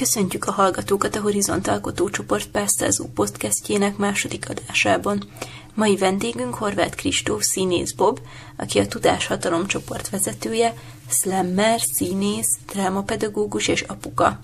Köszöntjük 0.00 0.44
a 0.44 0.52
hallgatókat 0.52 1.16
a 1.16 1.20
Horizont 1.20 1.68
Alkotócsoport 1.68 2.46
Pásztázó 2.46 3.06
podcastjének 3.14 3.96
második 3.96 4.48
adásában. 4.50 5.30
Mai 5.74 5.96
vendégünk 5.96 6.54
Horváth 6.54 6.96
Kristóf 6.96 7.42
színész 7.42 7.92
Bob, 7.92 8.20
aki 8.56 8.78
a 8.78 8.86
Tudáshatalom 8.86 9.66
csoport 9.66 10.08
vezetője, 10.08 10.74
slammer, 11.08 11.80
színész, 11.80 12.58
drámapedagógus 12.72 13.68
és 13.68 13.80
apuka. 13.80 14.40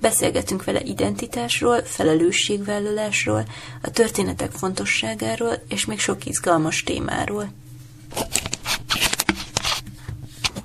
Beszélgetünk 0.00 0.64
vele 0.64 0.80
identitásról, 0.80 1.82
felelősségvállalásról, 1.84 3.44
a 3.82 3.90
történetek 3.90 4.50
fontosságáról 4.50 5.62
és 5.68 5.84
még 5.84 6.00
sok 6.00 6.26
izgalmas 6.26 6.82
témáról. 6.82 7.48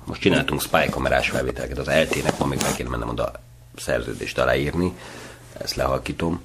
Most 0.04 0.20
csináltunk 0.20 0.60
spy 0.60 0.88
kamerás 0.90 1.28
felvételeket 1.28 1.78
az 1.78 1.86
LT-nek, 1.86 2.38
ma 2.38 2.46
még 2.46 2.58
meg 2.62 2.74
kéne 2.74 2.88
mennem 2.88 3.08
oda 3.08 3.50
szerződést 3.76 4.38
aláírni, 4.38 4.92
ezt 5.58 5.74
lehalkítom. 5.74 6.42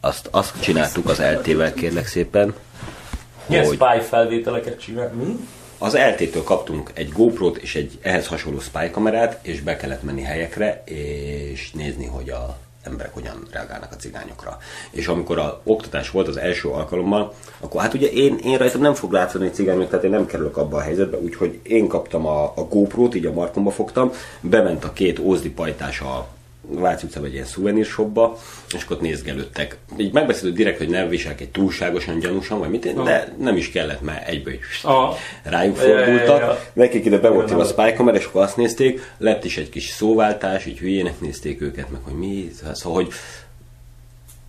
Azt, 0.00 0.28
azt 0.30 0.60
csináltuk 0.60 1.08
az 1.08 1.18
LT-vel 1.18 1.74
kérlek 1.74 2.06
szépen, 2.06 2.54
Milyen 3.46 3.66
hogy 3.66 3.74
spy 3.74 4.00
felvételeket 4.00 4.80
csinál? 4.80 5.12
Mi? 5.12 5.36
Az 5.78 5.96
LT-től 5.96 6.42
kaptunk 6.42 6.90
egy 6.94 7.12
GoPro-t 7.12 7.56
és 7.56 7.74
egy 7.74 7.98
ehhez 8.02 8.26
hasonló 8.26 8.60
spy 8.60 8.90
kamerát, 8.90 9.38
és 9.42 9.60
be 9.60 9.76
kellett 9.76 10.02
menni 10.02 10.22
helyekre, 10.22 10.82
és 10.84 11.70
nézni, 11.70 12.06
hogy 12.06 12.30
a 12.30 12.56
emberek 12.82 13.14
hogyan 13.14 13.46
reagálnak 13.52 13.92
a 13.92 13.96
cigányokra. 13.96 14.58
És 14.90 15.06
amikor 15.06 15.38
a 15.38 15.60
oktatás 15.64 16.10
volt 16.10 16.28
az 16.28 16.36
első 16.36 16.68
alkalommal, 16.68 17.34
akkor 17.60 17.80
hát 17.80 17.94
ugye 17.94 18.06
én, 18.06 18.38
én 18.44 18.58
rajtam 18.58 18.80
nem 18.80 18.94
fog 18.94 19.12
látszani 19.12 19.50
cigányok, 19.50 19.88
tehát 19.88 20.04
én 20.04 20.10
nem 20.10 20.26
kerülök 20.26 20.56
abba 20.56 20.76
a 20.76 20.80
helyzetbe, 20.80 21.18
úgyhogy 21.18 21.60
én 21.62 21.88
kaptam 21.88 22.26
a, 22.26 22.44
a 22.44 22.64
GoPro-t, 22.68 23.14
így 23.14 23.26
a 23.26 23.32
markomba 23.32 23.70
fogtam, 23.70 24.12
bement 24.40 24.84
a 24.84 24.92
két 24.92 25.18
ózdi 25.18 25.50
pajtás 25.50 26.00
a 26.00 26.26
Váci 26.68 27.06
utcában 27.06 27.28
egy 27.28 27.34
ilyen 27.34 27.46
szuvenír 27.46 27.84
shopba, 27.84 28.38
és 28.74 28.82
akkor 28.82 28.96
ott 28.96 29.02
nézgelődtek. 29.02 29.76
Így 29.96 30.12
megbeszéltük 30.12 30.56
direkt, 30.56 30.78
hogy 30.78 30.88
nem 30.88 31.08
viselkedj 31.08 31.50
túlságosan 31.50 32.18
gyanúsan, 32.18 32.58
vagy 32.58 32.70
mit, 32.70 33.02
de 33.02 33.34
nem 33.38 33.56
is 33.56 33.70
kellett, 33.70 34.00
mert 34.00 34.28
egyből 34.28 34.54
is 34.54 34.84
oh. 34.84 35.16
rájuk 35.42 35.76
fordultak. 35.76 36.26
Ja, 36.26 36.34
ja, 36.34 36.46
ja. 36.46 36.58
Nekik 36.72 37.04
ide 37.04 37.18
be 37.18 37.28
volt 37.28 37.50
a 37.50 37.64
spy 37.64 37.92
kamera, 37.92 38.16
és 38.16 38.24
akkor 38.24 38.42
azt 38.42 38.56
nézték, 38.56 39.12
lett 39.18 39.44
is 39.44 39.56
egy 39.56 39.68
kis 39.68 39.88
szóváltás, 39.88 40.66
így 40.66 40.78
hülyének 40.78 41.20
nézték 41.20 41.60
őket, 41.60 41.90
meg 41.90 42.00
hogy 42.04 42.14
mi, 42.14 42.50
szóval, 42.72 43.02
hogy 43.02 43.12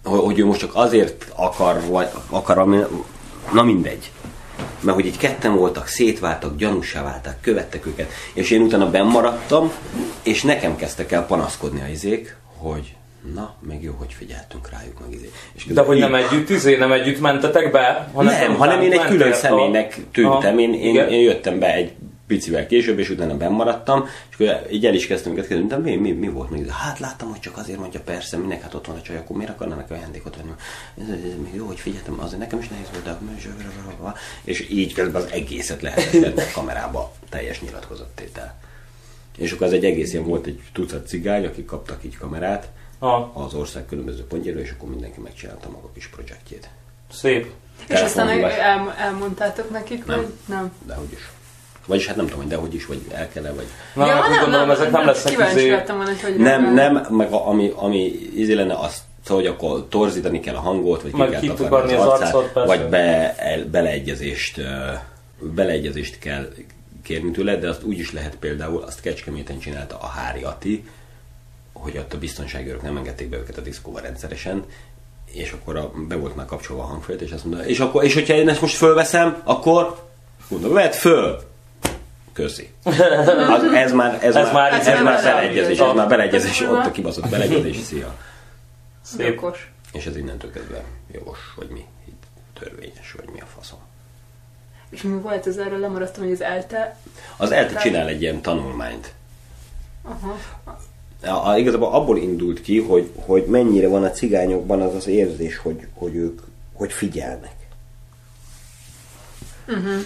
hogy 0.04 0.40
ő 0.40 0.46
most 0.46 0.60
csak 0.60 0.72
azért 0.74 1.26
akar, 1.36 1.82
vagy 1.90 2.08
akar, 2.30 2.88
na 3.54 3.64
mindegy 3.64 4.12
mert 4.80 4.96
hogy 4.96 5.06
így 5.06 5.18
ketten 5.18 5.56
voltak, 5.56 5.88
szétváltak, 5.88 6.58
gyanúsá 6.58 7.04
váltak, 7.04 7.42
követtek 7.42 7.86
őket, 7.86 8.12
és 8.34 8.52
én 8.52 8.62
utána 8.62 8.90
benn 8.90 9.08
maradtam, 9.08 9.72
és 10.24 10.42
nekem 10.42 10.76
kezdtek 10.76 11.12
el 11.12 11.26
panaszkodni 11.26 11.82
a 11.82 11.88
izék, 11.88 12.36
hogy 12.58 12.96
na, 13.34 13.56
még 13.60 13.84
jó, 13.84 13.94
hogy 13.98 14.14
figyeltünk 14.14 14.70
rájuk 14.70 15.00
meg 15.00 15.14
izé. 15.14 15.32
És 15.54 15.66
De 15.66 15.82
hogy 15.82 15.96
így... 15.96 16.02
nem 16.02 16.16
együtt 16.16 16.50
izé, 16.50 16.76
nem 16.76 16.92
együtt 16.92 17.20
mentetek 17.20 17.72
be? 17.72 18.10
Hanem 18.14 18.40
nem, 18.40 18.56
hanem 18.56 18.82
én 18.82 18.92
egy 18.92 19.06
külön 19.06 19.34
személynek 19.34 19.98
tűntem, 20.12 20.60
én, 20.60 20.74
én, 20.74 20.96
én, 20.96 21.22
jöttem 21.22 21.60
be 21.60 21.74
egy 21.74 21.92
picivel 22.28 22.68
később, 22.68 23.00
és 23.00 23.10
utána 23.10 23.38
benn 23.38 23.52
maradtam, 23.52 24.06
és 24.30 24.36
akkor 24.40 24.72
így 24.72 24.86
el 24.86 24.94
is 24.94 25.08
kezdtem 25.08 25.32
őket 25.32 25.48
kérdezni, 25.48 25.96
mi, 25.96 25.96
mi, 25.96 26.12
mi, 26.12 26.28
volt 26.28 26.50
még? 26.50 26.68
Hát 26.70 27.00
láttam, 27.00 27.30
hogy 27.30 27.40
csak 27.40 27.58
azért 27.58 27.80
mondja, 27.80 28.00
persze, 28.00 28.38
minek 28.38 28.62
hát 28.62 28.74
ott 28.74 28.86
van 28.86 28.96
a 28.96 29.02
csaj, 29.02 29.18
akkor 29.18 29.38
miért 29.38 29.52
akarnának 29.52 29.92
ajándékot 29.92 30.36
venni? 30.36 30.52
Ez, 30.98 31.08
ez, 31.08 31.24
ez, 31.24 31.38
még 31.44 31.54
jó, 31.54 31.66
hogy 31.66 31.80
figyeltem, 31.80 32.20
azért 32.20 32.40
nekem 32.40 32.60
is 32.60 32.68
nehéz 32.68 32.88
volt, 32.92 33.04
de 33.04 33.12
és 34.44 34.70
így 34.70 34.94
közben 34.94 35.22
az 35.22 35.32
egészet 35.32 35.82
lehetett 35.82 36.38
a 36.38 36.52
kamerába 36.54 37.14
teljes 37.30 37.62
nyilatkozattétel. 37.62 38.56
És 39.38 39.52
akkor 39.52 39.68
az 39.68 39.74
egy 39.74 39.86
egész 39.86 40.14
ilyen 40.14 40.26
volt 40.26 40.46
egy 40.46 40.62
tucat 40.74 41.08
cigány, 41.08 41.46
akik 41.46 41.66
kaptak 41.66 42.04
így 42.04 42.18
kamerát 42.18 42.70
ha. 43.00 43.32
az 43.34 43.54
ország 43.54 43.86
különböző 43.86 44.24
pontjáról, 44.24 44.62
és 44.62 44.72
akkor 44.72 44.90
mindenki 44.90 45.20
megcsinálta 45.20 45.70
maga 45.70 45.92
kis 45.94 46.08
projektjét. 46.08 46.70
Szép. 47.12 47.52
És 47.88 48.02
aztán 48.02 48.30
el, 48.30 48.94
elmondtátok 48.98 49.70
nekik, 49.70 50.06
nem. 50.06 50.18
hogy 50.18 50.34
nem? 50.46 50.72
Dehogy 50.86 51.12
is. 51.12 51.30
Vagyis 51.86 52.08
hát 52.08 52.16
nem 52.16 52.26
tudom, 52.26 52.42
hogy 52.42 52.50
dehogy 52.50 52.74
is, 52.74 52.86
vagy 52.86 53.02
el 53.12 53.30
kell 53.30 53.44
vagy... 53.44 53.66
Na, 53.94 54.06
ja, 54.06 54.14
hát 54.14 54.30
nem, 54.30 54.40
gondolom, 54.40 54.68
nem, 54.68 54.76
ezek 54.76 54.92
nem, 54.92 55.02
nem 55.02 55.06
lesznek 55.06 55.52
izé... 55.52 55.70
volna, 55.70 56.12
hogy 56.22 56.36
nem, 56.36 56.74
nem, 56.74 57.08
meg 57.10 57.32
a, 57.32 57.48
ami, 57.48 57.72
ami 57.76 58.04
izé 58.36 58.54
lenne, 58.54 58.74
azt 58.74 59.02
szóval, 59.26 59.44
hogy 59.44 59.52
akkor 59.52 59.88
torzítani 59.90 60.40
kell 60.40 60.56
a 60.56 60.60
hangot, 60.60 61.02
vagy 61.02 61.14
meg 61.14 61.40
ki 61.40 61.48
kell 61.48 61.56
takarni 61.56 61.94
az, 61.94 62.22
az 62.22 62.22
arcot, 62.22 62.66
vagy 62.66 62.90
be, 62.90 63.36
el, 63.38 63.66
beleegyezést, 63.66 64.62
beleegyezést 65.40 66.20
kell 66.20 66.54
kérni 67.04 67.32
tőle, 67.32 67.58
de 67.58 67.70
azt 67.70 67.84
úgy 67.84 68.00
is 68.00 68.12
lehet 68.12 68.36
például, 68.36 68.82
azt 68.82 69.02
Kecskeméten 69.02 69.60
csinálta 69.60 69.98
a 70.02 70.08
Hári 70.08 70.44
Ati, 70.44 70.86
hogy 71.74 71.98
ott 71.98 72.14
a 72.14 72.18
biztonsági 72.18 72.68
őrök 72.68 72.82
nem 72.82 72.98
engedték 72.98 73.30
be 73.30 73.38
őket 73.38 73.58
a 73.58 73.62
diszkóba 73.62 74.00
rendszeresen, 74.00 74.64
és 75.32 75.52
akkor 75.52 75.78
a, 75.78 75.92
be 76.08 76.16
volt 76.16 76.36
már 76.36 76.46
kapcsolva 76.46 76.84
a 76.84 76.86
hangfejt, 76.86 77.22
és 77.22 77.32
azt 77.32 77.46
mondta, 77.46 77.66
és, 77.66 77.80
akkor, 77.80 78.04
és 78.04 78.14
hogyha 78.14 78.34
én 78.34 78.50
ezt 78.50 78.62
most 78.62 78.76
fölveszem, 78.76 79.42
akkor 79.44 80.08
mondom, 80.50 80.74
vedd 80.74 80.92
föl! 80.92 81.52
Köszi. 82.34 82.74
Az, 82.84 83.64
ez 83.74 83.92
már, 83.92 84.14
ez, 84.24 84.36
ez 84.36 84.46
már, 84.46 84.54
már, 84.54 84.74
ez, 84.74 84.88
ez 84.88 85.02
már 85.02 85.24
beleegyezés, 85.24 85.80
ez 85.80 85.94
már 85.96 86.08
beleegyezés, 86.08 86.62
ott 86.62 86.86
a 86.86 86.92
kibaszott 86.92 87.30
beleegyezés, 87.30 87.78
szia. 87.78 88.16
Szép. 89.02 89.42
És 89.92 90.06
ez 90.06 90.18
innentől 90.18 90.52
kezdve 90.52 90.84
jogos, 91.12 91.38
vagy 91.56 91.68
mi, 91.70 91.86
törvényes, 92.60 93.12
vagy 93.12 93.30
mi 93.34 93.40
a 93.40 93.46
faszom. 93.46 93.80
És 94.90 95.02
mi 95.02 95.20
volt 95.22 95.46
az 95.46 95.58
erről 95.58 95.80
lemaradtam, 95.80 96.24
hogy 96.24 96.34
az 96.34 96.42
ELTE... 96.42 96.98
Az 97.38 97.52
ELTE 97.52 97.80
csinál 97.80 98.08
egy 98.08 98.22
ilyen 98.22 98.42
tanulmányt. 98.42 99.14
Aha. 100.02 100.38
A, 101.50 101.58
igazából 101.58 101.94
abból 101.94 102.18
indult 102.18 102.62
ki, 102.62 102.80
hogy, 102.80 103.12
hogy 103.16 103.46
mennyire 103.46 103.88
van 103.88 104.04
a 104.04 104.12
cigányokban 104.12 104.82
az 104.82 104.96
az 104.96 105.08
érzés, 105.08 105.58
hogy, 105.58 105.88
hogy 105.94 106.16
ők 106.16 106.42
hogy 106.74 106.92
figyelnek. 106.92 107.56
Uh-huh. 109.68 110.06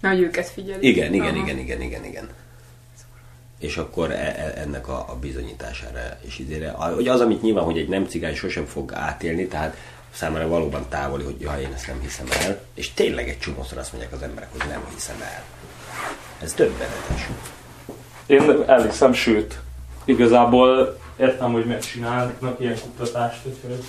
Na, 0.00 0.08
hogy 0.08 0.20
őket 0.20 0.48
figyelik. 0.48 0.82
Igen, 0.82 1.14
igen, 1.14 1.34
Aha. 1.34 1.44
igen, 1.44 1.58
igen, 1.58 1.80
igen, 1.80 2.04
igen. 2.04 2.28
És 3.58 3.76
akkor 3.76 4.10
e, 4.10 4.14
e, 4.14 4.52
ennek 4.56 4.88
a, 4.88 5.04
a 5.08 5.16
bizonyítására 5.20 6.18
és 6.20 6.38
idére. 6.38 6.70
Hogy 6.70 7.08
az, 7.08 7.20
amit 7.20 7.42
nyilván, 7.42 7.64
hogy 7.64 7.78
egy 7.78 7.88
nem 7.88 8.06
cigány 8.06 8.34
sosem 8.34 8.64
fog 8.64 8.92
átélni, 8.94 9.46
tehát 9.46 9.76
számára 10.14 10.48
valóban 10.48 10.86
távoli, 10.88 11.24
hogy 11.24 11.40
ja, 11.40 11.60
én 11.60 11.72
ezt 11.74 11.86
nem 11.86 12.00
hiszem 12.00 12.26
el. 12.40 12.60
És 12.74 12.92
tényleg 12.92 13.28
egy 13.28 13.38
csomószor 13.38 13.78
azt 13.78 13.92
mondják 13.92 14.12
az 14.12 14.22
emberek, 14.22 14.48
hogy 14.50 14.68
nem 14.68 14.86
hiszem 14.94 15.20
el. 15.20 15.42
Ez 16.42 16.54
döbbenetes. 16.54 17.28
Én 18.26 18.62
elhiszem, 18.66 19.12
sőt, 19.12 19.60
igazából 20.04 20.98
értem, 21.16 21.52
hogy 21.52 21.64
megcsinálnak 21.64 22.60
ilyen 22.60 22.80
kutatást. 22.80 23.42
Hogy... 23.42 23.84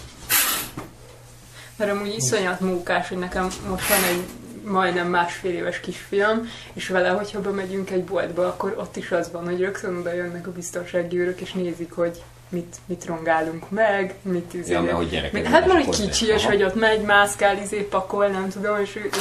Mert 1.75 1.91
amúgy 1.91 2.15
iszonyat 2.15 2.59
mókás, 2.59 3.07
hogy 3.07 3.17
nekem 3.17 3.43
most 3.43 3.87
van 3.87 4.03
egy 4.09 4.23
majdnem 4.63 5.07
másfél 5.07 5.51
éves 5.51 5.79
kisfiam, 5.79 6.49
és 6.73 6.87
vele, 6.87 7.09
hogyha 7.09 7.41
bemegyünk 7.41 7.89
egy 7.89 8.03
boltba, 8.03 8.47
akkor 8.47 8.75
ott 8.79 8.95
is 8.95 9.11
az 9.11 9.31
van, 9.31 9.45
hogy 9.45 9.59
rögtön 9.59 10.03
bejönnek 10.03 10.47
a 10.47 10.51
biztonsági 10.51 11.19
őrök, 11.19 11.41
és 11.41 11.53
nézik, 11.53 11.91
hogy 11.91 12.21
mit, 12.51 12.75
mit 12.85 13.05
rongálunk 13.05 13.69
meg, 13.69 14.13
mit 14.21 14.53
izé. 14.53 14.71
Ja, 14.71 14.81
mert 14.81 14.95
hogy 14.95 15.09
gyerekek. 15.09 15.45
Hát 15.45 15.67
már 15.67 15.83
hogy 15.83 15.99
kicsi, 15.99 16.27
és 16.27 16.45
hogy 16.45 16.63
ott 16.63 16.75
megy, 16.75 17.01
mászkál, 17.01 17.57
izé, 17.57 17.81
pakol, 17.81 18.27
nem 18.27 18.49
tudom, 18.49 18.81
és, 18.81 18.95
és, 18.95 19.17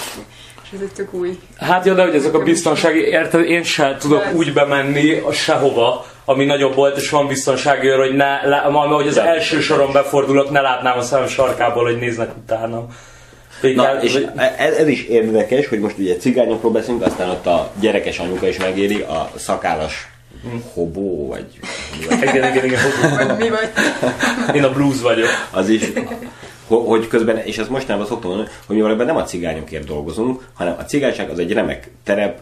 és 0.62 0.68
ez 0.74 0.80
egy 0.80 0.92
tök 0.92 1.14
új. 1.14 1.38
Hát 1.56 1.86
jó, 1.86 1.94
de 1.94 2.02
hogy 2.02 2.14
ezek 2.14 2.34
a 2.34 2.42
biztonsági, 2.42 2.98
érted, 2.98 3.44
én 3.44 3.62
sem 3.62 3.98
tudok 3.98 4.24
de 4.24 4.32
úgy 4.34 4.52
bemenni 4.52 5.22
sehova, 5.32 6.06
ami 6.24 6.44
nagyobb 6.44 6.74
volt, 6.74 6.96
és 6.96 7.10
van 7.10 7.26
biztonsági 7.26 7.86
őr, 7.86 7.98
hogy 7.98 8.14
ne, 8.14 8.46
le, 8.46 8.56
hogy 8.58 9.06
az 9.06 9.18
első 9.18 9.60
soron 9.60 9.92
befordulok, 9.92 10.50
ne 10.50 10.60
látnám 10.60 10.98
a 10.98 11.02
szemem 11.02 11.28
sarkából, 11.28 11.84
hogy 11.84 11.98
néznek 11.98 12.36
utánam. 12.36 12.86
Na, 13.60 14.02
és 14.02 14.26
ez, 14.56 14.74
ez 14.74 14.88
is 14.88 15.04
érdekes, 15.04 15.66
hogy 15.66 15.80
most 15.80 15.98
ugye 15.98 16.16
cigányokról 16.16 16.72
beszélünk, 16.72 17.04
aztán 17.04 17.28
ott 17.28 17.46
a 17.46 17.72
gyerekes 17.80 18.18
anyuka 18.18 18.48
is 18.48 18.58
megéri, 18.58 19.00
a 19.00 19.30
szakálas 19.36 20.08
hobó, 20.72 21.26
vagy... 21.26 21.46
igen, 22.20 22.50
igen, 22.50 22.64
igen, 22.64 22.80
hobó. 22.80 23.34
mi 23.34 23.48
vagy? 23.48 23.70
Én 24.54 24.64
a 24.64 24.72
blues 24.72 25.00
vagyok. 25.00 25.28
Az 25.50 25.68
is, 25.68 25.92
hogy 26.66 27.08
közben, 27.08 27.36
és 27.38 27.58
ezt 27.58 27.70
mostanában 27.70 28.06
szoktam 28.06 28.30
mondani, 28.30 28.50
hogy 28.66 28.76
mi 28.76 28.82
valójában 28.82 29.06
nem 29.06 29.16
a 29.16 29.24
cigányokért 29.24 29.86
dolgozunk, 29.86 30.46
hanem 30.54 30.74
a 30.78 30.84
cigányság 30.84 31.30
az 31.30 31.38
egy 31.38 31.52
remek 31.52 31.90
terep, 32.04 32.40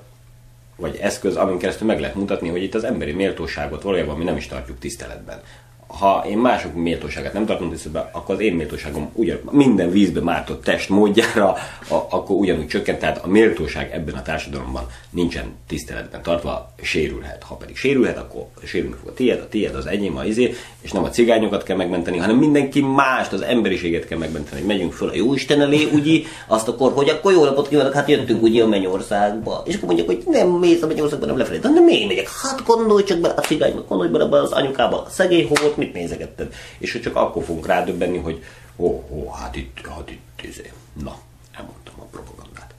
vagy 0.77 0.99
eszköz, 1.01 1.37
amin 1.37 1.59
keresztül 1.59 1.87
meg 1.87 2.01
lehet 2.01 2.15
mutatni, 2.15 2.49
hogy 2.49 2.63
itt 2.63 2.75
az 2.75 2.85
emberi 2.85 3.13
méltóságot 3.13 3.83
valójában 3.83 4.17
mi 4.17 4.25
nem 4.25 4.37
is 4.37 4.47
tartjuk 4.47 4.79
tiszteletben 4.79 5.41
ha 5.89 6.25
én 6.29 6.39
mások 6.39 6.75
méltóságát 6.75 7.33
nem 7.33 7.47
tartom 7.47 7.71
tiszteletben, 7.71 8.09
akkor 8.13 8.35
az 8.35 8.41
én 8.41 8.55
méltóságom 8.55 9.11
ugyan, 9.13 9.39
minden 9.51 9.91
vízbe 9.91 10.21
mártott 10.21 10.65
test 10.65 10.89
módjára, 10.89 11.49
a, 11.89 11.95
akkor 12.11 12.37
ugyanúgy 12.37 12.67
csökkent, 12.67 12.99
tehát 12.99 13.25
a 13.25 13.29
méltóság 13.29 13.91
ebben 13.93 14.15
a 14.15 14.23
társadalomban 14.23 14.87
nincsen 15.11 15.45
tiszteletben 15.69 16.23
tartva, 16.23 16.73
sérülhet. 16.83 17.43
Ha 17.43 17.55
pedig 17.55 17.77
sérülhet, 17.77 18.17
akkor 18.17 18.47
sérülni 18.65 18.97
fog 19.01 19.09
a 19.09 19.15
tiéd, 19.15 19.41
a 19.41 19.49
tiéd 19.49 19.75
az 19.75 19.87
enyém, 19.87 20.17
a 20.17 20.25
izé, 20.25 20.55
és 20.81 20.93
nem 20.93 21.05
a 21.05 21.09
cigányokat 21.09 21.63
kell 21.63 21.77
megmenteni, 21.77 22.19
hanem 22.19 22.37
mindenki 22.37 22.81
mást, 22.81 23.33
az 23.33 23.41
emberiséget 23.41 24.07
kell 24.07 24.19
megmenteni. 24.19 24.63
Megyünk 24.63 24.93
föl 24.93 25.09
a 25.09 25.15
Jóisten 25.15 25.61
elé, 25.61 25.89
ugye, 25.93 26.21
azt 26.47 26.69
akkor, 26.69 26.93
hogy 26.93 27.09
akkor 27.09 27.33
jó 27.33 27.45
napot 27.45 27.69
kívánok, 27.69 27.93
hát 27.93 28.09
jöttünk 28.09 28.43
ugye 28.43 28.63
a 28.63 28.67
Mennyországba. 28.67 29.63
És 29.67 29.75
akkor 29.75 29.87
mondjuk, 29.87 30.09
hogy 30.09 30.23
nem 30.27 30.49
mész 30.49 30.83
a 30.83 30.87
Mennyországba, 30.87 31.27
nem 31.27 31.39
lefelé. 31.39 31.59
De 31.59 31.69
nem 31.69 31.89
én 31.89 32.07
megyek. 32.07 32.29
Hát 32.43 32.65
gondolj 32.67 33.05
csak 33.05 33.19
bele 33.19 33.35
a 33.37 33.41
cigányba, 33.41 33.85
gondolj 33.89 34.11
bele 34.11 34.41
az 34.41 34.53
anyukába, 34.53 34.97
a 34.97 35.11
szegény 35.11 35.49
hót, 35.49 35.77
mit 35.79 35.93
nézegetted? 35.93 36.55
És 36.79 36.93
hogy 36.93 37.03
csak 37.03 37.17
akkor 37.17 37.45
fogunk 37.45 37.67
rádöbbenni, 37.67 38.19
hogy 38.19 38.45
ó, 38.77 38.87
oh, 38.87 39.13
oh, 39.19 39.37
hát 39.39 39.57
itt, 39.57 39.79
hát 39.89 40.11
itt, 40.11 40.43
izé. 40.43 40.73
na, 41.03 41.19
elmondtam 41.57 41.95
a 41.99 42.05
propagandát. 42.11 42.75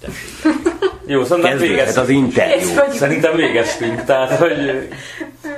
Tessék. 0.00 0.54
Jó, 1.06 1.24
szerintem 1.24 1.50
Kezdődhet 1.50 1.94
végeztünk. 1.94 2.04
az 2.04 2.08
interjú. 2.08 2.96
Szerintem 2.98 3.36
végeztünk, 3.36 4.04
tehát 4.04 4.38
hogy 4.38 4.88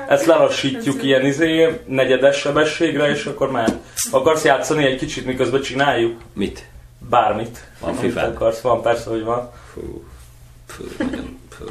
ezt 0.09 0.27
lelassítjuk 0.27 1.03
ilyen 1.03 1.27
izé, 1.27 1.81
negyedes 1.87 2.37
sebességre, 2.37 3.09
és 3.11 3.25
akkor 3.25 3.51
már 3.51 3.79
akarsz 4.11 4.45
játszani 4.45 4.85
egy 4.85 4.99
kicsit, 4.99 5.27
miközben 5.27 5.61
csináljuk? 5.61 6.21
Mit? 6.33 6.69
Bármit. 7.11 7.65
Van 7.81 7.95
FIFA-d? 7.95 8.35
akarsz, 8.35 8.61
van, 8.61 8.83
persze, 8.83 9.11
hogy 9.11 9.25
van. 9.25 9.51
Fú, 9.73 10.05
fú, 10.67 10.85
nagyon, 10.99 11.39
fú. 11.51 11.65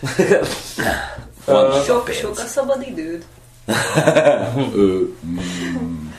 Van 1.44 1.82
Sok, 1.82 2.10
sok 2.10 2.38
a 2.38 2.46
szabad 2.46 2.82
időd? 2.88 3.24
Ö, 4.74 5.02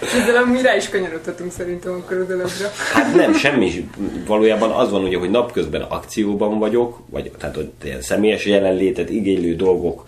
Ezzel 0.01 0.36
amúgy 0.36 0.62
rá 0.62 0.75
is 0.75 0.89
kanyarodhatunk 0.89 1.51
szerintem 1.51 1.94
akkor 1.94 2.18
a 2.18 2.25
dologra. 2.25 2.69
Hát 2.94 3.15
nem, 3.15 3.33
semmi. 3.33 3.89
Valójában 4.25 4.71
az 4.71 4.92
van 4.92 5.03
ugye, 5.03 5.18
hogy 5.18 5.30
napközben 5.30 5.81
akcióban 5.81 6.59
vagyok, 6.59 7.00
vagy 7.09 7.31
tehát 7.38 7.56
hogy 7.56 7.71
ilyen 7.83 8.01
személyes 8.01 8.45
jelenlétet 8.45 9.09
igénylő 9.09 9.56
dolgok 9.56 10.07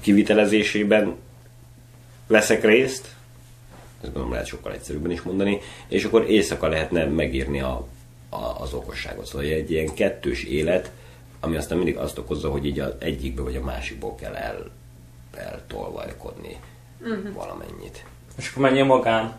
kivitelezésében 0.00 1.14
veszek 2.26 2.64
részt, 2.64 3.14
ezt 4.02 4.12
gondolom 4.12 4.30
lehet 4.30 4.46
sokkal 4.46 4.72
egyszerűbben 4.72 5.10
is 5.10 5.22
mondani, 5.22 5.60
és 5.88 6.04
akkor 6.04 6.30
éjszaka 6.30 6.68
lehetne 6.68 7.04
megírni 7.04 7.60
a, 7.60 7.86
a, 8.28 8.60
az 8.60 8.72
okosságot. 8.72 9.26
Szóval 9.26 9.46
egy 9.46 9.70
ilyen 9.70 9.94
kettős 9.94 10.44
élet, 10.44 10.90
ami 11.40 11.56
aztán 11.56 11.76
mindig 11.76 11.96
azt 11.96 12.18
okozza, 12.18 12.50
hogy 12.50 12.66
így 12.66 12.80
az 12.80 12.92
egyikbe 12.98 13.42
vagy 13.42 13.56
a 13.56 13.64
másikból 13.64 14.14
kell 14.14 14.34
el, 14.34 14.70
eltolvajkodni 15.34 16.56
uh-huh. 17.00 17.32
valamennyit. 17.34 18.04
És 18.36 18.50
akkor 18.50 18.62
menjél 18.62 18.84
magán. 18.84 19.38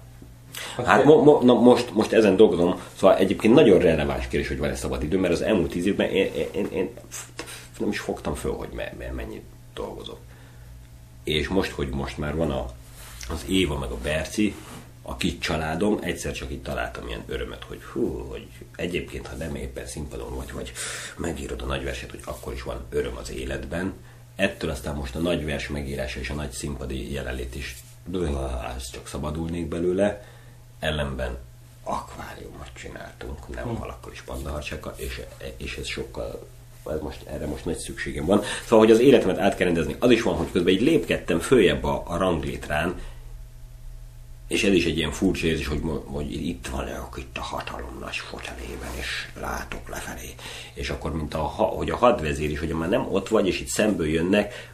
Hát 0.85 1.03
mo, 1.03 1.23
mo, 1.23 1.41
na 1.43 1.53
most, 1.53 1.93
most 1.93 2.11
ezen 2.11 2.35
dolgozom, 2.35 2.81
szóval 2.95 3.17
egyébként 3.17 3.53
nagyon 3.53 3.79
releváns 3.79 4.27
kérdés, 4.27 4.47
hogy 4.47 4.57
van-e 4.57 4.75
szabad 4.75 5.03
idő, 5.03 5.17
mert 5.17 5.33
az 5.33 5.41
elmúlt 5.41 5.69
tíz 5.69 5.85
évben 5.85 6.09
én, 6.09 6.33
én, 6.33 6.47
én, 6.51 6.67
én 6.71 6.89
nem 7.79 7.89
is 7.89 7.99
fogtam 7.99 8.35
föl, 8.35 8.51
hogy 8.51 8.69
me, 8.73 8.93
me, 8.97 9.11
mennyit 9.11 9.43
dolgozok. 9.73 10.19
És 11.23 11.47
most, 11.47 11.71
hogy 11.71 11.89
most 11.89 12.17
már 12.17 12.35
van 12.35 12.51
a, 12.51 12.65
az 13.29 13.45
Éva 13.47 13.77
meg 13.77 13.89
a 13.91 13.97
Berci, 14.03 14.55
a 15.01 15.17
kis 15.17 15.37
családom, 15.37 15.99
egyszer 16.01 16.31
csak 16.31 16.51
itt 16.51 16.63
találtam 16.63 17.07
ilyen 17.07 17.23
örömet, 17.27 17.63
hogy 17.63 17.83
hú, 17.83 18.27
hogy 18.29 18.47
egyébként, 18.75 19.27
ha 19.27 19.35
nem 19.35 19.55
éppen 19.55 19.85
színpadon 19.85 20.35
vagy, 20.35 20.51
vagy 20.53 20.71
megírod 21.17 21.61
a 21.61 21.65
nagyverset, 21.65 22.09
hogy 22.09 22.21
akkor 22.25 22.53
is 22.53 22.63
van 22.63 22.85
öröm 22.89 23.17
az 23.17 23.31
életben. 23.31 23.93
Ettől 24.37 24.69
aztán 24.69 24.95
most 24.95 25.15
a 25.15 25.19
nagyvers 25.19 25.67
megírása 25.67 26.19
és 26.19 26.29
a 26.29 26.33
nagy 26.33 26.51
színpadi 26.51 27.11
jelenlét 27.11 27.55
is, 27.55 27.75
ez 28.75 28.91
csak 28.91 29.07
szabadulnék 29.07 29.67
belőle. 29.67 30.25
Ellenben 30.79 31.37
akváriumot 31.83 32.69
csináltunk, 32.73 33.55
nem 33.55 33.75
halakkal 33.75 34.11
is 34.11 34.21
pandaharcsákkal, 34.21 34.93
és, 34.97 35.21
és 35.57 35.77
ez 35.77 35.87
sokkal 35.87 36.47
ez 36.91 37.01
most, 37.01 37.23
erre 37.25 37.45
most 37.45 37.65
nagy 37.65 37.77
szükségem 37.77 38.25
van. 38.25 38.41
Szóval, 38.63 38.85
hogy 38.85 38.93
az 38.93 38.99
életemet 38.99 39.37
át 39.37 39.55
kell 39.55 39.65
rendezni, 39.65 39.95
az 39.99 40.11
is 40.11 40.21
van, 40.21 40.35
hogy 40.35 40.51
közben 40.51 40.73
így 40.73 40.81
lépkedtem 40.81 41.39
följebb 41.39 41.83
a, 41.83 42.03
a 42.05 42.17
ranglétrán, 42.17 42.99
és 44.47 44.63
ez 44.63 44.73
is 44.73 44.85
egy 44.85 44.97
ilyen 44.97 45.11
furcsa 45.11 45.45
érzés, 45.47 45.67
hogy, 45.67 45.81
hogy 46.05 46.47
itt 46.47 46.67
van 46.67 46.87
itt 47.15 47.37
a 47.37 47.41
hatalom 47.41 47.97
nagy 47.99 48.15
fotelében, 48.15 48.89
és 48.99 49.27
látok 49.39 49.89
lefelé. 49.89 50.35
És 50.73 50.89
akkor, 50.89 51.15
mint 51.15 51.33
a, 51.33 51.41
hogy 51.41 51.89
a 51.89 51.97
hadvezér 51.97 52.51
is, 52.51 52.59
hogy 52.59 52.69
már 52.69 52.89
nem 52.89 53.07
ott 53.11 53.27
vagy, 53.27 53.47
és 53.47 53.59
itt 53.59 53.67
szemből 53.67 54.07
jönnek, 54.07 54.71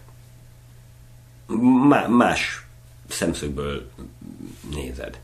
má- 1.87 2.07
más 2.07 2.65
szemszögből 3.07 3.89
nézed. 4.73 5.19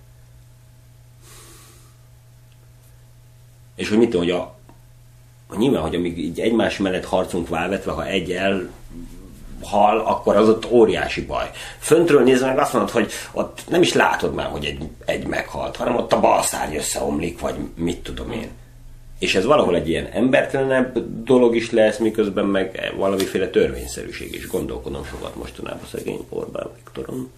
És 3.75 3.89
hogy 3.89 3.97
mit 3.97 4.09
tudom, 4.09 4.25
hogy 4.25 4.35
a, 4.35 4.57
nyilván, 5.57 5.81
hogy 5.81 5.95
amíg 5.95 6.17
így 6.17 6.39
egymás 6.39 6.77
mellett 6.77 7.05
harcunk 7.05 7.47
válvetve, 7.47 7.91
ha 7.91 8.05
egy 8.05 8.31
el 8.31 8.69
hal, 9.63 9.99
akkor 9.99 10.35
az 10.35 10.49
ott 10.49 10.71
óriási 10.71 11.25
baj. 11.25 11.49
Föntről 11.79 12.23
nézve 12.23 12.45
meg 12.45 12.59
azt 12.59 12.73
mondod, 12.73 12.91
hogy 12.91 13.11
ott 13.31 13.61
nem 13.69 13.81
is 13.81 13.93
látod 13.93 14.33
már, 14.33 14.47
hogy 14.47 14.65
egy, 14.65 14.89
egy 15.05 15.27
meghalt, 15.27 15.75
hanem 15.75 15.95
ott 15.95 16.13
a 16.13 16.19
balszárny 16.19 16.75
összeomlik, 16.75 17.39
vagy 17.39 17.55
mit 17.75 17.97
tudom 17.97 18.31
én. 18.31 18.49
És 19.19 19.35
ez 19.35 19.45
valahol 19.45 19.75
egy 19.75 19.89
ilyen 19.89 20.05
embertelenebb 20.13 21.23
dolog 21.23 21.55
is 21.55 21.71
lesz, 21.71 21.97
miközben 21.97 22.45
meg 22.45 22.93
valamiféle 22.97 23.49
törvényszerűség 23.49 24.33
is. 24.33 24.47
Gondolkodom 24.47 25.05
sokat 25.05 25.35
mostanában 25.35 25.87
szegény 25.91 26.25
Orbán 26.29 26.69
Viktoron. 26.75 27.31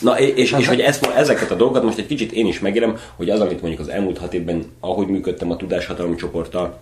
Na, 0.00 0.18
és, 0.18 0.32
és, 0.34 0.52
és 0.58 0.66
hogy 0.66 0.80
ezt, 0.80 1.06
ezeket 1.06 1.50
a 1.50 1.54
dolgokat 1.54 1.82
most 1.82 1.98
egy 1.98 2.06
kicsit 2.06 2.32
én 2.32 2.46
is 2.46 2.60
megérem, 2.60 2.98
hogy 3.16 3.30
az, 3.30 3.40
amit 3.40 3.60
mondjuk 3.60 3.80
az 3.80 3.88
elmúlt 3.88 4.18
hat 4.18 4.34
évben, 4.34 4.64
ahogy 4.80 5.06
működtem 5.06 5.50
a 5.50 5.56
Tudáshatalom 5.56 6.16
csoporttal, 6.16 6.80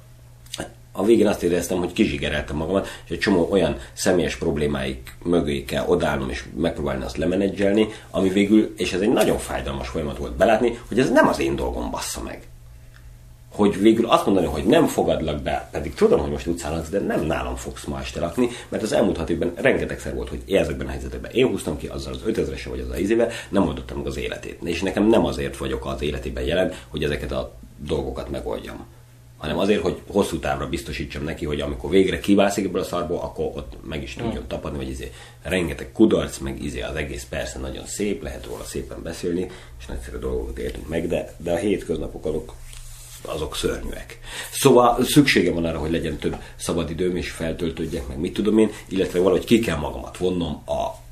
a 0.93 1.05
végén 1.05 1.27
azt 1.27 1.43
éreztem, 1.43 1.79
hogy 1.79 1.93
kizsigereltem 1.93 2.57
magamat, 2.57 2.89
és 3.05 3.11
egy 3.11 3.19
csomó 3.19 3.49
olyan 3.51 3.77
személyes 3.93 4.37
problémáik 4.37 5.17
mögé 5.25 5.65
kell 5.65 5.85
odállnom, 5.87 6.31
és 6.31 6.45
megpróbálni 6.57 7.05
azt 7.05 7.17
lemenedzselni, 7.17 7.89
ami 8.11 8.29
végül, 8.29 8.75
és 8.77 8.93
ez 8.93 9.01
egy 9.01 9.13
nagyon 9.13 9.39
fájdalmas 9.39 9.89
folyamat 9.89 10.19
volt 10.19 10.37
belátni, 10.37 10.79
hogy 10.89 10.99
ez 10.99 11.11
nem 11.11 11.29
az 11.29 11.41
én 11.41 11.57
dolgom 11.57 11.91
bassza 11.91 12.23
meg. 12.23 12.43
Hogy 13.53 13.81
végül 13.81 14.07
azt 14.07 14.25
mondani, 14.25 14.47
hogy 14.47 14.65
nem 14.65 14.87
fogadlak 14.87 15.43
be, 15.43 15.69
pedig 15.73 15.95
tudom, 15.95 16.21
hogy 16.21 16.31
most 16.31 16.47
utcán 16.47 16.73
laksz, 16.73 16.89
de 16.89 16.99
nem 16.99 17.25
nálam 17.25 17.57
fogsz 17.57 17.85
ma 17.85 18.01
este 18.01 18.21
lakni, 18.21 18.49
mert 18.69 18.83
az 18.83 18.93
elmúlt 18.93 19.17
hat 19.17 19.31
évben 19.31 19.53
rengetegszer 19.57 20.15
volt, 20.15 20.29
hogy 20.29 20.43
ezekben 20.55 20.87
a 20.87 20.91
helyzetekben 20.91 21.31
én 21.31 21.47
húztam 21.47 21.77
ki 21.77 21.87
azzal 21.87 22.13
az 22.13 22.21
5000 22.25 22.59
vagy 22.69 22.81
az 22.81 22.91
a 22.91 22.99
izével, 22.99 23.31
nem 23.49 23.67
oldottam 23.67 23.97
meg 23.97 24.07
az 24.07 24.17
életét. 24.17 24.59
És 24.63 24.83
nekem 24.83 25.07
nem 25.07 25.25
azért 25.25 25.57
vagyok 25.57 25.87
az 25.87 26.03
életében 26.03 26.45
jelen, 26.45 26.73
hogy 26.89 27.05
ezeket 27.05 27.33
a 27.33 27.53
dolgokat 27.77 28.31
megoldjam 28.31 28.87
hanem 29.39 29.59
azért, 29.59 29.83
hogy 29.83 30.01
hosszú 30.07 30.39
távra 30.39 30.69
biztosítsam 30.69 31.25
neki, 31.25 31.45
hogy 31.45 31.61
amikor 31.61 31.91
végre 31.91 32.21
kivászik 32.21 32.65
ebből 32.65 32.81
a 32.81 32.85
szarból, 32.85 33.19
akkor 33.19 33.45
ott 33.45 33.77
meg 33.89 34.03
is 34.03 34.15
tudjon 34.15 34.47
tapadni, 34.47 34.79
vagy 34.79 34.89
izé, 34.89 35.13
rengeteg 35.43 35.93
kudarc, 35.93 36.39
meg 36.39 36.63
izé 36.63 36.81
az 36.81 36.95
egész 36.95 37.27
persze 37.29 37.59
nagyon 37.59 37.87
szép, 37.87 38.23
lehet 38.23 38.47
róla 38.47 38.65
szépen 38.65 39.03
beszélni, 39.03 39.51
és 39.79 39.87
nagyszerű 39.87 40.17
dolgokat 40.17 40.59
éltünk 40.59 40.89
meg, 40.89 41.09
de, 41.09 41.35
de 41.37 41.53
a 41.53 41.57
hétköznapok 41.57 42.27
azok, 42.27 42.55
azok 43.23 43.57
szörnyűek. 43.57 44.19
Szóval 44.53 45.05
szükségem 45.05 45.55
van 45.55 45.65
arra, 45.65 45.79
hogy 45.79 45.91
legyen 45.91 46.17
több 46.17 46.37
szabadidőm, 46.57 47.17
és 47.17 47.31
feltöltődjek, 47.31 48.09
meg 48.09 48.19
mit 48.19 48.33
tudom 48.33 48.59
én, 48.59 48.71
illetve 48.89 49.19
valahogy 49.19 49.45
ki 49.45 49.59
kell 49.59 49.77
magamat 49.77 50.17
vonnom 50.17 50.63
a 50.67 51.07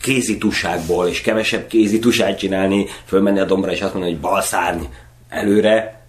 kézituságból, 0.00 1.08
és 1.08 1.20
kevesebb 1.20 1.66
kézitusát 1.66 2.38
csinálni, 2.38 2.86
fölmenni 3.04 3.38
a 3.38 3.44
dombra, 3.44 3.72
és 3.72 3.80
azt 3.80 3.92
mondani, 3.92 4.12
hogy 4.12 4.22
balszárny 4.22 4.84
előre, 5.28 6.01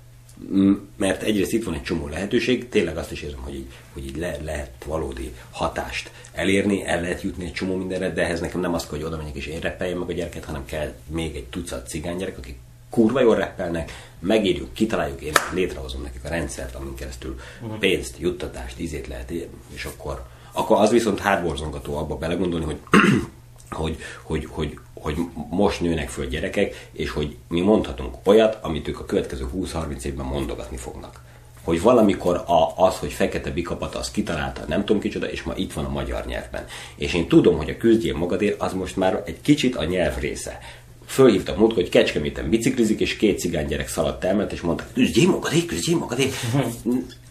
mert 0.98 1.22
egyrészt 1.22 1.52
itt 1.52 1.64
van 1.64 1.74
egy 1.74 1.84
csomó 1.84 2.08
lehetőség, 2.08 2.70
tényleg 2.70 2.98
azt 2.98 3.12
is 3.12 3.22
érzem, 3.22 3.40
hogy 3.40 3.56
így, 3.56 3.68
hogy 3.94 4.06
így 4.06 4.18
le, 4.18 4.38
lehet 4.44 4.72
valódi 4.86 5.34
hatást 5.52 6.12
elérni, 6.32 6.86
el 6.86 7.02
lehet 7.02 7.22
jutni 7.22 7.46
egy 7.46 7.54
csomó 7.54 7.76
mindenre, 7.76 8.14
de 8.14 8.24
ehhez 8.24 8.40
nekem 8.40 8.60
nem 8.60 8.74
az 8.74 8.86
hogy 8.86 9.04
oda 9.04 9.18
menjek 9.18 9.36
és 9.36 9.46
én 9.46 9.60
reppeljem 9.60 9.98
meg 9.98 10.10
a 10.10 10.14
gyereket, 10.14 10.46
hanem 10.46 10.66
kell 10.66 10.94
még 11.08 11.36
egy 11.36 11.46
tucat 11.46 11.88
cigánygyerek, 11.88 12.38
akik 12.38 12.58
kurva 12.90 13.22
jól 13.22 13.36
reppelnek, 13.36 13.92
megírjuk, 14.20 14.74
kitaláljuk, 14.74 15.22
én 15.22 15.34
létrehozom 15.54 16.02
nekik 16.02 16.24
a 16.24 16.30
rendszert, 16.30 16.76
amin 16.76 16.96
keresztül 16.96 17.40
pénzt, 17.80 18.20
juttatást, 18.20 18.80
ízét 18.80 19.08
lehet 19.08 19.32
és 19.74 19.86
akkor, 19.86 20.24
akkor 20.52 20.78
az 20.78 20.90
viszont 20.90 21.20
hátborzongató 21.20 21.98
abba 21.98 22.16
belegondolni, 22.18 22.66
hogy 22.66 22.80
hogy, 23.74 23.98
hogy, 24.24 24.48
hogy, 24.50 24.78
hogy 24.94 25.18
most 25.50 25.82
nőnek 25.82 26.10
föl 26.10 26.28
gyerekek, 26.28 26.90
és 26.92 27.10
hogy 27.10 27.36
mi 27.48 27.62
mondhatunk 27.62 28.16
olyat, 28.24 28.58
amit 28.62 28.88
ők 28.88 29.00
a 29.00 29.06
következő 29.06 29.48
20-30 29.56 30.04
évben 30.04 30.26
mondogatni 30.26 30.78
fognak. 30.78 31.22
Hogy 31.64 31.82
valamikor 31.82 32.36
a, 32.36 32.86
az, 32.86 32.98
hogy 32.98 33.12
fekete 33.12 33.52
bikapata, 33.52 34.00
az 34.00 34.12
kitalálta, 34.12 34.64
nem 34.68 34.86
tudom 34.86 35.02
kicsoda, 35.02 35.32
és 35.32 35.44
ma 35.44 35.54
itt 35.56 35.74
van 35.74 35.86
a 35.86 35.90
magyar 35.90 36.26
nyelvben. 36.26 36.66
És 36.96 37.14
én 37.14 37.28
tudom, 37.28 37.58
hogy 37.58 37.70
a 37.70 37.78
küzdjél 37.78 38.16
magadért, 38.16 38.62
az 38.62 38.74
most 38.74 38.96
már 38.96 39.24
egy 39.26 39.42
kicsit 39.42 39.76
a 39.76 39.84
nyelv 39.84 40.20
része. 40.20 40.60
Fölhívtak 41.06 41.58
múltkor, 41.58 41.82
hogy 41.82 41.92
Kecskeméten 41.92 42.50
biciklizik, 42.50 43.00
és 43.00 43.16
két 43.16 43.40
cigány 43.40 43.66
gyerek 43.66 43.88
szaladt 43.88 44.24
elment, 44.24 44.52
és 44.52 44.62
mondta, 44.62 44.86
küzdjél 44.94 45.30
magadért, 45.30 45.66
küzdjél 45.66 45.98
magadért 45.98 46.34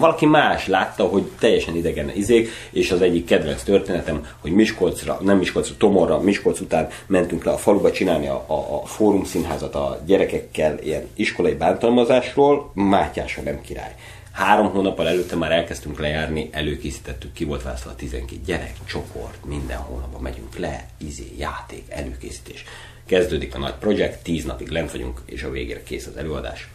valaki 0.00 0.26
más 0.26 0.66
látta, 0.66 1.04
hogy 1.04 1.22
teljesen 1.38 1.76
idegen 1.76 2.10
izék, 2.14 2.48
és 2.70 2.90
az 2.90 3.02
egyik 3.02 3.24
kedvenc 3.24 3.62
történetem, 3.62 4.26
hogy 4.40 4.52
Miskolcra, 4.52 5.18
nem 5.20 5.38
Miskolcra, 5.38 5.74
Tomorra, 5.76 6.20
Miskolc 6.20 6.60
után 6.60 6.88
mentünk 7.06 7.44
le 7.44 7.52
a 7.52 7.56
faluba 7.56 7.90
csinálni 7.90 8.26
a, 8.26 8.44
a, 8.46 8.82
a 8.82 8.86
fórum 8.86 9.24
színházat 9.24 9.74
a 9.74 10.00
gyerekekkel 10.06 10.78
ilyen 10.82 11.08
iskolai 11.14 11.54
bántalmazásról, 11.54 12.70
Mátyás 12.74 13.36
a 13.36 13.42
nem 13.42 13.60
király. 13.60 13.94
Három 14.32 14.70
hónappal 14.70 15.08
előtte 15.08 15.36
már 15.36 15.52
elkezdtünk 15.52 16.00
lejárni, 16.00 16.48
előkészítettük, 16.52 17.32
ki 17.32 17.44
volt 17.44 17.62
választva 17.62 17.90
a 17.90 17.94
12 17.94 18.40
gyerek, 18.46 18.74
csoport, 18.84 19.44
minden 19.44 19.78
hónapban 19.78 20.22
megyünk 20.22 20.58
le, 20.58 20.88
izé, 20.98 21.32
játék, 21.38 21.84
előkészítés. 21.88 22.64
Kezdődik 23.06 23.54
a 23.54 23.58
nagy 23.58 23.74
projekt, 23.74 24.22
tíz 24.22 24.44
napig 24.44 24.68
lent 24.68 24.92
vagyunk, 24.92 25.20
és 25.26 25.42
a 25.42 25.50
végére 25.50 25.82
kész 25.82 26.06
az 26.06 26.16
előadás 26.16 26.68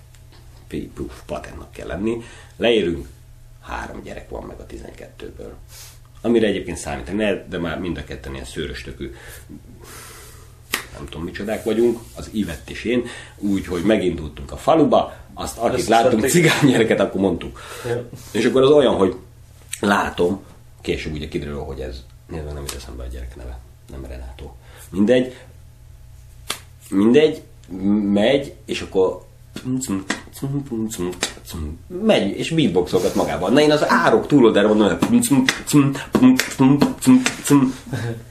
puf, 0.77 1.21
patentnak 1.25 1.71
kell 1.71 1.87
lenni. 1.87 2.21
Leérünk, 2.57 3.07
három 3.61 4.01
gyerek 4.03 4.29
van 4.29 4.43
meg 4.43 4.59
a 4.59 4.65
12-ből. 4.65 5.51
amire 6.21 6.47
egyébként 6.47 6.77
számítani 6.77 7.43
de 7.49 7.57
már 7.57 7.79
mind 7.79 7.97
a 7.97 8.03
ketten 8.03 8.33
ilyen 8.33 8.45
szőröstökű 8.45 9.11
nem 10.99 11.07
tudom 11.07 11.23
micsodák 11.23 11.63
vagyunk, 11.63 11.99
az 12.15 12.29
Ivett 12.31 12.69
és 12.69 12.83
én, 12.83 13.05
úgyhogy 13.37 13.83
megindultunk 13.83 14.51
a 14.51 14.57
faluba, 14.57 15.13
azt 15.33 15.57
akit 15.57 15.79
Ezt 15.79 15.87
láttunk 15.87 16.27
cigánygyereket, 16.27 16.99
akkor 16.99 17.21
mondtuk. 17.21 17.61
Ja. 17.85 18.09
És 18.31 18.45
akkor 18.45 18.61
az 18.61 18.69
olyan, 18.69 18.95
hogy 18.95 19.15
látom, 19.79 20.43
később 20.81 21.13
ugye 21.13 21.27
kiderül, 21.27 21.59
hogy 21.59 21.79
ez, 21.79 22.03
nézve 22.27 22.51
nem 22.51 22.61
jut 22.61 22.75
eszembe 22.75 23.03
a 23.03 23.07
gyerek 23.07 23.35
neve, 23.35 23.59
nem 23.91 24.05
Renátó. 24.05 24.55
Mindegy, 24.89 25.37
mindegy, 26.89 27.41
megy, 28.11 28.53
és 28.65 28.81
akkor 28.81 29.27
megy, 32.03 32.37
és 32.37 32.49
beatboxolgat 32.49 33.15
magában. 33.15 33.53
Na 33.53 33.61
én 33.61 33.71
az 33.71 33.85
árok 33.87 34.27
túloldára 34.27 34.67
mondom, 34.67 34.87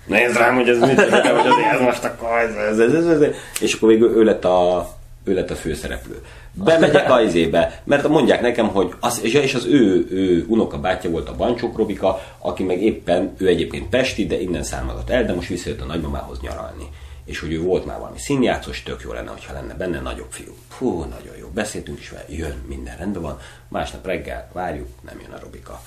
nézd 0.07 0.37
rám, 0.37 0.55
hogy 0.55 0.69
ez 0.69 0.79
mit 0.79 1.01
csinál, 1.05 1.37
hogy 1.37 1.47
azért 1.47 1.73
ez 1.73 1.81
most 1.81 2.05
akkor 2.05 2.29
ez, 2.39 2.79
ez, 2.79 2.93
ez, 2.93 3.07
ez, 3.07 3.35
és 3.61 3.75
akkor 3.75 3.89
végül 3.89 4.17
ő 4.17 4.25
lett 4.25 4.45
a, 4.45 4.89
ő 5.25 5.35
lett 5.35 5.51
a 5.51 5.55
főszereplő. 5.55 6.21
Bemegyek 6.53 7.11
a 7.11 7.21
izébe, 7.21 7.83
mert 7.85 8.09
mondják 8.09 8.41
nekem, 8.41 8.69
hogy 8.69 8.95
az, 9.01 9.21
és 9.23 9.33
és 9.33 9.55
az 9.55 9.65
ő, 9.65 10.07
ő 10.11 10.45
unoka 10.49 10.79
bátyja 10.79 11.11
volt 11.11 11.29
a 11.29 11.37
Bancsók 11.37 11.77
Robika, 11.77 12.21
aki 12.39 12.63
meg 12.63 12.83
éppen, 12.83 13.35
ő 13.37 13.47
egyébként 13.47 13.89
Pesti, 13.89 14.27
de 14.27 14.41
innen 14.41 14.63
származott 14.63 15.11
el, 15.11 15.25
de 15.25 15.35
most 15.35 15.49
visszajött 15.49 15.81
a 15.81 15.85
nagymamához 15.85 16.41
nyaralni. 16.41 16.89
És 17.29 17.39
hogy 17.39 17.53
ő 17.53 17.61
volt 17.61 17.85
már 17.85 17.99
valami 17.99 18.19
színjátszós, 18.19 18.83
tök 18.83 19.01
jó 19.01 19.13
lenne, 19.13 19.31
hogyha 19.31 19.53
lenne 19.53 19.75
benne 19.75 20.01
nagyobb 20.01 20.31
fiú. 20.31 20.57
Fú, 20.69 21.03
nagyon 21.03 21.37
jó. 21.37 21.49
Beszéltünk 21.49 21.99
is 21.99 22.11
vele, 22.11 22.25
jön, 22.29 22.63
minden 22.67 22.97
rendben 22.97 23.23
van. 23.23 23.39
Másnap 23.69 24.07
reggel 24.07 24.51
várjuk, 24.53 24.89
nem 25.01 25.21
jön 25.21 25.31
a 25.31 25.39
Robika. 25.39 25.83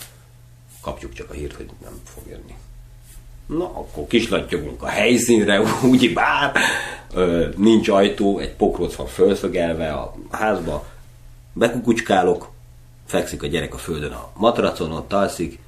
Kapjuk 0.81 1.13
csak 1.13 1.29
a 1.29 1.33
hírt, 1.33 1.53
hogy 1.53 1.69
nem 1.83 2.01
fog 2.03 2.23
jönni. 2.27 2.55
Na, 3.45 3.65
akkor 3.65 4.07
kislattyogunk 4.07 4.83
a 4.83 4.87
helyszínre, 4.87 5.61
úgy 5.91 6.13
bár, 6.13 6.55
ö, 7.13 7.49
nincs 7.57 7.89
ajtó, 7.89 8.39
egy 8.39 8.55
pokróc 8.55 8.95
van 8.95 9.07
fölszögelve 9.07 9.93
a 9.93 10.15
házba, 10.31 10.87
bekukucskálok, 11.53 12.51
fekszik 13.05 13.43
a 13.43 13.47
gyerek 13.47 13.73
a 13.73 13.77
földön 13.77 14.11
a 14.11 14.31
matracon, 14.35 14.91
ott 14.91 15.13
alszik, 15.13 15.59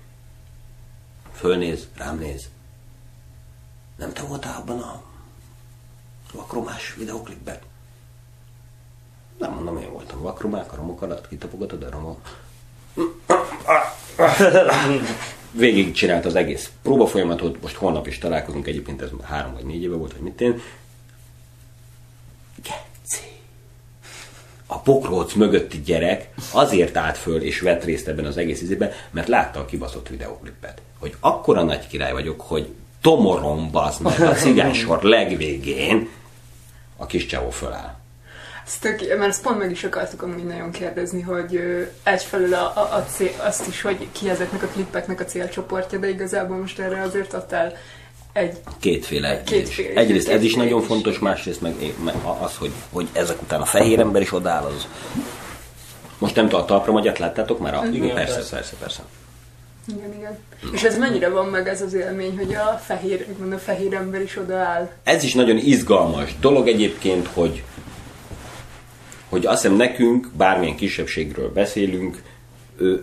fölnéz, 1.32 1.88
rám 1.98 2.18
néz. 2.18 2.50
Nem 3.98 4.14
te 4.14 4.22
voltál 4.22 4.58
abban 4.62 4.80
a 4.80 5.13
vakromás 6.34 6.96
videoklipben? 6.98 7.58
Nem 9.38 9.52
mondom, 9.52 9.78
én 9.78 9.92
voltam 9.92 10.22
vakromák, 10.22 10.74
a 10.74 10.76
romok 10.76 11.02
alatt 11.02 11.28
kitapogatod 11.28 11.84
a 11.84 11.90
romok. 11.90 12.20
végig 15.52 15.92
csinált 15.92 16.26
az 16.26 16.36
egész 16.36 16.72
próba 16.82 17.08
folyamatot, 17.08 17.62
most 17.62 17.76
holnap 17.76 18.08
is 18.08 18.18
találkozunk, 18.18 18.68
egyébként 18.68 19.02
ez 19.02 19.10
három 19.24 19.54
vagy 19.54 19.66
négy 19.66 19.84
éve 19.84 19.96
volt, 19.96 20.12
hogy 20.12 20.22
mit 20.22 20.42
én. 20.42 20.62
Geci. 22.56 23.26
A 24.66 24.80
pokróc 24.80 25.34
mögötti 25.34 25.82
gyerek 25.82 26.34
azért 26.52 26.98
állt 26.98 27.18
föl 27.18 27.42
és 27.42 27.60
vett 27.60 27.84
részt 27.84 28.08
ebben 28.08 28.26
az 28.26 28.38
egész 28.38 28.62
izében, 28.62 28.92
mert 29.12 29.28
látta 29.28 29.60
a 29.60 29.66
kibaszott 29.66 30.10
videoklipet. 30.10 30.82
Hogy 31.00 31.16
akkora 31.20 31.64
nagy 31.64 31.88
király 31.88 32.12
vagyok, 32.12 32.42
hogy 32.42 32.74
tomorom 33.02 33.72
bazd 33.72 34.02
meg 34.02 34.22
a 34.22 34.34
cigánysor 34.34 35.04
legvégén 35.04 36.10
a 36.98 37.06
kis 37.06 37.26
csávó 37.26 37.50
föláll. 37.50 38.02
Ez 38.66 38.78
tök, 38.78 39.00
mert 39.18 39.30
ezt 39.30 39.42
pont 39.42 39.60
meg 39.60 39.72
is 39.72 39.84
akartuk 39.84 40.22
amúgy 40.22 40.46
nagyon 40.46 40.72
kérdezni, 40.72 41.22
hogy 41.22 41.60
egyfelől 42.04 42.54
a, 42.54 42.72
a, 42.76 42.96
a 42.96 43.06
cél, 43.16 43.32
azt 43.38 43.68
is, 43.68 43.82
hogy 43.82 44.08
ki 44.12 44.30
ezeknek 44.30 44.64
a 44.64 44.68
klippeknek 44.68 45.20
a 45.20 45.26
célcsoportja, 45.26 46.00
de 46.00 46.10
igazából 46.10 46.58
most 46.58 46.80
erre 46.80 47.02
azért 47.02 47.34
adtál 47.34 47.78
egy... 48.34 48.58
Kétféle. 48.80 49.44
Kétféle. 49.44 49.90
Egyrészt, 49.90 50.00
egyrészt 50.00 50.28
ez 50.28 50.44
is 50.44 50.56
nagyon 50.56 50.82
is. 50.82 50.88
fontos, 50.88 51.20
másrészt 51.20 51.62
meg, 51.62 51.94
meg 52.04 52.16
az, 52.42 52.58
hogy, 52.58 52.72
hogy 52.92 53.08
ezek 53.14 53.42
után 53.42 53.62
a 53.62 53.66
fehér 53.66 54.00
ember 54.00 54.22
is 54.22 54.34
odáll, 54.34 54.64
az... 54.64 54.88
Most 56.18 56.36
nem 56.36 56.48
tudom, 56.48 56.62
a 56.62 56.66
talpra 56.66 56.92
magyat 56.92 57.20
láttátok 57.20 57.60
már? 57.60 57.74
A... 57.74 57.86
Igen, 57.92 58.14
persze, 58.14 58.36
persze. 58.36 58.56
persze, 58.56 58.76
persze. 58.80 59.04
Igen, 59.88 60.14
igen. 60.18 60.38
És 60.74 60.84
ez 60.84 60.98
mennyire 60.98 61.30
van 61.30 61.48
meg 61.48 61.68
ez 61.68 61.82
az 61.82 61.94
élmény, 61.94 62.38
hogy 62.38 62.54
a 62.54 62.82
fehér, 62.86 63.26
úgymond 63.30 63.54
a 63.54 63.58
fehér 63.58 63.94
ember 63.94 64.22
is 64.22 64.38
odaáll? 64.38 64.92
Ez 65.04 65.24
is 65.24 65.34
nagyon 65.34 65.58
izgalmas 65.58 66.36
dolog 66.40 66.68
egyébként, 66.68 67.28
hogy, 67.28 67.64
hogy 69.30 69.46
azt 69.46 69.62
hiszem 69.62 69.78
nekünk, 69.78 70.28
bármilyen 70.38 70.76
kisebbségről 70.76 71.52
beszélünk, 71.52 72.22
ö, 72.78 72.96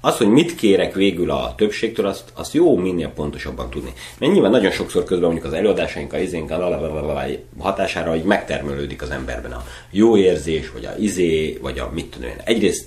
az, 0.00 0.16
hogy 0.16 0.28
mit 0.28 0.54
kérek 0.54 0.94
végül 0.94 1.30
a 1.30 1.54
többségtől, 1.56 2.06
azt, 2.06 2.32
azt 2.34 2.54
jó 2.54 2.76
minél 2.76 3.08
pontosabban 3.08 3.70
tudni. 3.70 3.92
Mert 4.18 4.32
nyilván 4.32 4.50
nagyon 4.50 4.70
sokszor 4.70 5.04
közben 5.04 5.30
mondjuk 5.30 5.52
az 5.52 5.58
előadásaink, 5.58 6.12
a 6.12 6.18
izénk, 6.18 6.50
a 6.50 7.26
hatására, 7.58 8.10
hogy 8.10 8.22
megtermelődik 8.22 9.02
az 9.02 9.10
emberben 9.10 9.52
a 9.52 9.64
jó 9.90 10.16
érzés, 10.16 10.70
vagy 10.70 10.84
a 10.84 10.94
izé, 10.98 11.58
vagy 11.62 11.78
a 11.78 11.90
mit 11.94 12.10
tudom 12.10 12.28
én. 12.28 12.40
Egyrészt 12.44 12.84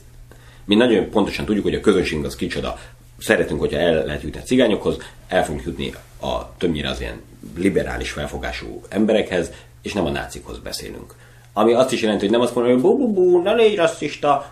mi 0.66 0.76
nagyon 0.76 1.10
pontosan 1.10 1.46
tudjuk, 1.46 1.64
hogy 1.64 1.76
a 1.76 1.80
közönségünk 1.80 2.26
az 2.26 2.36
kicsoda. 2.36 2.80
Szeretünk, 3.20 3.60
hogyha 3.60 3.80
el 3.80 4.06
lehet 4.06 4.22
jutni 4.22 4.40
a 4.40 4.44
cigányokhoz, 4.44 4.98
el 5.28 5.46
fogunk 5.46 5.64
jutni 5.66 5.94
a 6.22 6.56
többnyire 6.58 6.90
az 6.90 7.02
ilyen 7.02 7.22
liberális 7.58 8.12
felfogású 8.12 8.82
emberekhez, 8.90 9.52
és 9.82 9.94
nem 9.94 10.06
a 10.06 10.10
nácikhoz 10.10 10.58
beszélünk. 10.58 11.16
Ami 11.54 11.74
azt 11.74 11.92
is 11.92 12.02
jelenti, 12.02 12.24
hogy 12.24 12.34
nem 12.34 12.42
azt 12.42 12.56
mondom, 12.56 12.74
hogy 12.74 12.82
bu, 12.82 12.98
bu, 12.98 13.14
bu 13.14 13.42
ne 13.42 13.54
légy 13.54 13.76
rasszista. 13.76 14.52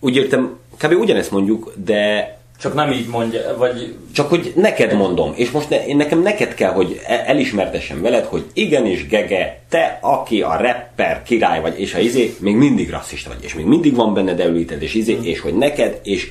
Úgy 0.00 0.16
értem, 0.16 0.58
kb. 0.76 0.92
ugyanezt 0.92 1.30
mondjuk, 1.30 1.72
de 1.84 2.36
Csak 2.60 2.74
nem 2.74 2.92
így 2.92 3.06
mondja, 3.08 3.56
vagy 3.56 3.94
csak 4.12 4.28
hogy 4.28 4.52
neked 4.56 4.92
mondom, 4.92 5.32
és 5.36 5.50
most 5.50 5.68
ne, 5.68 5.86
én 5.86 5.96
nekem 5.96 6.22
neked 6.22 6.54
kell, 6.54 6.72
hogy 6.72 7.00
e- 7.06 7.22
elismertessem 7.26 8.02
veled, 8.02 8.24
hogy 8.24 8.44
igenis, 8.52 9.06
Gege, 9.06 9.60
te, 9.68 9.98
aki 10.02 10.42
a 10.42 10.56
rapper 10.56 11.22
király 11.22 11.60
vagy, 11.60 11.80
és 11.80 11.94
a 11.94 11.98
izé, 11.98 12.34
még 12.40 12.56
mindig 12.56 12.90
rasszista 12.90 13.28
vagy, 13.28 13.44
és 13.44 13.54
még 13.54 13.64
mindig 13.64 13.94
van 13.94 14.14
benned 14.14 14.40
előíted, 14.40 14.82
és 14.82 14.94
izé, 14.94 15.18
és 15.22 15.40
hogy 15.40 15.54
neked, 15.54 16.00
és 16.02 16.30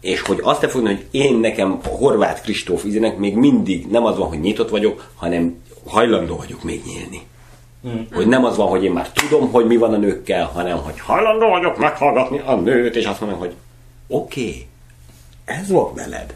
és 0.00 0.20
hogy 0.20 0.38
azt 0.42 0.60
te 0.60 0.68
fogni, 0.68 0.88
hogy 0.88 1.06
én 1.10 1.36
nekem 1.36 1.80
a 1.84 1.88
Horváth 1.88 2.42
Kristóf 2.42 2.84
izének 2.84 3.16
még 3.16 3.36
mindig 3.36 3.86
nem 3.86 4.04
az 4.04 4.16
van, 4.16 4.28
hogy 4.28 4.40
nyitott 4.40 4.68
vagyok, 4.68 5.10
hanem 5.14 5.62
hajlandó 5.86 6.36
vagyok 6.36 6.62
még 6.62 6.82
nyílni. 6.84 7.26
Hogy 8.12 8.26
nem 8.26 8.44
az 8.44 8.56
van, 8.56 8.68
hogy 8.68 8.84
én 8.84 8.92
már 8.92 9.12
tudom, 9.12 9.50
hogy 9.50 9.66
mi 9.66 9.76
van 9.76 9.94
a 9.94 9.96
nőkkel, 9.96 10.46
hanem 10.46 10.78
hogy 10.78 11.00
hajlandó 11.00 11.48
vagyok 11.48 11.78
meghallgatni 11.78 12.38
a 12.38 12.54
nőt, 12.54 12.96
és 12.96 13.04
azt 13.04 13.20
mondom, 13.20 13.38
hogy 13.38 13.54
oké, 14.08 14.40
okay, 14.40 14.66
ez 15.44 15.70
van 15.70 15.94
veled. 15.94 16.34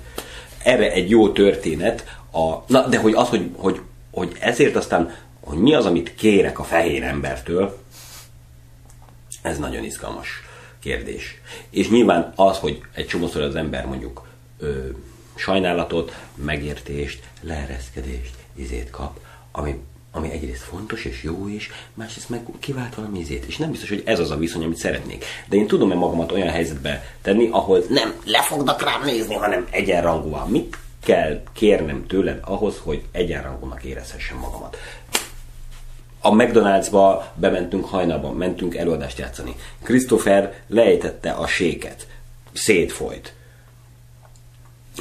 Erre 0.64 0.92
egy 0.92 1.10
jó 1.10 1.30
történet, 1.30 2.04
a, 2.32 2.54
na, 2.66 2.86
de 2.86 2.98
hogy 2.98 3.14
az, 3.14 3.28
hogy, 3.28 3.50
hogy, 3.56 3.80
hogy 4.10 4.32
ezért 4.40 4.76
aztán, 4.76 5.14
hogy 5.40 5.58
mi 5.58 5.74
az, 5.74 5.86
amit 5.86 6.14
kérek 6.14 6.58
a 6.58 6.64
fehér 6.64 7.02
embertől, 7.02 7.78
ez 9.42 9.58
nagyon 9.58 9.84
izgalmas 9.84 10.28
kérdés. 10.82 11.40
És 11.70 11.88
nyilván 11.88 12.32
az, 12.36 12.58
hogy 12.58 12.80
egy 12.94 13.06
csomószor 13.06 13.42
az 13.42 13.54
ember 13.54 13.86
mondjuk 13.86 14.26
ö, 14.58 14.88
sajnálatot, 15.34 16.16
megértést, 16.34 17.22
leereszkedést, 17.40 18.34
izét 18.54 18.90
kap, 18.90 19.18
ami, 19.52 19.80
ami 20.10 20.30
egyrészt 20.30 20.62
fontos 20.62 21.04
és 21.04 21.22
jó 21.22 21.48
is, 21.48 21.70
másrészt 21.94 22.28
meg 22.28 22.46
kivált 22.58 22.94
valami 22.94 23.18
izét. 23.18 23.44
És 23.44 23.56
nem 23.56 23.70
biztos, 23.70 23.88
hogy 23.88 24.02
ez 24.04 24.18
az 24.18 24.30
a 24.30 24.36
viszony, 24.36 24.64
amit 24.64 24.76
szeretnék. 24.76 25.24
De 25.48 25.56
én 25.56 25.66
tudom-e 25.66 25.94
magamat 25.94 26.32
olyan 26.32 26.48
helyzetbe 26.48 27.04
tenni, 27.22 27.48
ahol 27.50 27.84
nem 27.88 28.14
le 28.24 28.42
fognak 28.42 28.82
rám 28.82 29.04
nézni, 29.04 29.34
hanem 29.34 29.66
egyenrangúan. 29.70 30.48
Mit 30.48 30.78
kell 31.04 31.42
kérnem 31.52 32.06
tőled 32.06 32.38
ahhoz, 32.44 32.78
hogy 32.82 33.02
egyenrangúnak 33.12 33.84
érezhessem 33.84 34.38
magamat? 34.38 34.76
A 36.22 36.30
McDonald'sba 36.30 37.24
bementünk 37.34 37.84
hajnalban, 37.84 38.34
mentünk 38.34 38.76
előadást 38.76 39.18
játszani. 39.18 39.54
Christopher 39.82 40.54
lejtette 40.66 41.30
a 41.30 41.46
séket. 41.46 42.06
Szétfolyt. 42.52 43.34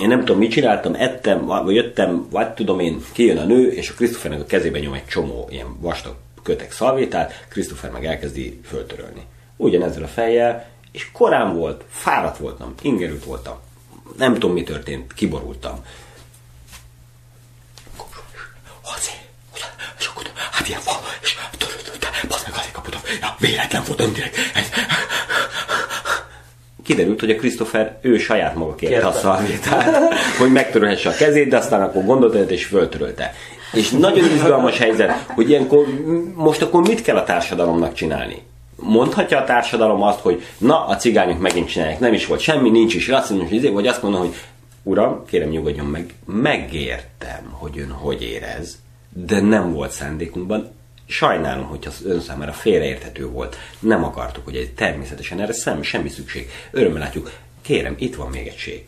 Én 0.01 0.07
nem 0.07 0.19
tudom, 0.19 0.37
mit 0.37 0.51
csináltam, 0.51 0.95
ettem, 0.95 1.45
vagy 1.45 1.75
jöttem, 1.75 2.27
vagy 2.29 2.53
tudom 2.53 2.79
én, 2.79 3.03
kijön 3.11 3.37
a 3.37 3.43
nő, 3.43 3.71
és 3.71 3.89
a 3.89 3.93
Christophernek 3.93 4.39
a 4.39 4.45
kezébe 4.45 4.79
nyom 4.79 4.93
egy 4.93 5.05
csomó 5.05 5.47
ilyen 5.49 5.79
vastag 5.79 6.15
kötek 6.43 6.71
szalvétát, 6.71 7.45
Christopher 7.49 7.91
meg 7.91 8.05
elkezdi 8.05 8.59
föltörölni. 8.63 9.25
Ugyanezzel 9.57 10.03
a 10.03 10.07
fejjel, 10.07 10.69
és 10.91 11.11
korán 11.11 11.55
volt, 11.55 11.83
fáradt 11.89 12.37
voltam, 12.37 12.73
ingerült 12.81 13.23
voltam. 13.23 13.59
Nem 14.17 14.33
tudom, 14.33 14.51
mi 14.51 14.63
történt, 14.63 15.13
kiborultam. 15.13 15.85
Azért, 18.81 19.20
hát 20.61 20.69
ilyen 20.69 20.81
fa, 20.81 20.99
és 21.21 21.37
törődött, 21.57 22.27
basz 22.27 22.43
meg 22.43 22.53
azért 22.55 22.71
kapottam, 22.71 23.01
ja, 23.21 23.35
véletlen 23.39 23.83
volt 23.87 23.99
öndirekt. 23.99 24.37
Kiderült, 26.83 27.19
hogy 27.19 27.29
a 27.29 27.35
Christopher 27.35 27.97
ő 28.01 28.17
saját 28.17 28.55
maga 28.55 28.75
kérte 28.75 28.95
Kérte. 28.95 29.07
a 29.07 29.11
szalvétát, 29.11 30.13
hogy 30.37 30.51
megtörölhesse 30.51 31.09
a 31.09 31.13
kezét, 31.13 31.49
de 31.49 31.57
aztán 31.57 31.81
akkor 31.81 32.05
gondolt 32.05 32.51
és 32.51 32.65
föltörölte. 32.65 33.33
És 33.73 33.89
nagyon 33.89 34.31
izgalmas 34.35 34.77
helyzet, 34.77 35.11
hogy 35.27 35.49
ilyenkor 35.49 35.85
most 36.35 36.61
akkor 36.61 36.81
mit 36.81 37.01
kell 37.01 37.15
a 37.15 37.23
társadalomnak 37.23 37.93
csinálni? 37.93 38.41
Mondhatja 38.75 39.37
a 39.37 39.43
társadalom 39.43 40.01
azt, 40.01 40.19
hogy 40.19 40.43
na, 40.57 40.85
a 40.85 40.95
cigányok 40.95 41.39
megint 41.39 41.69
csinálják, 41.69 41.99
nem 41.99 42.13
is 42.13 42.25
volt 42.25 42.39
semmi, 42.39 42.69
nincs 42.69 42.93
is 42.93 43.07
rasszizmus, 43.07 43.51
izé, 43.51 43.69
vagy 43.69 43.87
azt 43.87 44.01
mondom, 44.01 44.21
hogy 44.21 44.35
uram, 44.83 45.25
kérem 45.25 45.49
nyugodjon 45.49 45.85
meg, 45.85 46.13
megértem, 46.25 47.49
hogy 47.51 47.79
ön 47.79 47.91
hogy 47.91 48.21
érez, 48.21 48.77
de 49.13 49.41
nem 49.41 49.73
volt 49.73 49.91
szándékunkban, 49.91 50.71
Sajnálom, 51.11 51.65
hogy 51.65 51.83
az 51.87 52.01
ön 52.05 52.19
számára 52.19 52.51
félreérthető 52.51 53.27
volt. 53.27 53.57
Nem 53.79 54.03
akartuk, 54.03 54.43
hogy 54.43 54.55
egy 54.55 54.73
természetesen 54.73 55.39
erre 55.39 55.53
semmi, 55.53 55.83
semmi 55.83 56.09
szükség. 56.09 56.49
Örömmel 56.71 56.99
látjuk. 56.99 57.31
Kérem, 57.61 57.95
itt 57.97 58.15
van 58.15 58.29
még 58.29 58.47
egy 58.47 58.57
ség. 58.57 58.83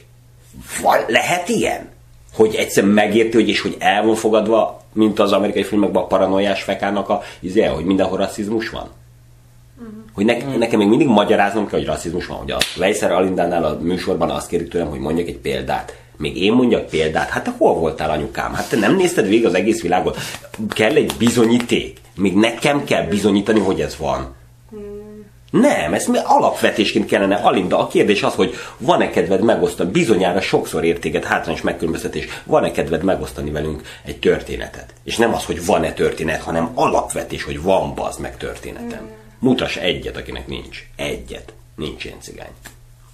Van, 0.81 0.97
lehet 1.07 1.49
ilyen? 1.49 1.89
Hogy 2.33 2.55
egyszer 2.55 2.83
megérti, 2.83 3.37
hogy 3.37 3.49
és 3.49 3.61
hogy 3.61 3.75
el 3.79 4.03
van 4.03 4.15
fogadva, 4.15 4.83
mint 4.93 5.19
az 5.19 5.31
amerikai 5.31 5.63
filmekben 5.63 6.01
a 6.01 6.07
paranoiás 6.07 6.63
fekának 6.63 7.09
a 7.09 7.21
izé, 7.39 7.63
hogy 7.63 7.85
mindenhol 7.85 8.17
rasszizmus 8.17 8.69
van? 8.69 8.89
Hogy 10.13 10.25
ne, 10.25 10.57
nekem 10.57 10.79
még 10.79 10.87
mindig 10.87 11.07
magyaráznom 11.07 11.67
kell, 11.67 11.79
hogy 11.79 11.87
rasszizmus 11.87 12.25
van, 12.25 12.37
hogy 12.37 12.51
a 12.51 12.57
Weiser 12.77 13.11
Alindánál 13.11 13.63
a 13.63 13.77
műsorban 13.81 14.29
azt 14.29 14.47
kérik 14.47 14.69
tőlem, 14.69 14.89
hogy 14.89 14.99
mondjak 14.99 15.27
egy 15.27 15.37
példát. 15.37 16.02
Még 16.23 16.41
én 16.41 16.53
mondjak 16.53 16.89
példát? 16.89 17.29
Hát 17.29 17.43
te 17.43 17.53
hol 17.57 17.73
voltál 17.73 18.09
anyukám? 18.09 18.53
Hát 18.53 18.69
te 18.69 18.77
nem 18.77 18.95
nézted 18.95 19.27
végig 19.27 19.45
az 19.45 19.53
egész 19.53 19.81
világot? 19.81 20.17
Kell 20.69 20.95
egy 20.95 21.13
bizonyíték. 21.17 21.97
Még 22.15 22.33
nekem 22.33 22.83
kell 22.83 23.03
bizonyítani, 23.03 23.59
hogy 23.59 23.81
ez 23.81 23.97
van. 23.97 24.35
Nem, 25.51 25.93
ezt 25.93 26.21
alapvetésként 26.23 27.05
kellene. 27.05 27.35
Alinda, 27.35 27.79
a 27.79 27.87
kérdés 27.87 28.23
az, 28.23 28.33
hogy 28.33 28.53
van-e 28.77 29.09
kedved 29.09 29.43
megosztani, 29.43 29.91
bizonyára 29.91 30.41
sokszor 30.41 30.83
értéket, 30.83 31.25
hátrányos 31.25 31.61
megkülönböztetés, 31.61 32.25
van-e 32.43 32.71
kedved 32.71 33.03
megosztani 33.03 33.51
velünk 33.51 33.81
egy 34.03 34.19
történetet? 34.19 34.93
És 35.03 35.17
nem 35.17 35.33
az, 35.33 35.45
hogy 35.45 35.65
van-e 35.65 35.93
történet, 35.93 36.41
hanem 36.41 36.71
alapvetés, 36.73 37.43
hogy 37.43 37.61
van 37.61 37.95
bazd 37.95 38.19
meg 38.19 38.37
történetem. 38.37 39.09
Mutass 39.39 39.75
egyet, 39.75 40.17
akinek 40.17 40.47
nincs. 40.47 40.87
Egyet. 40.95 41.53
Nincs 41.75 42.03
ilyen 42.05 42.17
cigány. 42.21 42.53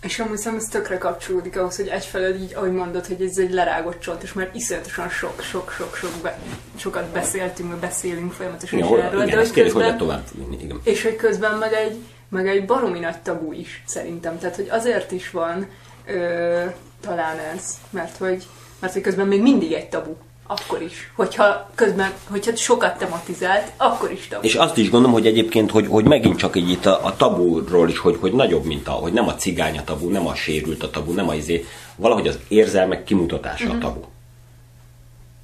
És 0.02 0.20
amúgy 0.20 0.38
szerintem 0.38 0.68
ez 0.68 0.72
tökre 0.72 0.98
kapcsolódik 0.98 1.58
ahhoz, 1.58 1.76
hogy 1.76 1.88
egyfelől 1.88 2.36
így, 2.36 2.54
ahogy 2.56 2.72
mondod, 2.72 3.06
hogy 3.06 3.22
ez 3.22 3.38
egy 3.38 3.52
lerágott 3.52 4.00
csont, 4.00 4.24
és 4.24 4.34
már 4.34 4.50
iszonyatosan 4.54 5.10
sok, 5.10 5.42
sok, 5.42 5.72
sok, 5.72 5.96
sok 5.96 6.12
be, 6.22 6.40
sokat 6.76 7.06
beszéltünk, 7.08 7.70
vagy 7.70 7.80
beszélünk 7.80 8.32
folyamatosan 8.32 8.80
Ja, 8.80 8.86
hol, 8.86 9.02
erről. 9.02 9.22
igen, 9.22 9.30
de 9.30 9.38
hogy 9.38 9.52
kérdés, 9.52 9.74
hogy 9.74 9.82
közben, 9.82 9.82
lehet 9.82 9.98
tovább. 9.98 10.62
Igen. 10.62 10.80
és 10.84 11.04
hogy 11.04 11.16
közben 11.16 11.58
meg 11.58 11.74
egy, 11.74 11.98
meg 12.30 12.48
egy 12.48 12.66
baromi 12.66 13.00
nagy 13.00 13.22
tabu 13.22 13.52
is, 13.52 13.84
szerintem. 13.86 14.40
Tehát, 14.40 14.56
hogy 14.56 14.68
azért 14.70 15.12
is 15.12 15.30
van 15.32 15.68
ö, 16.06 16.64
talán 17.02 17.38
ez, 17.56 17.78
mert 17.90 18.18
hogy, 18.18 18.48
mert 18.80 18.94
hogy 18.94 19.02
közben 19.02 19.28
még 19.28 19.42
mindig 19.42 19.72
egy 19.72 19.90
tabu. 19.90 20.16
Akkor 20.52 20.82
is. 20.82 21.12
Hogyha 21.16 21.70
közben, 21.76 22.12
hogyha 22.30 22.56
sokat 22.56 22.98
tematizált, 22.98 23.72
akkor 23.78 24.12
is 24.12 24.28
tabu. 24.28 24.46
És 24.46 24.56
azt 24.56 24.78
is 24.78 24.90
gondolom, 24.90 25.16
hogy 25.16 25.28
egyébként, 25.28 25.72
hogy, 25.72 25.88
hogy 25.88 26.06
megint 26.06 26.38
csak 26.38 26.56
így 26.56 26.70
itt 26.70 26.86
a, 26.86 27.06
a 27.06 27.16
tabúról 27.16 27.90
is, 27.90 27.98
hogy, 27.98 28.18
hogy 28.20 28.34
nagyobb, 28.34 28.66
mint 28.66 28.88
a, 28.88 28.92
hogy 28.92 29.14
nem 29.14 29.28
a 29.28 29.36
cigány 29.36 29.78
a 29.78 29.84
tabu, 29.84 30.10
nem 30.10 30.28
a 30.28 30.36
sérült 30.36 30.84
a 30.84 30.90
tabu, 30.90 31.14
nem 31.14 31.30
a 31.30 31.34
izé, 31.34 31.66
valahogy 31.96 32.28
az 32.28 32.40
érzelmek 32.48 33.04
kimutatása 33.04 33.72
a 33.72 33.78
tabu. 33.78 34.02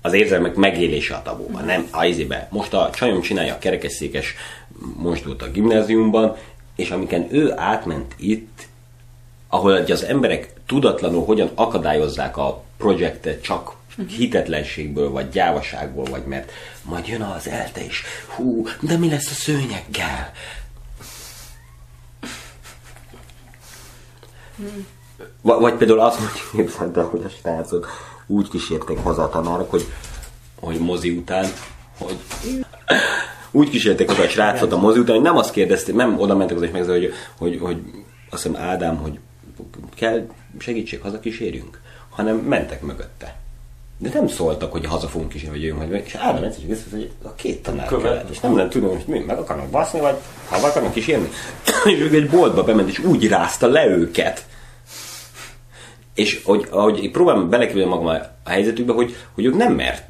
Az 0.01 0.13
érzelmek 0.13 0.55
megélése 0.55 1.15
a 1.15 1.21
tabuban, 1.21 1.65
nem 1.65 1.88
a 1.91 2.05
izébe. 2.05 2.47
Most 2.51 2.74
a 2.74 2.89
csajom 2.93 3.21
csinálja 3.21 3.53
a 3.53 3.57
kerekesszékes 3.57 4.35
mosdót 4.97 5.41
a 5.41 5.51
gimnáziumban, 5.51 6.35
és 6.75 6.89
amiken 6.89 7.27
ő 7.31 7.53
átment 7.55 8.13
itt, 8.17 8.67
ahol 9.47 9.74
az 9.74 10.03
emberek 10.03 10.53
tudatlanul 10.65 11.25
hogyan 11.25 11.51
akadályozzák 11.55 12.38
a 12.38 12.63
projektet 12.77 13.41
csak 13.41 13.75
hitetlenségből, 14.08 15.10
vagy 15.10 15.30
gyávaságból, 15.30 16.06
vagy 16.06 16.25
mert 16.25 16.52
majd 16.84 17.08
jön 17.08 17.22
az 17.22 17.48
elte 17.48 17.84
is. 17.84 18.04
Hú, 18.28 18.68
de 18.80 18.98
mi 18.98 19.10
lesz 19.10 19.32
a 19.32 19.34
szőnyeggel? 19.34 20.32
V- 25.42 25.60
vagy 25.60 25.74
például 25.74 26.00
azt, 26.00 26.18
hogy 26.18 26.42
képzeld 26.56 26.98
el, 26.98 27.04
hogy 27.04 27.24
a 27.24 27.30
srácok 27.30 27.88
úgy 28.28 28.50
kísérték 28.50 28.98
haza 28.98 29.24
a 29.24 29.30
tanárok, 29.30 29.70
hogy, 29.70 29.86
hogy 30.60 30.80
mozi 30.80 31.10
után, 31.10 31.46
hogy 31.98 32.18
úgy 33.52 33.70
kísérték 33.70 34.08
haza 34.10 34.22
a 34.22 34.28
srácot 34.28 34.72
a 34.72 34.77
mozi 34.77 35.00
után, 35.00 35.16
hogy 35.16 35.24
nem 35.24 35.38
azt 35.38 35.51
kérdezték, 35.51 35.96
nem 35.96 36.20
oda 36.20 36.36
mentek 36.36 36.58
az 36.58 36.64
és 36.64 36.70
hogy, 36.72 37.14
hogy, 37.38 37.60
hogy 37.60 37.81
azt 38.29 38.44
hiszem 38.44 38.62
Ádám, 38.62 38.98
hogy 38.98 39.20
kell 39.96 40.27
segítség, 40.58 41.01
haza 41.01 41.20
kísérjünk, 41.20 41.81
hanem 42.10 42.36
mentek 42.36 42.81
mögötte. 42.81 43.45
De 43.98 44.10
nem 44.14 44.27
szóltak, 44.27 44.72
hogy 44.72 44.86
haza 44.86 45.08
fogunk 45.08 45.29
kísérni, 45.29 45.58
vagy 45.58 45.66
jön, 45.66 45.77
vagy 45.77 46.03
és 46.05 46.16
Ádám 46.16 46.44
egyszer 46.44 46.60
csak 46.60 46.70
vissza, 46.70 46.84
hogy 46.92 47.12
a 47.24 47.36
két 47.36 47.64
tanár 47.64 47.88
Követ. 47.88 48.29
és 48.29 48.40
nem 48.40 48.53
nem 48.53 48.70
tudom, 48.70 48.90
hogy 48.90 49.03
mi, 49.08 49.20
meg 49.20 49.38
akarnak 49.38 49.70
baszni, 49.70 50.00
vagy 50.00 50.16
ha 50.50 50.55
akarnak 50.55 50.94
kísérni. 50.94 51.29
és 51.92 52.00
ő 52.00 52.16
egy 52.16 52.29
boltba 52.29 52.64
bement, 52.64 52.90
és 52.90 53.00
úgy 53.00 53.27
rázta 53.27 53.68
le 53.68 53.88
őket, 53.88 54.46
és 56.14 56.42
hogy, 56.44 56.68
ahogy 56.70 57.12
próbálom 57.12 57.50
beleképzelni 57.50 57.90
magam 57.90 58.05
a, 58.05 58.50
helyzetükbe, 58.50 58.94
hogy, 58.94 59.16
hogy 59.34 59.46
ők 59.46 59.55
nem, 59.55 59.74
mer, 59.74 60.08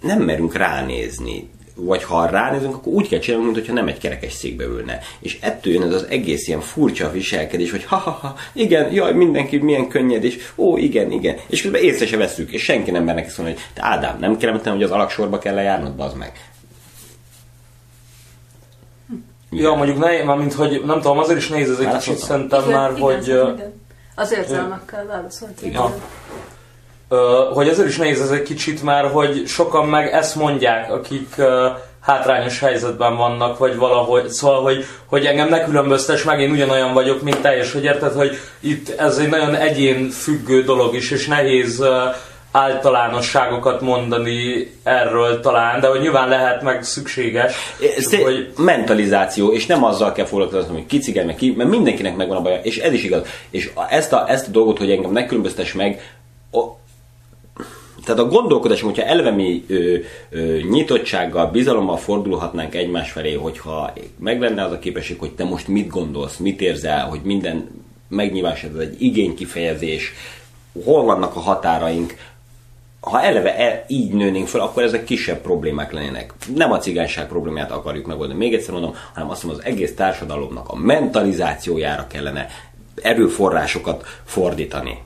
nem 0.00 0.22
merünk 0.22 0.54
ránézni. 0.54 1.50
Vagy 1.78 2.04
ha 2.04 2.26
ránézünk, 2.26 2.74
akkor 2.74 2.92
úgy 2.92 3.08
kell 3.08 3.18
csinálni, 3.18 3.50
mintha 3.50 3.72
nem 3.72 3.88
egy 3.88 3.98
kerekes 3.98 4.32
székbe 4.32 4.64
ülne. 4.64 4.98
És 5.18 5.38
ettől 5.40 5.72
jön 5.72 5.82
ez 5.82 5.92
az 5.92 6.06
egész 6.08 6.48
ilyen 6.48 6.60
furcsa 6.60 7.10
viselkedés, 7.10 7.70
hogy 7.70 7.84
ha-ha-ha, 7.84 8.36
igen, 8.52 8.92
jaj, 8.92 9.12
mindenki 9.12 9.56
milyen 9.56 9.88
könnyed, 9.88 10.24
és 10.24 10.52
ó, 10.56 10.76
igen, 10.76 11.10
igen. 11.10 11.36
És 11.46 11.62
közben 11.62 11.82
észre 11.82 12.06
se 12.06 12.16
veszük, 12.16 12.52
és 12.52 12.62
senki 12.62 12.90
nem 12.90 13.04
mer 13.04 13.14
neki 13.14 13.28
szólni, 13.28 13.52
hogy 13.52 13.60
te 13.74 13.84
Ádám, 13.84 14.18
nem 14.18 14.36
kellemetlen, 14.36 14.74
hogy 14.74 14.82
az 14.82 14.90
alaksorba 14.90 15.38
kell 15.38 15.54
lejárnod, 15.54 15.92
bazd 15.92 16.16
meg. 16.16 16.32
Ja, 19.50 19.74
mondjuk 19.74 19.98
ne, 19.98 20.24
már 20.24 20.36
mint 20.36 20.52
hogy 20.52 20.82
nem 20.84 21.00
tudom, 21.00 21.18
azért 21.18 21.38
is 21.38 21.48
nehéz 21.48 21.70
ez 21.70 21.78
egy 21.78 21.96
kicsit 21.96 22.18
szerintem 22.18 22.60
Igen, 22.62 22.72
már, 22.72 22.90
igen, 22.90 23.02
hogy... 23.02 23.26
igen. 23.26 23.84
Az 24.14 24.32
érzelmekkel 24.32 25.06
válaszolt. 25.06 25.60
Ja. 25.72 25.94
Hogy 27.52 27.68
azért 27.68 27.88
is 27.88 27.96
nehéz 27.96 28.20
ez 28.20 28.30
egy 28.30 28.42
kicsit 28.42 28.82
már, 28.82 29.10
hogy 29.10 29.46
sokan 29.46 29.88
meg 29.88 30.12
ezt 30.12 30.36
mondják, 30.36 30.92
akik 30.92 31.34
hátrányos 32.00 32.60
helyzetben 32.60 33.16
vannak, 33.16 33.58
vagy 33.58 33.76
valahogy, 33.76 34.28
szóval, 34.28 34.62
hogy, 34.62 34.84
hogy 35.06 35.24
engem 35.24 35.48
ne 35.48 35.64
különböztes 35.64 36.22
meg, 36.22 36.40
én 36.40 36.50
ugyanolyan 36.50 36.92
vagyok, 36.92 37.22
mint 37.22 37.40
te, 37.40 37.56
és 37.56 37.72
hogy 37.72 37.84
érted, 37.84 38.12
hogy 38.12 38.38
itt 38.60 38.88
ez 38.88 39.18
egy 39.18 39.28
nagyon 39.28 39.54
egyén 39.54 40.10
függő 40.10 40.62
dolog 40.62 40.94
is, 40.94 41.10
és 41.10 41.26
nehéz 41.26 41.84
általánosságokat 42.50 43.80
mondani 43.80 44.70
erről 44.82 45.40
talán, 45.40 45.80
de 45.80 45.86
hogy 45.86 46.00
nyilván 46.00 46.28
lehet 46.28 46.62
meg 46.62 46.82
szükséges. 46.82 47.54
Ez 47.96 48.10
csak 48.10 48.22
hogy... 48.22 48.52
mentalizáció, 48.56 49.52
és 49.52 49.66
nem 49.66 49.84
azzal 49.84 50.12
kell 50.12 50.24
foglalkozni, 50.24 50.72
hogy 50.72 50.86
ki 50.86 51.22
meg 51.26 51.34
ki, 51.34 51.54
mert 51.56 51.70
mindenkinek 51.70 52.16
megvan 52.16 52.36
a 52.36 52.40
baja, 52.42 52.60
és 52.62 52.78
ez 52.78 52.92
is 52.92 53.04
igaz. 53.04 53.22
És 53.50 53.70
ezt 53.88 54.12
a, 54.12 54.24
ezt 54.28 54.48
a 54.48 54.50
dolgot, 54.50 54.78
hogy 54.78 54.90
engem 54.90 55.12
ne 55.12 55.26
különböztess 55.26 55.72
meg, 55.72 56.16
tehát 58.06 58.20
a 58.20 58.28
gondolkodásom, 58.28 58.88
hogyha 58.88 59.04
eleve 59.04 59.30
mi 59.30 59.64
ö, 59.68 59.96
ö, 60.30 60.58
nyitottsággal, 60.70 61.46
bizalommal 61.46 61.96
fordulhatnánk 61.96 62.74
egymás 62.74 63.10
felé, 63.10 63.34
hogyha 63.34 63.92
meg 64.18 64.42
az 64.42 64.72
a 64.72 64.78
képesség, 64.78 65.18
hogy 65.18 65.34
te 65.34 65.44
most 65.44 65.68
mit 65.68 65.88
gondolsz, 65.88 66.36
mit 66.36 66.60
érzel, 66.60 67.08
hogy 67.08 67.20
minden 67.22 67.68
megnyilvánulás, 68.08 68.62
ez 68.62 68.78
egy 68.80 69.02
igénykifejezés, 69.02 70.12
hol 70.84 71.02
vannak 71.04 71.36
a 71.36 71.40
határaink, 71.40 72.14
ha 73.00 73.22
eleve 73.22 73.56
el, 73.56 73.84
így 73.88 74.12
nőnénk 74.12 74.46
fel, 74.46 74.60
akkor 74.60 74.82
ezek 74.82 75.04
kisebb 75.04 75.40
problémák 75.40 75.92
lennének. 75.92 76.32
Nem 76.54 76.72
a 76.72 76.78
cigányság 76.78 77.26
problémát 77.28 77.70
akarjuk 77.70 78.06
megoldani, 78.06 78.38
még 78.38 78.54
egyszer 78.54 78.72
mondom, 78.72 78.94
hanem 79.14 79.30
azt 79.30 79.42
mondom, 79.42 79.60
az 79.60 79.72
egész 79.72 79.94
társadalomnak 79.94 80.68
a 80.68 80.76
mentalizációjára 80.76 82.06
kellene 82.06 82.46
erőforrásokat 83.02 84.04
fordítani. 84.24 84.98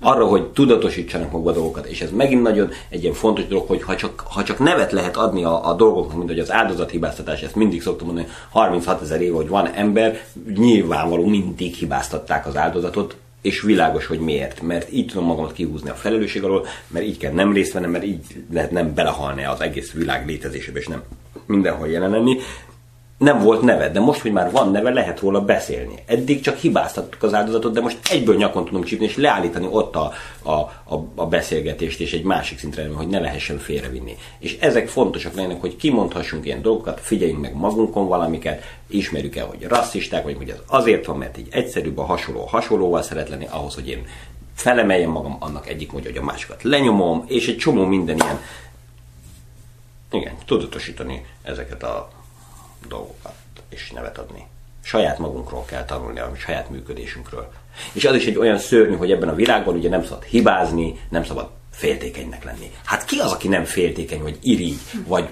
Arra, 0.00 0.26
hogy 0.26 0.46
tudatosítsanak 0.46 1.30
magukba 1.30 1.52
dolgokat, 1.52 1.86
és 1.86 2.00
ez 2.00 2.10
megint 2.10 2.42
nagyon 2.42 2.70
egy 2.88 3.02
ilyen 3.02 3.14
fontos 3.14 3.46
dolog, 3.46 3.66
hogy 3.66 3.82
ha 3.82 3.96
csak, 3.96 4.20
ha 4.30 4.42
csak 4.42 4.58
nevet 4.58 4.92
lehet 4.92 5.16
adni 5.16 5.44
a, 5.44 5.68
a 5.68 5.74
dolgoknak, 5.74 6.16
mint 6.16 6.28
hogy 6.28 6.38
az 6.38 6.52
áldozathibáztatás, 6.52 7.42
ezt 7.42 7.54
mindig 7.54 7.82
szoktam 7.82 8.06
mondani, 8.06 8.28
36 8.50 9.02
ezer 9.02 9.20
év, 9.20 9.32
hogy 9.32 9.48
van 9.48 9.66
ember, 9.66 10.20
nyilvánvaló 10.54 11.26
mindig 11.26 11.74
hibáztatták 11.74 12.46
az 12.46 12.56
áldozatot, 12.56 13.16
és 13.42 13.60
világos, 13.60 14.06
hogy 14.06 14.20
miért. 14.20 14.62
Mert 14.62 14.92
így 14.92 15.06
tudom 15.06 15.24
magamat 15.24 15.52
kihúzni 15.52 15.90
a 15.90 15.94
felelősség 15.94 16.44
alól, 16.44 16.66
mert 16.88 17.04
így 17.04 17.16
kell 17.16 17.32
nem 17.32 17.52
részt 17.52 17.72
vennem, 17.72 17.90
mert 17.90 18.04
így 18.04 18.24
lehet 18.52 18.70
nem 18.70 18.94
belehalni 18.94 19.44
az 19.44 19.60
egész 19.60 19.92
világ 19.92 20.26
létezésébe, 20.26 20.78
és 20.78 20.86
nem 20.86 21.02
mindenhol 21.46 21.88
jelen 21.88 22.10
lenni. 22.10 22.36
Nem 23.18 23.38
volt 23.38 23.62
neve, 23.62 23.90
de 23.90 24.00
most, 24.00 24.20
hogy 24.20 24.32
már 24.32 24.50
van 24.50 24.70
neve, 24.70 24.90
lehet 24.90 25.20
róla 25.20 25.40
beszélni. 25.40 25.94
Eddig 26.06 26.40
csak 26.40 26.56
hibáztattuk 26.56 27.22
az 27.22 27.34
áldozatot, 27.34 27.72
de 27.72 27.80
most 27.80 27.98
egyből 28.10 28.36
nyakon 28.36 28.64
tudunk 28.64 28.84
csípni, 28.84 29.04
és 29.04 29.16
leállítani 29.16 29.66
ott 29.70 29.96
a, 29.96 30.12
a, 30.42 30.50
a, 30.50 31.06
a 31.14 31.26
beszélgetést, 31.26 32.00
és 32.00 32.12
egy 32.12 32.22
másik 32.22 32.58
szintre, 32.58 32.88
hogy 32.88 33.08
ne 33.08 33.18
lehessen 33.18 33.58
félrevinni. 33.58 34.16
És 34.38 34.58
ezek 34.60 34.88
fontosak 34.88 35.34
lennek, 35.34 35.60
hogy 35.60 35.76
kimondhassunk 35.76 36.44
ilyen 36.44 36.62
dolgokat, 36.62 37.00
figyeljünk 37.00 37.40
meg 37.40 37.54
magunkon 37.54 38.08
valamiket, 38.08 38.62
ismerjük 38.86 39.36
el, 39.36 39.46
hogy 39.46 39.62
rasszisták 39.62 40.22
vagyunk, 40.22 40.42
hogy 40.42 40.50
ez 40.50 40.62
azért 40.66 41.06
van, 41.06 41.18
mert 41.18 41.38
így 41.38 41.48
egyszerűbb 41.50 41.98
a 41.98 42.04
hasonló 42.04 42.44
hasonlóval 42.44 43.02
szeret 43.02 43.28
lenni, 43.28 43.46
ahhoz, 43.50 43.74
hogy 43.74 43.88
én 43.88 44.06
felemeljem 44.54 45.10
magam, 45.10 45.36
annak 45.40 45.68
egyik 45.68 45.92
mondja, 45.92 46.10
hogy 46.10 46.20
a 46.20 46.24
másikat 46.24 46.62
lenyomom, 46.62 47.24
és 47.26 47.48
egy 47.48 47.56
csomó 47.56 47.84
minden 47.84 48.16
ilyen, 48.16 48.40
igen, 50.10 50.34
tudatosítani 50.46 51.24
ezeket 51.42 51.82
a 51.82 52.17
dolgokat, 52.88 53.34
és 53.68 53.90
nevet 53.90 54.18
adni. 54.18 54.46
saját 54.82 55.18
magunkról 55.18 55.64
kell 55.64 55.84
tanulni, 55.84 56.18
a 56.18 56.32
saját 56.36 56.70
működésünkről. 56.70 57.52
És 57.92 58.04
az 58.04 58.14
is 58.14 58.26
egy 58.26 58.36
olyan 58.36 58.58
szörnyű, 58.58 58.96
hogy 58.96 59.10
ebben 59.10 59.28
a 59.28 59.34
világban 59.34 59.74
ugye 59.74 59.88
nem 59.88 60.04
szabad 60.04 60.24
hibázni, 60.24 61.00
nem 61.08 61.24
szabad 61.24 61.50
féltékenynek 61.70 62.44
lenni. 62.44 62.72
Hát 62.84 63.04
ki 63.04 63.18
az, 63.18 63.32
aki 63.32 63.48
nem 63.48 63.64
féltékeny, 63.64 64.22
vagy 64.22 64.38
irigy, 64.42 64.78
vagy 65.06 65.28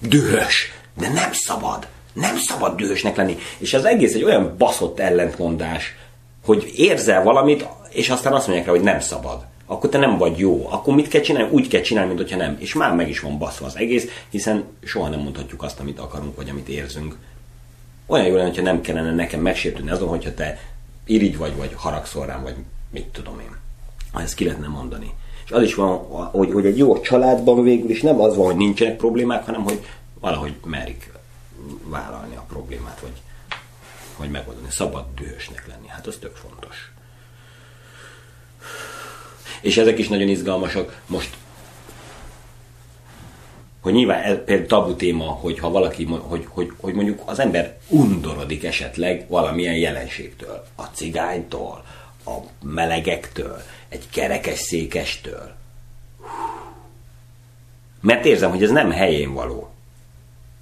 dühös? 0.00 0.72
De 0.98 1.08
nem 1.08 1.32
szabad. 1.32 1.86
Nem 2.12 2.36
szabad 2.38 2.76
dühösnek 2.76 3.16
lenni. 3.16 3.38
És 3.58 3.74
az 3.74 3.84
egész 3.84 4.14
egy 4.14 4.24
olyan 4.24 4.54
baszott 4.58 5.00
ellentmondás, 5.00 5.96
hogy 6.44 6.72
érzel 6.76 7.22
valamit, 7.22 7.66
és 7.90 8.08
aztán 8.08 8.32
azt 8.32 8.46
mondják 8.46 8.66
rá, 8.66 8.72
hogy 8.72 8.82
nem 8.82 9.00
szabad. 9.00 9.44
Akkor 9.66 9.90
te 9.90 9.98
nem 9.98 10.18
vagy 10.18 10.38
jó. 10.38 10.66
Akkor 10.70 10.94
mit 10.94 11.08
kell 11.08 11.20
csinálni? 11.20 11.52
Úgy 11.52 11.68
kell 11.68 11.80
csinálni, 11.80 12.08
mint 12.08 12.20
hogyha 12.20 12.36
nem. 12.36 12.56
És 12.58 12.74
már 12.74 12.94
meg 12.94 13.08
is 13.08 13.20
van 13.20 13.38
baszva 13.38 13.66
az 13.66 13.76
egész, 13.76 14.08
hiszen 14.28 14.64
soha 14.84 15.08
nem 15.08 15.20
mondhatjuk 15.20 15.62
azt, 15.62 15.80
amit 15.80 15.98
akarunk, 15.98 16.36
vagy 16.36 16.48
amit 16.48 16.68
érzünk. 16.68 17.16
Olyan 18.06 18.26
jó 18.26 18.34
lenne, 18.34 18.48
hogyha 18.48 18.62
nem 18.62 18.80
kellene 18.80 19.14
nekem 19.14 19.40
megsértődni 19.40 19.90
azon, 19.90 20.08
hogyha 20.08 20.34
te 20.34 20.58
irigy 21.04 21.36
vagy, 21.36 21.56
vagy 21.56 21.74
haragszol 21.76 22.26
rám, 22.26 22.42
vagy 22.42 22.54
mit 22.90 23.06
tudom 23.06 23.40
én. 23.40 23.56
Ezt 24.22 24.34
ki 24.34 24.44
lehetne 24.44 24.68
mondani. 24.68 25.14
És 25.44 25.50
az 25.50 25.62
is 25.62 25.74
van, 25.74 25.96
hogy, 26.30 26.52
hogy 26.52 26.66
egy 26.66 26.78
jó 26.78 27.00
családban 27.00 27.62
végül 27.62 27.90
is 27.90 28.02
nem 28.02 28.20
az 28.20 28.36
van, 28.36 28.46
hogy 28.46 28.56
nincsenek 28.56 28.96
problémák, 28.96 29.44
hanem 29.44 29.62
hogy 29.62 29.86
valahogy 30.20 30.54
merik 30.64 31.12
vállalni 31.84 32.36
a 32.36 32.44
problémát, 32.48 33.00
vagy, 33.00 33.22
vagy 34.16 34.30
megoldani. 34.30 34.66
Szabad 34.70 35.04
dühösnek 35.14 35.66
lenni. 35.66 35.86
Hát 35.86 36.06
az 36.06 36.16
tök 36.20 36.36
fontos. 36.36 36.93
És 39.64 39.76
ezek 39.76 39.98
is 39.98 40.08
nagyon 40.08 40.28
izgalmasak. 40.28 41.02
Most 41.06 41.36
hogy 43.80 43.92
nyilván 43.92 44.44
például 44.44 44.66
tabu 44.66 44.94
téma, 44.94 45.24
hogyha 45.24 45.70
valaki, 45.70 46.04
hogy, 46.04 46.46
hogy, 46.48 46.72
hogy 46.80 46.94
mondjuk 46.94 47.22
az 47.24 47.38
ember 47.38 47.76
undorodik 47.88 48.64
esetleg 48.64 49.26
valamilyen 49.28 49.74
jelenségtől, 49.74 50.64
a 50.74 50.82
cigánytól, 50.82 51.84
a 52.26 52.32
melegektől, 52.62 53.62
egy 53.88 54.08
kerekes 54.10 54.58
székestől. 54.58 55.52
Mert 58.00 58.24
érzem, 58.24 58.50
hogy 58.50 58.62
ez 58.62 58.70
nem 58.70 58.90
helyén 58.90 59.32
való. 59.32 59.70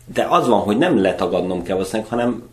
De 0.05 0.27
az 0.29 0.49
van, 0.49 0.61
hogy 0.61 0.79
nem 0.79 1.01
letagadnom 1.01 1.63
kell 1.63 1.77
valószínűleg, 1.77 2.11
hanem 2.11 2.49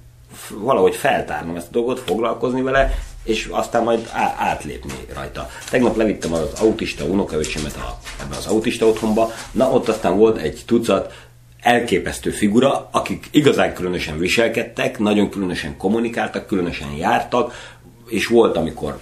valahogy 0.50 0.96
feltárnom 0.96 1.56
ezt 1.56 1.68
a 1.68 1.72
dolgot, 1.72 2.00
foglalkozni 2.00 2.62
vele, 2.62 2.98
és 3.24 3.48
aztán 3.52 3.84
majd 3.84 4.10
átlépni 4.38 4.94
rajta. 5.14 5.50
Tegnap 5.70 5.98
levittem 5.98 6.34
az 6.34 6.54
autista 6.60 7.04
unokaöcsémet 7.04 7.76
a, 7.76 8.00
ebbe 8.22 8.36
az 8.36 8.46
autista 8.46 8.86
otthonba, 8.86 9.32
na 9.52 9.72
ott 9.72 9.88
aztán 9.88 10.18
volt 10.18 10.38
egy 10.38 10.64
tucat 10.66 11.14
elképesztő 11.62 12.30
figura, 12.30 12.90
akik 12.92 13.28
igazán 13.32 13.74
különösen 13.74 14.18
viselkedtek, 14.18 15.00
nagyon 15.00 15.30
különösen 15.30 15.78
kommunikáltak, 15.78 16.48
különösen 16.48 16.92
jártak, 16.92 17.74
és 18.08 18.28
volt, 18.28 18.58
amikor 18.58 19.00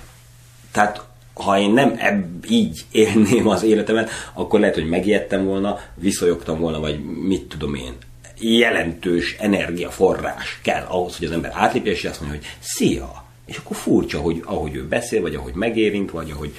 tehát 0.71 1.06
ha 1.34 1.60
én 1.60 1.71
nem 1.71 1.95
ebb, 1.97 2.45
így 2.49 2.86
élném 2.91 3.47
az 3.47 3.63
életemet, 3.63 4.10
akkor 4.34 4.60
lehet, 4.60 4.75
hogy 4.75 4.89
megijedtem 4.89 5.45
volna, 5.45 5.80
viszonyogtam 5.95 6.60
volna, 6.60 6.80
vagy 6.80 7.03
mit 7.03 7.43
tudom 7.43 7.75
én. 7.75 7.93
Jelentős 8.39 9.36
energiaforrás 9.39 10.60
kell 10.62 10.84
ahhoz, 10.84 11.17
hogy 11.17 11.27
az 11.27 11.34
ember 11.34 11.51
átlépje, 11.53 11.91
és 11.91 12.06
azt 12.06 12.21
mondja, 12.21 12.39
hogy 12.39 12.49
szia! 12.60 13.26
És 13.47 13.57
akkor 13.57 13.75
furcsa, 13.75 14.19
hogy 14.19 14.41
ahogy 14.45 14.75
ő 14.75 14.88
beszél, 14.88 15.21
vagy 15.21 15.36
ahogy 15.36 15.53
megérint, 15.53 16.12
vagy 16.12 16.31
ahogy 16.31 16.55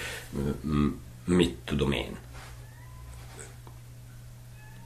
mit 1.25 1.57
tudom 1.65 1.93
én. 1.93 2.17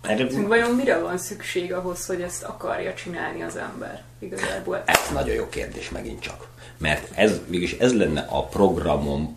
Erre... 0.03 0.27
Vajon 0.47 0.75
mire 0.75 0.99
van 0.99 1.19
szükség 1.19 1.73
ahhoz, 1.73 2.07
hogy 2.07 2.21
ezt 2.21 2.43
akarja 2.43 2.95
csinálni 2.95 3.43
az 3.43 3.57
ember 3.57 4.03
igazából? 4.19 4.83
Ez 4.87 5.11
nagyon 5.13 5.35
jó 5.35 5.49
kérdés 5.49 5.91
megint 5.91 6.21
csak. 6.21 6.49
Mert 6.79 7.11
ez, 7.15 7.41
mégis 7.47 7.73
ez 7.73 7.97
lenne 7.97 8.21
a 8.21 8.45
programom 8.45 9.37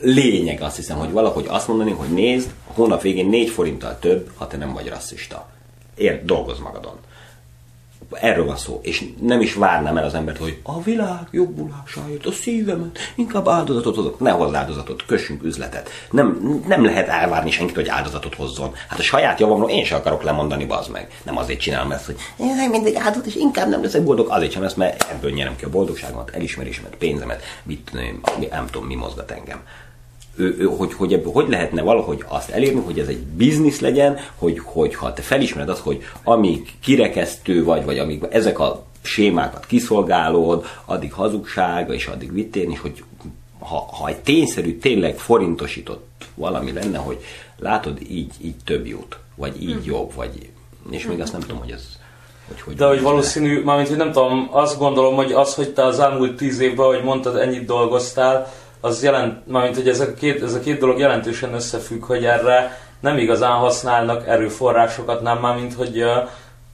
lényeg, 0.00 0.62
azt 0.62 0.76
hiszem, 0.76 0.98
hogy 0.98 1.10
valahogy 1.10 1.46
azt 1.48 1.68
mondani, 1.68 1.90
hogy 1.90 2.08
nézd, 2.08 2.50
hónap 2.64 3.02
végén 3.02 3.26
négy 3.26 3.50
forinttal 3.50 3.98
több, 3.98 4.30
ha 4.36 4.46
te 4.46 4.56
nem 4.56 4.72
vagy 4.72 4.88
rasszista. 4.88 5.50
Ér, 5.94 6.24
dolgozz 6.24 6.58
magadon. 6.58 6.98
Erről 8.10 8.44
van 8.44 8.56
szó. 8.56 8.80
És 8.82 9.04
nem 9.20 9.40
is 9.40 9.54
várnám 9.54 9.96
el 9.96 10.04
az 10.04 10.14
embert, 10.14 10.38
hogy 10.38 10.58
a 10.62 10.82
világ 10.82 11.28
jobbulásáért, 11.30 12.26
a 12.26 12.32
szívemet, 12.32 12.98
inkább 13.14 13.48
áldozatot 13.48 13.94
hozok. 13.94 14.20
Ne 14.20 14.30
hozz 14.30 14.54
áldozatot, 14.54 15.06
kössünk 15.06 15.42
üzletet. 15.42 15.90
Nem, 16.10 16.60
nem 16.66 16.84
lehet 16.84 17.08
elvárni 17.08 17.50
senkit, 17.50 17.74
hogy 17.74 17.88
áldozatot 17.88 18.34
hozzon. 18.34 18.72
Hát 18.88 18.98
a 18.98 19.02
saját 19.02 19.40
javamról 19.40 19.70
én 19.70 19.84
sem 19.84 19.98
akarok 19.98 20.22
lemondani, 20.22 20.64
bazd 20.64 20.90
meg. 20.90 21.20
Nem 21.22 21.36
azért 21.36 21.60
csinálom 21.60 21.92
ezt, 21.92 22.06
hogy 22.06 22.16
én 22.36 22.70
mindig 22.70 22.96
áldozat, 22.96 23.26
és 23.26 23.34
inkább 23.34 23.68
nem 23.68 23.82
leszek 23.82 24.02
boldog. 24.02 24.26
Azért 24.30 24.52
sem 24.52 24.62
ezt, 24.62 24.76
mert 24.76 25.06
ebből 25.10 25.30
nyerem 25.30 25.56
ki 25.56 25.64
a 25.64 25.70
boldogságomat, 25.70 26.30
elismerésemet, 26.30 26.96
pénzemet, 26.96 27.42
mit, 27.62 27.90
nem, 27.92 28.20
nem 28.50 28.66
tudom, 28.66 28.86
mi 28.86 28.94
mozgat 28.94 29.30
engem 29.30 29.60
hogy, 30.76 30.92
hogy 30.92 31.12
ebből 31.12 31.32
hogy 31.32 31.48
lehetne 31.48 31.82
valahogy 31.82 32.24
azt 32.28 32.50
elérni, 32.50 32.80
hogy 32.80 32.98
ez 32.98 33.08
egy 33.08 33.18
biznisz 33.18 33.80
legyen, 33.80 34.18
hogy, 34.34 34.60
hogy 34.64 34.94
ha 34.94 35.12
te 35.12 35.22
felismered 35.22 35.68
azt, 35.68 35.80
hogy 35.80 36.02
amíg 36.22 36.72
kirekesztő 36.80 37.64
vagy, 37.64 37.84
vagy 37.84 37.98
amíg 37.98 38.22
ezek 38.30 38.58
a 38.58 38.86
sémákat 39.02 39.66
kiszolgálod, 39.66 40.66
addig 40.84 41.12
hazugság, 41.12 41.90
és 41.90 42.06
addig 42.06 42.32
vittél, 42.32 42.70
és 42.70 42.80
hogy 42.80 43.02
ha, 43.58 43.88
ha 43.92 44.08
egy 44.08 44.20
tényszerű, 44.20 44.78
tényleg 44.78 45.18
forintosított 45.18 46.24
valami 46.34 46.72
lenne, 46.72 46.98
hogy 46.98 47.18
látod, 47.58 48.00
így, 48.08 48.32
így 48.40 48.56
több 48.64 48.86
jut, 48.86 49.18
vagy 49.34 49.62
így 49.62 49.74
mm. 49.74 49.84
jobb, 49.84 50.14
vagy 50.14 50.50
és 50.90 51.06
még 51.06 51.20
azt 51.20 51.32
nem 51.32 51.40
tudom, 51.40 51.58
hogy 51.58 51.70
ez 51.70 51.96
hogy, 52.48 52.60
hogy 52.60 52.74
De 52.74 52.86
hogy 52.86 53.02
valószínű, 53.02 53.62
mármint, 53.62 53.88
hogy 53.88 53.96
nem 53.96 54.12
tudom, 54.12 54.48
azt 54.50 54.78
gondolom, 54.78 55.14
hogy 55.14 55.32
az, 55.32 55.54
hogy 55.54 55.72
te 55.72 55.84
az 55.84 55.98
elmúlt 55.98 56.36
tíz 56.36 56.60
évben, 56.60 56.86
hogy 56.86 57.02
mondtad, 57.02 57.36
ennyit 57.36 57.64
dolgoztál, 57.64 58.52
az 58.80 59.02
jelent, 59.02 59.46
mármint, 59.46 59.76
hogy 59.76 59.88
ez 59.88 60.00
a, 60.00 60.14
két, 60.14 60.42
ez 60.42 60.54
a 60.54 60.60
két 60.60 60.78
dolog 60.78 60.98
jelentősen 60.98 61.54
összefügg, 61.54 62.04
hogy 62.04 62.24
erre 62.24 62.78
nem 63.00 63.18
igazán 63.18 63.56
használnak 63.56 64.28
erőforrásokat, 64.28 65.22
nem 65.22 65.38
már, 65.38 65.54
mint 65.54 65.74
hogy 65.74 66.02
a, 66.02 66.28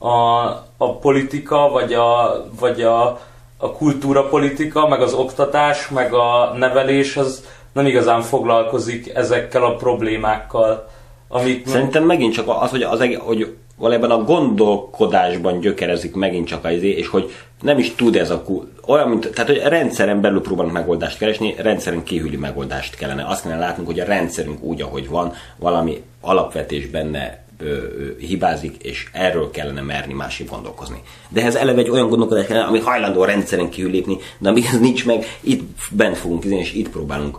a, 0.07 0.45
a 0.77 0.97
politika, 0.97 1.69
vagy 1.69 1.93
a, 1.93 2.41
vagy 2.59 2.81
a, 2.81 3.19
a 3.57 3.71
kultúrapolitika, 3.71 4.87
meg 4.87 5.01
az 5.01 5.13
oktatás, 5.13 5.89
meg 5.89 6.13
a 6.13 6.53
nevelés, 6.57 7.17
az 7.17 7.45
nem 7.71 7.85
igazán 7.85 8.21
foglalkozik 8.21 9.15
ezekkel 9.15 9.63
a 9.63 9.75
problémákkal. 9.75 10.89
Amik 11.27 11.67
Szerintem 11.67 12.03
megint 12.03 12.33
csak 12.33 12.47
az, 12.47 12.69
hogy, 12.69 12.81
az, 12.81 12.99
hogy 13.19 13.55
valójában 13.77 14.11
a 14.11 14.23
gondolkodásban 14.23 15.59
gyökerezik 15.59 16.15
megint 16.15 16.47
csak 16.47 16.65
az, 16.65 16.81
és 16.81 17.07
hogy 17.07 17.31
nem 17.61 17.79
is 17.79 17.95
tud 17.95 18.15
ez 18.15 18.29
a 18.29 18.43
olyan, 18.85 19.09
mint, 19.09 19.29
tehát 19.29 19.49
hogy 19.51 19.61
rendszeren 19.63 20.21
belül 20.21 20.41
próbálunk 20.41 20.73
megoldást 20.73 21.17
keresni, 21.17 21.55
rendszeren 21.57 22.03
kívüli 22.03 22.35
megoldást 22.35 22.95
kellene. 22.95 23.25
Azt 23.27 23.41
kellene 23.41 23.61
látnunk, 23.61 23.87
hogy 23.87 23.99
a 23.99 24.05
rendszerünk 24.05 24.63
úgy, 24.63 24.81
ahogy 24.81 25.09
van, 25.09 25.33
valami 25.57 26.03
alapvetés 26.21 26.87
benne 26.87 27.43
ö, 27.59 27.65
ö, 27.65 28.17
hibázik, 28.19 28.83
és 28.83 29.09
erről 29.13 29.51
kellene 29.51 29.81
merni 29.81 30.13
másik 30.13 30.49
gondolkozni. 30.49 31.01
De 31.29 31.43
ez 31.43 31.55
eleve 31.55 31.79
egy 31.79 31.89
olyan 31.89 32.09
gondolkodás 32.09 32.45
kellene, 32.45 32.65
ami 32.65 32.79
hajlandó 32.79 33.21
a 33.21 33.25
rendszeren 33.25 33.69
kívül 33.69 33.91
lépni, 33.91 34.17
de 34.37 34.49
amíg 34.49 34.65
ez 34.65 34.79
nincs 34.79 35.05
meg, 35.05 35.25
itt 35.41 35.63
bent 35.91 36.17
fogunk 36.17 36.43
izni, 36.43 36.57
és 36.57 36.73
itt 36.73 36.89
próbálunk 36.89 37.37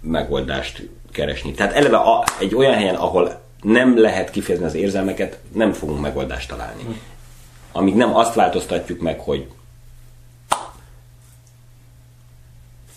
megoldást 0.00 0.88
keresni. 1.12 1.52
Tehát 1.52 1.72
eleve 1.72 1.96
a, 1.96 2.24
egy 2.40 2.54
olyan 2.54 2.74
helyen, 2.74 2.94
ahol 2.94 3.46
nem 3.62 4.00
lehet 4.00 4.30
kifejezni 4.30 4.66
az 4.66 4.74
érzelmeket, 4.74 5.38
nem 5.52 5.72
fogunk 5.72 6.00
megoldást 6.00 6.48
találni. 6.48 7.00
Amíg 7.72 7.94
nem 7.94 8.16
azt 8.16 8.34
változtatjuk 8.34 9.00
meg, 9.00 9.20
hogy 9.20 9.48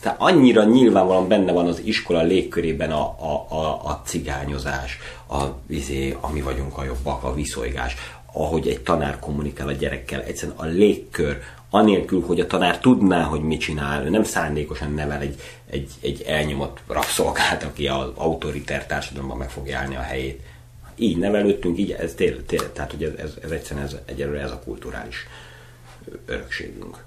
tehát 0.01 0.21
annyira 0.21 0.63
nyilvánvalóan 0.63 1.27
benne 1.27 1.51
van 1.51 1.67
az 1.67 1.81
iskola 1.83 2.21
légkörében 2.21 2.91
a, 2.91 3.15
a, 3.19 3.45
a, 3.49 3.85
a 3.85 4.01
cigányozás, 4.05 4.97
a 5.29 5.43
vizé, 5.65 6.17
ami 6.21 6.41
vagyunk 6.41 6.77
a 6.77 6.83
jobbak, 6.83 7.23
a 7.23 7.33
viszolygás, 7.33 7.95
ahogy 8.33 8.67
egy 8.67 8.81
tanár 8.81 9.19
kommunikál 9.19 9.67
a 9.67 9.71
gyerekkel, 9.71 10.21
egyszerűen 10.21 10.57
a 10.57 10.65
légkör, 10.65 11.41
anélkül, 11.69 12.23
hogy 12.25 12.39
a 12.39 12.47
tanár 12.47 12.79
tudná, 12.79 13.23
hogy 13.23 13.41
mit 13.41 13.59
csinál, 13.59 14.05
ő 14.05 14.09
nem 14.09 14.23
szándékosan 14.23 14.93
nevel 14.93 15.21
egy, 15.21 15.41
egy, 15.69 15.91
egy 16.01 16.21
elnyomott 16.21 16.79
rabszolgát, 16.87 17.63
aki 17.63 17.87
az 17.87 18.07
autoriter 18.15 18.85
társadalomban 18.85 19.37
meg 19.37 19.49
fogja 19.49 19.77
állni 19.77 19.95
a 19.95 20.01
helyét 20.01 20.41
így 21.01 21.17
nevelődtünk, 21.17 21.77
így 21.77 21.91
ez 21.91 22.13
tényleg, 22.13 22.45
tél, 22.45 22.71
tehát 22.71 22.91
hogy 22.91 23.03
ez, 23.03 23.13
ez, 23.17 23.33
ez 23.41 23.51
egyszerűen 23.51 23.85
ez, 23.85 23.95
egyelőre 24.05 24.41
ez 24.41 24.51
a 24.51 24.59
kulturális 24.59 25.27
örökségünk. 26.25 26.97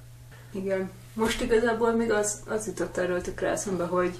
Igen. 0.50 0.90
Most 1.12 1.40
igazából 1.40 1.92
még 1.92 2.10
az, 2.10 2.42
az 2.46 2.66
jutott 2.66 2.96
erről 2.96 3.20
tökre 3.20 3.48
eszembe, 3.48 3.84
hogy 3.84 4.14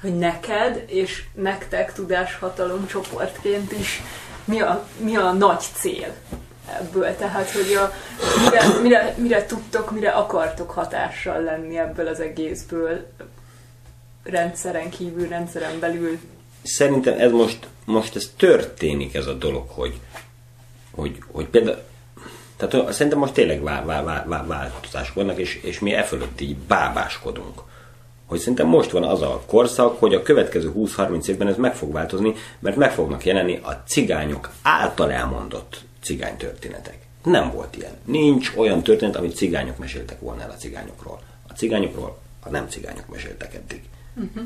hogy 0.00 0.18
neked 0.18 0.84
és 0.86 1.24
nektek 1.34 1.92
tudáshatalom 1.92 2.86
csoportként 2.86 3.72
is 3.72 4.02
mi 4.44 4.60
a, 4.60 4.86
mi 4.98 5.16
a 5.16 5.32
nagy 5.32 5.64
cél 5.74 6.14
ebből. 6.80 7.16
Tehát, 7.16 7.50
hogy 7.50 7.72
a, 7.74 7.92
mire, 8.44 8.80
mire, 8.82 9.14
mire 9.18 9.46
tudtok, 9.46 9.90
mire 9.90 10.10
akartok 10.10 10.70
hatással 10.70 11.42
lenni 11.42 11.78
ebből 11.78 12.06
az 12.06 12.20
egészből 12.20 13.06
rendszeren 14.22 14.90
kívül, 14.90 15.28
rendszeren 15.28 15.78
belül 15.78 16.18
szerintem 16.62 17.18
ez 17.18 17.30
most, 17.30 17.68
most 17.84 18.16
ez 18.16 18.32
történik 18.36 19.14
ez 19.14 19.26
a 19.26 19.34
dolog, 19.34 19.68
hogy 19.68 20.00
hogy, 20.94 21.18
hogy 21.32 21.46
például 21.46 21.78
tehát 22.56 22.92
szerintem 22.92 23.20
most 23.20 23.32
tényleg 23.32 23.62
vál, 23.62 23.84
vál, 23.84 24.04
vál, 24.04 24.24
vál, 24.26 24.46
változások 24.46 25.14
vannak, 25.14 25.38
és, 25.38 25.60
és 25.62 25.78
mi 25.78 25.92
e 25.92 26.02
fölött 26.02 26.40
így 26.40 26.56
bábáskodunk. 26.56 27.62
Hogy 28.26 28.38
szerintem 28.38 28.66
most 28.66 28.90
van 28.90 29.04
az 29.04 29.22
a 29.22 29.42
korszak, 29.46 29.98
hogy 29.98 30.14
a 30.14 30.22
következő 30.22 30.72
20-30 30.76 31.28
évben 31.28 31.48
ez 31.48 31.56
meg 31.56 31.74
fog 31.74 31.92
változni, 31.92 32.34
mert 32.58 32.76
meg 32.76 32.92
fognak 32.92 33.24
jelenni 33.24 33.60
a 33.62 33.82
cigányok 33.86 34.50
által 34.62 35.12
elmondott 35.12 35.84
cigánytörténetek. 36.02 36.98
Nem 37.24 37.50
volt 37.50 37.76
ilyen. 37.76 37.92
Nincs 38.04 38.52
olyan 38.56 38.82
történet, 38.82 39.16
amit 39.16 39.36
cigányok 39.36 39.78
meséltek 39.78 40.20
volna 40.20 40.42
el 40.42 40.50
a 40.50 40.56
cigányokról. 40.56 41.20
A 41.48 41.52
cigányokról 41.52 42.18
a 42.40 42.48
nem 42.48 42.68
cigányok 42.68 43.08
meséltek 43.08 43.54
eddig. 43.54 43.82
Uh-huh. 44.14 44.42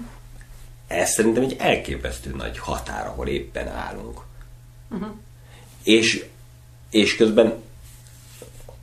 Ez 0.87 1.11
szerintem 1.11 1.43
egy 1.43 1.57
elképesztő 1.59 2.35
nagy 2.37 2.59
határ, 2.59 3.07
ahol 3.07 3.29
éppen 3.29 3.69
állunk. 3.69 4.21
Uh-huh. 4.91 5.09
És, 5.83 6.25
és 6.91 7.17
közben 7.17 7.65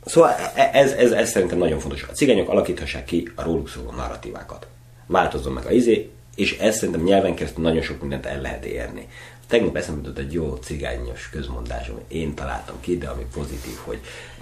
Szóval 0.04 0.30
e, 0.54 0.70
ez, 0.72 0.92
ez, 0.92 1.10
ez 1.10 1.30
szerintem 1.30 1.58
nagyon 1.58 1.78
fontos. 1.78 2.02
A 2.02 2.12
cigányok 2.12 2.48
alakíthassák 2.48 3.04
ki 3.04 3.32
a 3.34 3.42
róluk 3.42 3.68
szóló 3.68 3.90
narratívákat. 3.90 4.66
Változzon 5.06 5.52
meg 5.52 5.66
a 5.66 5.70
izé, 5.70 6.10
és 6.34 6.58
ez 6.58 6.76
szerintem 6.76 7.02
nyelven 7.02 7.34
keresztül 7.34 7.62
nagyon 7.62 7.82
sok 7.82 8.00
mindent 8.00 8.26
el 8.26 8.40
lehet 8.40 8.64
érni. 8.64 9.08
Tegnap 9.54 9.76
eszembe 9.76 10.00
jutott 10.00 10.24
egy 10.24 10.32
jó 10.32 10.54
cigányos 10.54 11.28
közmondás, 11.30 11.90
én 12.08 12.34
találtam 12.34 12.80
ki, 12.80 12.98
de 12.98 13.08
ami 13.08 13.26
pozitív, 13.34 13.76
hogy 13.84 14.00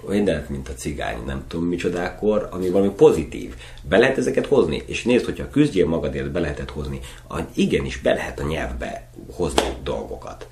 mindent, 0.09 0.48
mint 0.48 0.68
a 0.68 0.75
cigány, 0.75 1.25
nem 1.27 1.44
tudom 1.48 1.66
micsodákor, 1.66 2.48
ami 2.51 2.70
valami 2.70 2.90
pozitív. 2.90 3.55
Be 3.83 3.98
lehet 3.98 4.18
ezeket 4.18 4.46
hozni, 4.46 4.83
és 4.87 5.05
nézd, 5.05 5.25
hogyha 5.25 5.51
küzdjél 5.51 5.87
magadért, 5.87 6.31
be 6.31 6.40
lehetett 6.40 6.70
hozni, 6.70 7.01
igenis 7.55 7.98
be 7.98 8.12
lehet 8.14 8.40
a 8.40 8.46
nyelvbe 8.46 9.09
hozni 9.33 9.62
dolgokat. 9.83 10.52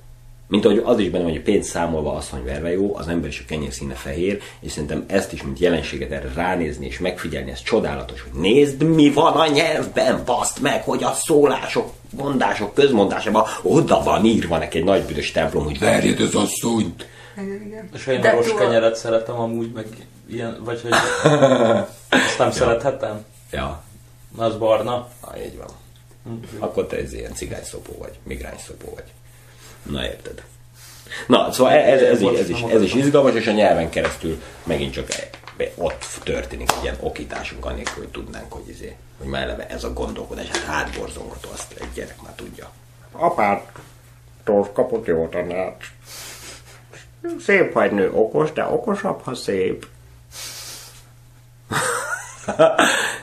Mint 0.51 0.65
ahogy 0.65 0.81
az 0.85 0.99
is 0.99 1.09
benne, 1.09 1.23
hogy 1.23 1.35
a 1.35 1.41
pénz 1.41 1.67
számolva 1.67 2.13
asszony 2.13 2.43
verve 2.43 2.71
jó, 2.71 2.95
az 2.95 3.07
ember 3.07 3.29
is 3.29 3.39
a 3.39 3.43
kenyér 3.47 3.73
színe 3.73 3.93
fehér, 3.93 4.41
és 4.59 4.71
szerintem 4.71 5.03
ezt 5.07 5.33
is, 5.33 5.43
mint 5.43 5.59
jelenséget 5.59 6.11
erre 6.11 6.31
ránézni 6.35 6.85
és 6.85 6.99
megfigyelni, 6.99 7.51
ez 7.51 7.61
csodálatos, 7.61 8.21
hogy 8.21 8.41
nézd, 8.41 8.83
mi 8.83 9.11
van 9.11 9.33
a 9.33 9.47
nyelvben, 9.47 10.21
baszd 10.25 10.61
meg, 10.61 10.83
hogy 10.83 11.03
a 11.03 11.13
szólások, 11.13 11.91
mondások, 12.09 12.73
közmondásában 12.73 13.43
oda 13.61 14.03
van 14.03 14.25
írva 14.25 14.57
neki 14.57 14.77
egy 14.77 14.83
nagy 14.83 15.03
büdös 15.03 15.31
templom, 15.31 15.63
hogy 15.63 15.79
verjed 15.79 16.19
az 16.19 16.35
asszonyt. 16.35 17.07
És 17.93 18.07
én 18.07 18.21
a 18.21 18.31
rossz 18.31 18.53
kenyeret 18.57 18.95
szeretem 18.95 19.39
amúgy, 19.39 19.71
meg 19.71 19.87
ilyen, 20.29 20.57
vagy 20.63 20.81
hogy 20.81 20.91
azt 22.27 22.37
nem 22.37 22.47
ja. 22.47 22.53
szerethetem? 22.53 23.25
Ja. 23.51 23.83
Az 24.37 24.57
barna? 24.57 25.07
Ah, 25.19 25.45
így 25.45 25.57
van. 25.57 25.69
Hm. 26.23 26.63
Akkor 26.63 26.85
te 26.85 26.97
ez 26.97 27.13
ilyen 27.13 27.33
cigányszopó 27.33 27.95
vagy, 27.99 28.19
migrányszopó 28.23 28.91
vagy. 28.95 29.05
Na 29.83 30.05
érted. 30.05 30.43
Na, 31.27 31.51
szóval 31.51 31.73
ez, 31.73 32.01
ez, 32.01 32.21
ez, 32.21 32.49
is, 32.49 32.61
ez 32.61 32.81
is 32.81 32.93
izgalmas, 32.93 33.33
és 33.33 33.47
a 33.47 33.51
nyelven 33.51 33.89
keresztül 33.89 34.41
megint 34.63 34.93
csak 34.93 35.07
ott 35.75 36.05
történik 36.23 36.71
egy 36.71 36.83
ilyen 36.83 36.97
okításunk, 36.99 37.65
annélkül, 37.65 38.03
hogy 38.03 38.11
tudnánk, 38.11 38.53
hogy, 38.53 38.69
izé, 38.69 38.95
hogy 39.17 39.27
már 39.27 39.41
eleve 39.41 39.67
ez 39.67 39.83
a 39.83 39.93
gondolkodás, 39.93 40.47
hát 40.47 40.63
hátborzongató, 40.63 41.49
azt 41.53 41.73
egy 41.79 41.91
gyerek 41.93 42.21
már 42.21 42.33
tudja. 42.33 42.71
Apától 43.11 44.69
kapott 44.73 45.05
jó 45.05 45.27
tanács. 45.27 45.91
Szép 47.39 47.73
vagy 47.73 47.91
nő, 47.91 48.11
okos, 48.13 48.51
de 48.51 48.63
okosabb, 48.63 49.21
ha 49.23 49.35
szép. 49.35 49.87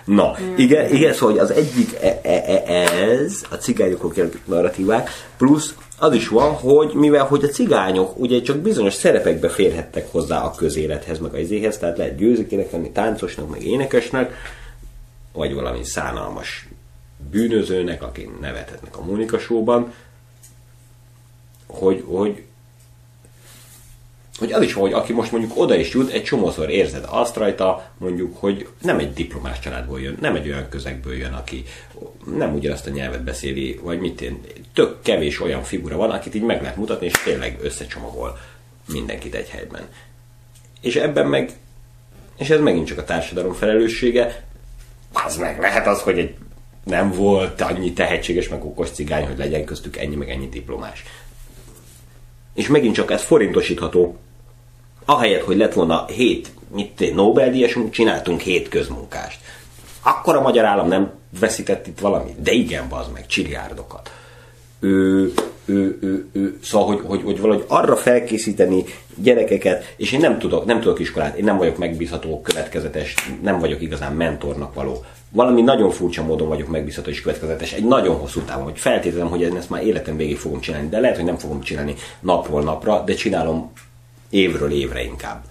Na, 0.04 0.34
igen, 0.56 0.94
igen, 0.94 1.12
szóval 1.12 1.38
az 1.38 1.50
egyik 1.50 1.94
e, 2.00 2.20
e, 2.22 2.42
e, 2.46 2.72
ez, 2.92 3.42
a 3.50 3.54
cigányokról 3.54 4.10
kialakult 4.10 4.46
narratívák, 4.46 5.10
plusz 5.36 5.74
az 5.98 6.14
is 6.14 6.28
van, 6.28 6.52
hogy 6.52 6.92
mivel 6.94 7.24
hogy 7.24 7.44
a 7.44 7.48
cigányok 7.48 8.18
ugye 8.18 8.40
csak 8.40 8.56
bizonyos 8.56 8.94
szerepekbe 8.94 9.48
férhettek 9.48 10.12
hozzá 10.12 10.42
a 10.42 10.50
közélethez, 10.50 11.18
meg 11.18 11.34
a 11.34 11.38
izéhez, 11.38 11.78
tehát 11.78 11.98
lehet 11.98 12.16
győzikének 12.16 12.72
lenni, 12.72 12.90
táncosnak, 12.90 13.50
meg 13.50 13.62
énekesnek, 13.62 14.34
vagy 15.32 15.54
valami 15.54 15.84
szánalmas 15.84 16.68
bűnözőnek, 17.30 18.02
aki 18.02 18.30
nevethetnek 18.40 18.96
a 18.96 19.04
Mónika 19.04 19.38
showban, 19.38 19.92
hogy, 21.66 22.04
hogy 22.06 22.42
hogy 24.38 24.52
az 24.52 24.62
is 24.62 24.72
hogy 24.72 24.92
aki 24.92 25.12
most 25.12 25.32
mondjuk 25.32 25.52
oda 25.56 25.74
is 25.74 25.92
jut, 25.92 26.10
egy 26.10 26.22
csomószor 26.22 26.70
érzed 26.70 27.04
azt 27.08 27.36
rajta, 27.36 27.90
mondjuk, 27.98 28.36
hogy 28.36 28.68
nem 28.82 28.98
egy 28.98 29.12
diplomás 29.12 29.58
családból 29.58 30.00
jön, 30.00 30.16
nem 30.20 30.34
egy 30.34 30.48
olyan 30.48 30.68
közegből 30.68 31.16
jön, 31.16 31.32
aki 31.32 31.64
nem 32.36 32.54
ugyanazt 32.54 32.86
a 32.86 32.90
nyelvet 32.90 33.24
beszéli, 33.24 33.80
vagy 33.82 33.98
mit 33.98 34.20
én, 34.20 34.40
tök 34.74 35.02
kevés 35.02 35.40
olyan 35.40 35.62
figura 35.62 35.96
van, 35.96 36.10
akit 36.10 36.34
így 36.34 36.42
meg 36.42 36.62
lehet 36.62 36.76
mutatni, 36.76 37.06
és 37.06 37.22
tényleg 37.24 37.58
összecsomagol 37.62 38.38
mindenkit 38.92 39.34
egy 39.34 39.48
helyben. 39.48 39.88
És 40.80 40.96
ebben 40.96 41.26
meg, 41.26 41.52
és 42.36 42.50
ez 42.50 42.60
megint 42.60 42.86
csak 42.86 42.98
a 42.98 43.04
társadalom 43.04 43.52
felelőssége, 43.52 44.44
az 45.12 45.36
meg 45.36 45.60
lehet 45.60 45.86
az, 45.86 46.00
hogy 46.00 46.18
egy 46.18 46.34
nem 46.84 47.12
volt 47.12 47.60
annyi 47.60 47.92
tehetséges, 47.92 48.48
meg 48.48 48.64
okos 48.64 48.90
cigány, 48.90 49.26
hogy 49.26 49.38
legyen 49.38 49.64
köztük 49.64 49.96
ennyi, 49.96 50.14
meg 50.14 50.30
ennyi 50.30 50.48
diplomás. 50.48 51.04
És 52.54 52.68
megint 52.68 52.94
csak 52.94 53.10
ez 53.10 53.22
forintosítható 53.22 54.16
ahelyett, 55.08 55.44
hogy 55.44 55.56
lett 55.56 55.72
volna 55.72 56.06
hét 56.06 56.50
mit, 56.74 57.14
Nobel-díjasunk, 57.14 57.90
csináltunk 57.90 58.40
hét 58.40 58.68
közmunkást. 58.68 59.38
Akkor 60.02 60.36
a 60.36 60.40
magyar 60.40 60.64
állam 60.64 60.88
nem 60.88 61.10
veszített 61.40 61.86
itt 61.86 61.98
valamit? 61.98 62.42
De 62.42 62.52
igen, 62.52 62.86
az 62.90 63.06
meg, 63.12 63.26
csiliárdokat. 63.26 64.10
Ő, 64.80 65.32
ő, 65.64 65.98
ő, 66.00 66.28
ő, 66.32 66.58
szóval, 66.62 66.86
hogy, 66.86 67.00
hogy, 67.06 67.22
hogy 67.22 67.40
valahogy 67.40 67.64
arra 67.68 67.96
felkészíteni 67.96 68.84
gyerekeket, 69.14 69.94
és 69.96 70.12
én 70.12 70.20
nem 70.20 70.38
tudok, 70.38 70.64
nem 70.64 70.80
tudok 70.80 70.98
iskolát, 70.98 71.36
én 71.36 71.44
nem 71.44 71.56
vagyok 71.56 71.78
megbízható, 71.78 72.40
következetes, 72.40 73.14
nem 73.42 73.58
vagyok 73.58 73.82
igazán 73.82 74.12
mentornak 74.12 74.74
való. 74.74 75.04
Valami 75.30 75.62
nagyon 75.62 75.90
furcsa 75.90 76.22
módon 76.22 76.48
vagyok 76.48 76.68
megbízható 76.68 77.10
és 77.10 77.20
következetes, 77.20 77.72
egy 77.72 77.84
nagyon 77.84 78.16
hosszú 78.16 78.40
távon, 78.40 78.64
hogy 78.64 78.78
feltételem, 78.78 79.28
hogy 79.28 79.42
ezt 79.42 79.70
már 79.70 79.86
életem 79.86 80.16
végig 80.16 80.38
fogom 80.38 80.60
csinálni, 80.60 80.88
de 80.88 81.00
lehet, 81.00 81.16
hogy 81.16 81.24
nem 81.24 81.38
fogom 81.38 81.60
csinálni 81.60 81.94
napról 82.20 82.62
napra, 82.62 83.02
de 83.06 83.14
csinálom 83.14 83.72
évről 84.30 84.70
évre 84.70 85.02
inkább. 85.02 85.44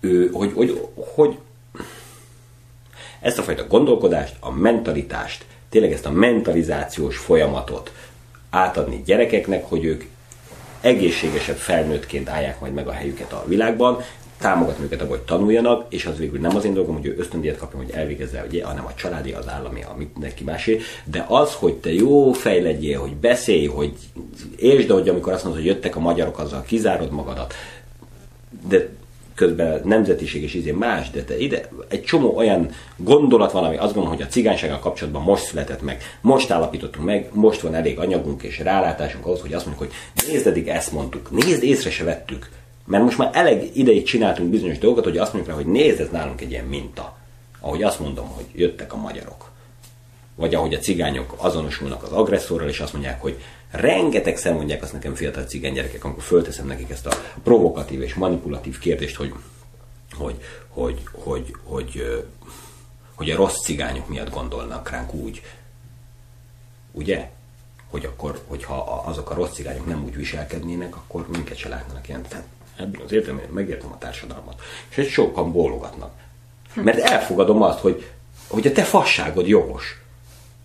Ő, 0.00 0.30
hogy, 0.32 0.52
hogy, 0.54 0.80
hogy 1.14 1.38
ezt 3.20 3.38
a 3.38 3.42
fajta 3.42 3.66
gondolkodást, 3.66 4.36
a 4.40 4.50
mentalitást, 4.50 5.44
tényleg 5.68 5.92
ezt 5.92 6.06
a 6.06 6.10
mentalizációs 6.10 7.16
folyamatot 7.16 7.92
átadni 8.50 9.02
gyerekeknek, 9.04 9.64
hogy 9.64 9.84
ők 9.84 10.04
egészségesebb 10.80 11.56
felnőttként 11.56 12.28
állják 12.28 12.60
majd 12.60 12.72
meg 12.72 12.88
a 12.88 12.92
helyüket 12.92 13.32
a 13.32 13.44
világban, 13.46 14.02
támogatni 14.38 14.84
őket 14.84 15.00
abban, 15.00 15.16
hogy 15.16 15.26
tanuljanak, 15.26 15.86
és 15.88 16.06
az 16.06 16.18
végül 16.18 16.40
nem 16.40 16.56
az 16.56 16.64
én 16.64 16.74
dolgom, 16.74 16.94
hogy 16.94 17.06
ő 17.06 17.14
ösztöndíjat 17.18 17.56
kapjon, 17.56 17.84
hogy 17.84 17.94
elvégezze, 17.94 18.44
ugye, 18.48 18.64
hanem 18.64 18.86
a 18.86 18.94
családi, 18.94 19.32
az 19.32 19.48
állami, 19.48 19.82
amit 19.82 20.18
neki 20.18 20.44
másé, 20.44 20.80
de 21.04 21.24
az, 21.28 21.54
hogy 21.54 21.74
te 21.74 21.92
jó 21.92 22.32
fej 22.32 22.60
legyél, 22.60 23.00
hogy 23.00 23.14
beszélj, 23.14 23.66
hogy 23.66 23.92
értsd, 24.56 24.90
hogy 24.90 25.08
amikor 25.08 25.32
azt 25.32 25.44
mondod, 25.44 25.62
hogy 25.62 25.70
jöttek 25.70 25.96
a 25.96 26.00
magyarok, 26.00 26.38
azzal 26.38 26.62
kizárod 26.62 27.10
magadat, 27.10 27.54
de 28.68 28.88
közben 29.36 29.80
nemzetiség 29.84 30.42
és 30.42 30.54
izé 30.54 30.70
más, 30.70 31.10
de 31.10 31.22
te 31.22 31.38
ide 31.38 31.68
egy 31.88 32.02
csomó 32.02 32.36
olyan 32.36 32.70
gondolat 32.96 33.52
van, 33.52 33.64
ami 33.64 33.76
azt 33.76 33.94
gondolom, 33.94 34.16
hogy 34.16 34.26
a 34.26 34.30
cigánysággal 34.30 34.78
kapcsolatban 34.78 35.22
most 35.22 35.44
született 35.44 35.82
meg, 35.82 36.02
most 36.20 36.50
állapítottunk 36.50 37.06
meg, 37.06 37.28
most 37.32 37.60
van 37.60 37.74
elég 37.74 37.98
anyagunk 37.98 38.42
és 38.42 38.58
rálátásunk 38.58 39.26
ahhoz, 39.26 39.40
hogy 39.40 39.52
azt 39.52 39.66
mondjuk, 39.66 39.88
hogy 39.88 40.24
nézd, 40.26 40.46
eddig 40.46 40.68
ezt 40.68 40.92
mondtuk, 40.92 41.30
nézd, 41.30 41.62
észre 41.62 41.90
se 41.90 42.04
vettük. 42.04 42.50
Mert 42.84 43.04
most 43.04 43.18
már 43.18 43.30
elég 43.32 43.70
ideig 43.74 44.04
csináltunk 44.04 44.50
bizonyos 44.50 44.78
dolgokat, 44.78 45.04
hogy 45.04 45.18
azt 45.18 45.32
mondjuk 45.32 45.56
rá, 45.56 45.62
hogy 45.62 45.72
nézd, 45.72 46.00
ez 46.00 46.10
nálunk 46.10 46.40
egy 46.40 46.50
ilyen 46.50 46.64
minta. 46.64 47.16
Ahogy 47.60 47.82
azt 47.82 48.00
mondom, 48.00 48.26
hogy 48.26 48.44
jöttek 48.54 48.92
a 48.92 48.96
magyarok. 48.96 49.50
Vagy 50.34 50.54
ahogy 50.54 50.74
a 50.74 50.78
cigányok 50.78 51.34
azonosulnak 51.36 52.02
az 52.02 52.12
agresszorral, 52.12 52.68
és 52.68 52.80
azt 52.80 52.92
mondják, 52.92 53.20
hogy 53.20 53.38
Rengetegszer 53.76 54.52
mondják 54.52 54.82
azt 54.82 54.92
nekem 54.92 55.14
fiatal 55.14 55.44
cigány 55.44 55.72
gyerekek, 55.72 56.04
amikor 56.04 56.22
fölteszem 56.22 56.66
nekik 56.66 56.90
ezt 56.90 57.06
a 57.06 57.16
provokatív 57.42 58.02
és 58.02 58.14
manipulatív 58.14 58.78
kérdést, 58.78 59.16
hogy, 59.16 59.34
hogy, 60.12 60.40
hogy, 60.68 61.02
hogy, 61.12 61.54
hogy, 61.62 62.24
hogy 63.14 63.30
a 63.30 63.36
rossz 63.36 63.62
cigányok 63.62 64.08
miatt 64.08 64.30
gondolnak 64.30 64.90
ránk 64.90 65.14
úgy. 65.14 65.42
Ugye? 66.92 67.30
Hogy 67.90 68.04
akkor, 68.04 68.42
hogyha 68.46 69.02
azok 69.06 69.30
a 69.30 69.34
rossz 69.34 69.52
cigányok 69.52 69.86
nem 69.86 70.04
úgy 70.04 70.16
viselkednének, 70.16 70.96
akkor 70.96 71.28
minket 71.28 71.56
se 71.56 71.68
látnának 71.68 72.08
ilyen. 72.08 72.22
Tehát 72.22 72.46
ebből 72.76 73.02
az 73.02 73.12
értelemben 73.12 73.48
megértem 73.50 73.92
a 73.92 73.98
társadalmat. 73.98 74.60
És 74.88 74.96
egy 74.96 75.08
sokan 75.08 75.52
bólogatnak. 75.52 76.12
Mert 76.74 76.98
elfogadom 76.98 77.62
azt, 77.62 77.78
hogy, 77.78 78.10
hogy 78.48 78.66
a 78.66 78.72
te 78.72 78.82
fasságod 78.82 79.46
jogos. 79.46 80.00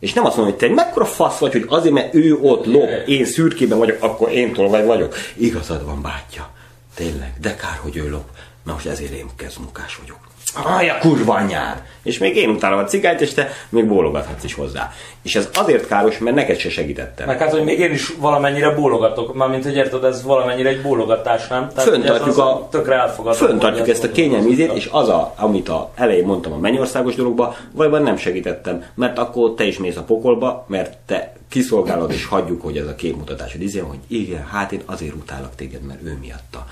És 0.01 0.13
nem 0.13 0.25
azt 0.25 0.35
mondom, 0.35 0.55
hogy 0.55 0.67
te 0.67 0.73
mekkora 0.73 1.05
fasz 1.05 1.37
vagy, 1.37 1.51
hogy 1.51 1.65
azért, 1.67 1.93
mert 1.93 2.13
ő 2.13 2.37
ott 2.41 2.65
lop, 2.65 2.89
én 3.05 3.25
szürkében 3.25 3.77
vagyok, 3.77 4.03
akkor 4.03 4.31
én 4.31 4.53
tolvaj 4.53 4.85
vagyok. 4.85 5.15
Igazad 5.35 5.85
van, 5.85 6.01
bátyja. 6.01 6.49
Tényleg, 6.95 7.33
de 7.41 7.55
kár, 7.55 7.79
hogy 7.81 7.97
ő 7.97 8.09
lop. 8.09 8.29
Na 8.63 8.73
most 8.73 8.85
ezért 8.85 9.11
én 9.11 9.29
munkás 9.59 9.95
vagyok. 9.95 10.31
Aj, 10.55 10.89
a 10.89 10.97
kurva 10.99 11.33
anyád! 11.33 11.83
És 12.03 12.17
még 12.17 12.35
én 12.35 12.49
utálom 12.49 12.79
a 12.79 12.83
cigányt, 12.83 13.21
és 13.21 13.33
te 13.33 13.49
még 13.69 13.85
bólogathatsz 13.85 14.43
is 14.43 14.53
hozzá. 14.53 14.91
És 15.21 15.35
ez 15.35 15.49
azért 15.53 15.87
káros, 15.87 16.17
mert 16.17 16.35
neked 16.35 16.57
se 16.57 16.69
segítettem. 16.69 17.27
Meg 17.27 17.39
hát, 17.39 17.51
hogy 17.51 17.63
még 17.63 17.79
én 17.79 17.91
is 17.91 18.13
valamennyire 18.19 18.69
bólogatok, 18.69 19.33
mármint, 19.35 19.63
hogy 19.63 19.75
érted, 19.75 20.03
ez 20.03 20.23
valamennyire 20.23 20.69
egy 20.69 20.81
bólogatás, 20.81 21.47
nem? 21.47 21.69
Tehát, 21.69 21.89
Föntartjuk, 21.89 22.37
a, 22.37 22.67
tökre 22.71 22.95
elfogadom, 22.95 23.47
föntartjuk 23.47 23.87
ezt 23.87 24.03
a 24.03 24.11
kényelmi 24.11 24.49
ízét, 24.49 24.73
és 24.73 24.89
az, 24.91 25.09
a, 25.09 25.33
amit 25.37 25.69
a 25.69 25.91
elején 25.95 26.25
mondtam 26.25 26.53
a 26.53 26.57
mennyországos 26.57 27.15
dologba, 27.15 27.55
valójában 27.71 28.03
nem 28.03 28.17
segítettem, 28.17 28.85
mert 28.95 29.17
akkor 29.17 29.53
te 29.53 29.63
is 29.63 29.77
mész 29.77 29.97
a 29.97 30.03
pokolba, 30.03 30.65
mert 30.67 30.97
te 31.05 31.33
kiszolgálod, 31.49 32.11
és 32.11 32.25
hagyjuk, 32.25 32.61
hogy 32.61 32.77
ez 32.77 32.87
a 32.87 32.95
képmutatásod 32.95 33.61
izén, 33.61 33.83
hogy 33.83 33.99
igen, 34.07 34.47
hát 34.51 34.71
én 34.71 34.81
azért 34.85 35.13
utálok 35.13 35.55
téged, 35.55 35.81
mert 35.81 36.03
ő 36.03 36.17
miatta. 36.21 36.65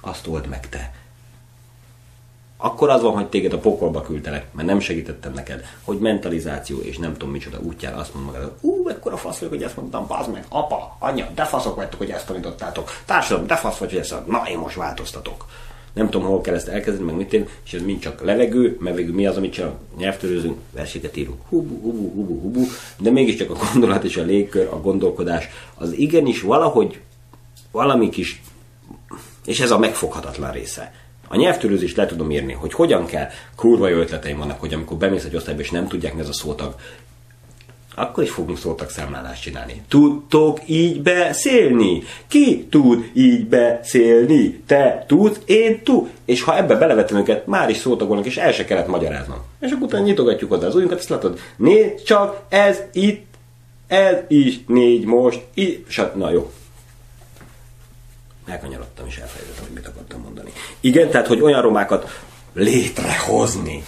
Azt 0.00 0.26
old 0.26 0.46
meg 0.48 0.68
te. 0.68 0.92
Akkor 2.56 2.88
az 2.90 3.02
van, 3.02 3.12
hogy 3.12 3.26
téged 3.26 3.52
a 3.52 3.58
pokolba 3.58 4.00
küldtelek, 4.00 4.46
mert 4.52 4.68
nem 4.68 4.80
segítettem 4.80 5.32
neked, 5.32 5.64
hogy 5.84 5.98
mentalizáció 5.98 6.78
és 6.78 6.98
nem 6.98 7.12
tudom 7.12 7.30
micsoda 7.30 7.58
útjára 7.60 7.96
azt 7.96 8.14
mondom 8.14 8.32
magad, 8.32 8.52
ú, 8.60 8.88
ekkora 8.88 9.16
fasz 9.16 9.38
vagyok, 9.38 9.54
hogy 9.54 9.62
ezt 9.62 9.76
mondtam, 9.76 10.06
bazd 10.06 10.32
meg, 10.32 10.44
apa, 10.48 10.96
anya, 10.98 11.28
de 11.34 11.44
faszok 11.44 11.76
vagytok, 11.76 11.98
hogy 11.98 12.10
ezt 12.10 12.26
tanítottátok, 12.26 12.90
társadalom, 13.04 13.46
de 13.46 13.56
fasz 13.56 13.76
vagy, 13.76 13.90
hogy 13.90 13.98
ezt 13.98 14.26
na 14.26 14.42
én 14.50 14.58
most 14.58 14.76
változtatok. 14.76 15.46
Nem 15.92 16.10
tudom, 16.10 16.26
hol 16.26 16.40
kell 16.40 16.54
ezt 16.54 16.68
elkezdeni, 16.68 17.06
meg 17.06 17.14
mit 17.14 17.32
én, 17.32 17.48
és 17.64 17.72
ez 17.72 17.82
mind 17.82 18.00
csak 18.00 18.24
levegő, 18.24 18.76
mert 18.80 18.96
végül 18.96 19.14
mi 19.14 19.26
az, 19.26 19.36
amit 19.36 19.52
csinál? 19.52 19.78
Nyelvtörőzünk, 19.96 20.58
verseket 20.72 21.16
írunk, 21.16 21.40
hubu, 21.48 21.80
hubu, 21.80 22.10
hubu, 22.14 22.40
hubu, 22.40 22.66
de 22.98 23.10
mégiscsak 23.10 23.50
a 23.50 23.58
gondolat 23.72 24.04
és 24.04 24.16
a 24.16 24.22
légkör, 24.22 24.68
a 24.72 24.80
gondolkodás, 24.80 25.48
az 25.74 25.92
igenis 25.92 26.40
valahogy 26.40 27.00
valami 27.70 28.08
kis 28.08 28.40
és 29.46 29.60
ez 29.60 29.70
a 29.70 29.78
megfoghatatlan 29.78 30.52
része. 30.52 30.92
A 31.28 31.36
nyelvtörőzést 31.36 31.96
le 31.96 32.06
tudom 32.06 32.30
írni, 32.30 32.52
hogy 32.52 32.72
hogyan 32.72 33.06
kell, 33.06 33.28
kurva 33.56 33.88
jó 33.88 33.98
ötleteim 33.98 34.38
vannak, 34.38 34.60
hogy 34.60 34.74
amikor 34.74 34.96
bemész 34.96 35.24
egy 35.24 35.36
osztályba, 35.36 35.60
és 35.60 35.70
nem 35.70 35.88
tudják, 35.88 36.14
mi 36.14 36.20
ez 36.20 36.28
a 36.28 36.32
szótag, 36.32 36.74
akkor 37.98 38.24
is 38.24 38.30
fogunk 38.30 38.58
szótag 38.58 38.90
számlálást 38.90 39.42
csinálni. 39.42 39.82
Tudtok 39.88 40.60
így 40.66 41.02
beszélni? 41.02 42.02
Ki 42.26 42.66
tud 42.70 43.10
így 43.14 43.46
beszélni? 43.46 44.62
Te 44.66 45.04
tudsz, 45.06 45.40
én 45.44 45.82
tud. 45.82 46.08
És 46.24 46.42
ha 46.42 46.56
ebbe 46.56 46.74
belevetem 46.74 47.16
őket, 47.16 47.46
már 47.46 47.70
is 47.70 47.76
szótagolnak, 47.76 48.26
és 48.26 48.36
el 48.36 48.52
se 48.52 48.64
kellett 48.64 48.86
magyaráznom. 48.86 49.38
És 49.60 49.70
akkor 49.70 49.82
utána 49.82 50.04
nyitogatjuk 50.04 50.52
oda 50.52 50.66
az 50.66 50.74
ujjunkat, 50.74 50.98
ezt 50.98 51.08
látod, 51.08 51.38
nézd 51.56 52.02
csak, 52.02 52.42
ez 52.48 52.82
itt, 52.92 53.34
ez 53.86 54.16
is 54.28 54.60
négy 54.66 55.04
most, 55.04 55.40
így, 55.54 55.84
na 56.14 56.30
jó, 56.30 56.50
elkanyarodtam 58.46 59.06
és 59.06 59.16
elfelejtettem, 59.16 59.64
hogy 59.64 59.74
mit 59.74 59.86
akartam 59.86 60.20
mondani. 60.20 60.52
Igen, 60.80 61.10
tehát, 61.10 61.26
hogy 61.26 61.40
olyan 61.40 61.62
romákat 61.62 62.20
létrehozni, 62.54 63.84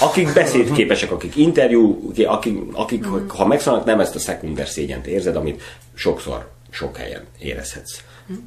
akik 0.00 0.32
beszédképesek, 0.32 1.10
akik 1.10 1.36
interjú, 1.36 2.12
akik, 2.26 2.58
akik 2.72 3.06
Mhm. 3.06 3.28
ha 3.28 3.46
megszólnak, 3.46 3.84
nem 3.84 4.00
ezt 4.00 4.14
a 4.14 4.18
szekunder 4.18 4.68
szégyent 4.68 5.06
érzed, 5.06 5.36
amit 5.36 5.62
sokszor, 5.94 6.48
sok 6.70 6.96
helyen 6.96 7.24
érezhetsz. 7.38 8.00
Mhm. 8.26 8.38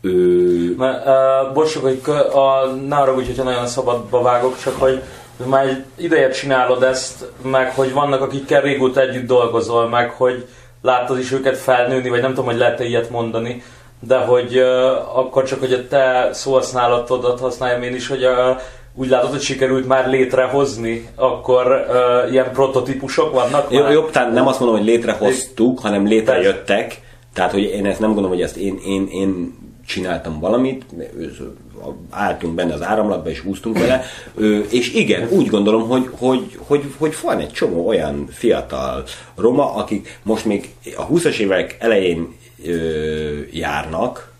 Ő, 0.00 0.74
Mert, 0.76 1.06
uh, 1.06 1.52
bocs, 1.54 1.74
hogy 1.74 2.00
a, 2.32 2.66
ne 2.66 2.96
arra 2.96 3.14
úgy, 3.14 3.26
hogyha 3.26 3.42
nagyon 3.42 3.66
szabadba 3.66 4.22
vágok, 4.22 4.58
csak 4.62 4.78
hogy 4.78 5.02
már 5.46 5.66
egy 5.66 5.84
ideje 5.96 6.30
csinálod 6.30 6.82
ezt, 6.82 7.24
meg 7.42 7.70
hogy 7.74 7.92
vannak, 7.92 8.20
akikkel 8.20 8.60
régóta 8.60 9.00
együtt 9.00 9.26
dolgozol, 9.26 9.88
meg 9.88 10.10
hogy 10.10 10.46
láttad 10.82 11.18
is 11.18 11.32
őket 11.32 11.56
felnőni, 11.56 12.08
vagy 12.08 12.20
nem 12.20 12.30
tudom, 12.30 12.44
hogy 12.44 12.56
lehet-e 12.56 12.84
ilyet 12.84 13.10
mondani, 13.10 13.62
de 14.06 14.16
hogy 14.16 14.58
uh, 14.58 15.18
akkor 15.18 15.44
csak, 15.44 15.60
hogy 15.60 15.72
a 15.72 15.86
te 15.88 16.28
szóhasználatodat 16.32 17.40
használjam 17.40 17.82
én 17.82 17.94
is, 17.94 18.08
hogy 18.08 18.24
uh, 18.24 18.60
úgy 18.94 19.08
látod, 19.08 19.30
hogy 19.30 19.40
sikerült 19.40 19.86
már 19.86 20.08
létrehozni, 20.08 21.08
akkor 21.14 21.86
uh, 21.88 22.32
ilyen 22.32 22.52
prototípusok 22.52 23.32
vannak 23.32 23.66
Jó, 23.70 23.82
már? 23.82 23.92
jobb, 23.92 24.10
tehát 24.10 24.32
nem 24.32 24.46
azt 24.46 24.60
mondom, 24.60 24.78
hogy 24.78 24.86
létrehoztuk, 24.86 25.78
hanem 25.78 26.06
létrejöttek. 26.06 27.00
Tehát, 27.34 27.50
hogy 27.50 27.62
én 27.62 27.86
ezt 27.86 28.00
nem 28.00 28.08
gondolom, 28.08 28.30
hogy 28.30 28.42
ezt 28.42 28.56
én, 28.56 28.78
én, 28.86 29.08
én 29.10 29.54
csináltam 29.86 30.40
valamit, 30.40 30.84
álltunk 32.10 32.54
benne 32.54 32.74
az 32.74 32.82
áramlatba 32.82 33.30
és 33.30 33.40
húztunk 33.40 33.78
vele, 33.78 34.04
és 34.70 34.94
igen, 34.94 35.28
úgy 35.30 35.46
gondolom, 35.46 35.88
hogy, 35.88 36.08
hogy, 36.10 36.58
hogy, 36.66 36.94
hogy 36.98 37.14
van 37.22 37.38
egy 37.38 37.52
csomó 37.52 37.86
olyan 37.86 38.26
fiatal 38.30 39.04
roma, 39.36 39.74
akik 39.74 40.18
most 40.22 40.44
még 40.44 40.74
a 40.96 41.06
20-as 41.06 41.36
évek 41.36 41.76
elején 41.78 42.34
ö, 42.64 43.40
járnak, 43.50 44.32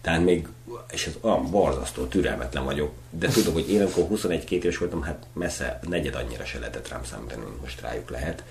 tehát 0.00 0.24
még, 0.24 0.48
és 0.90 1.06
ez 1.06 1.16
olyan 1.20 1.50
borzasztó, 1.50 2.04
türelmetlen 2.04 2.64
vagyok, 2.64 2.90
de 3.10 3.28
tudom, 3.28 3.52
hogy 3.52 3.70
én 3.70 3.80
amikor 3.80 4.06
21-2 4.12 4.50
éves 4.50 4.78
voltam, 4.78 5.02
hát 5.02 5.26
messze 5.32 5.80
negyed 5.88 6.14
annyira 6.14 6.44
se 6.44 6.58
lehetett 6.58 6.88
rám 6.88 7.04
számítani, 7.04 7.44
mint 7.44 7.60
most 7.60 7.80
rájuk 7.80 8.10
lehet. 8.10 8.42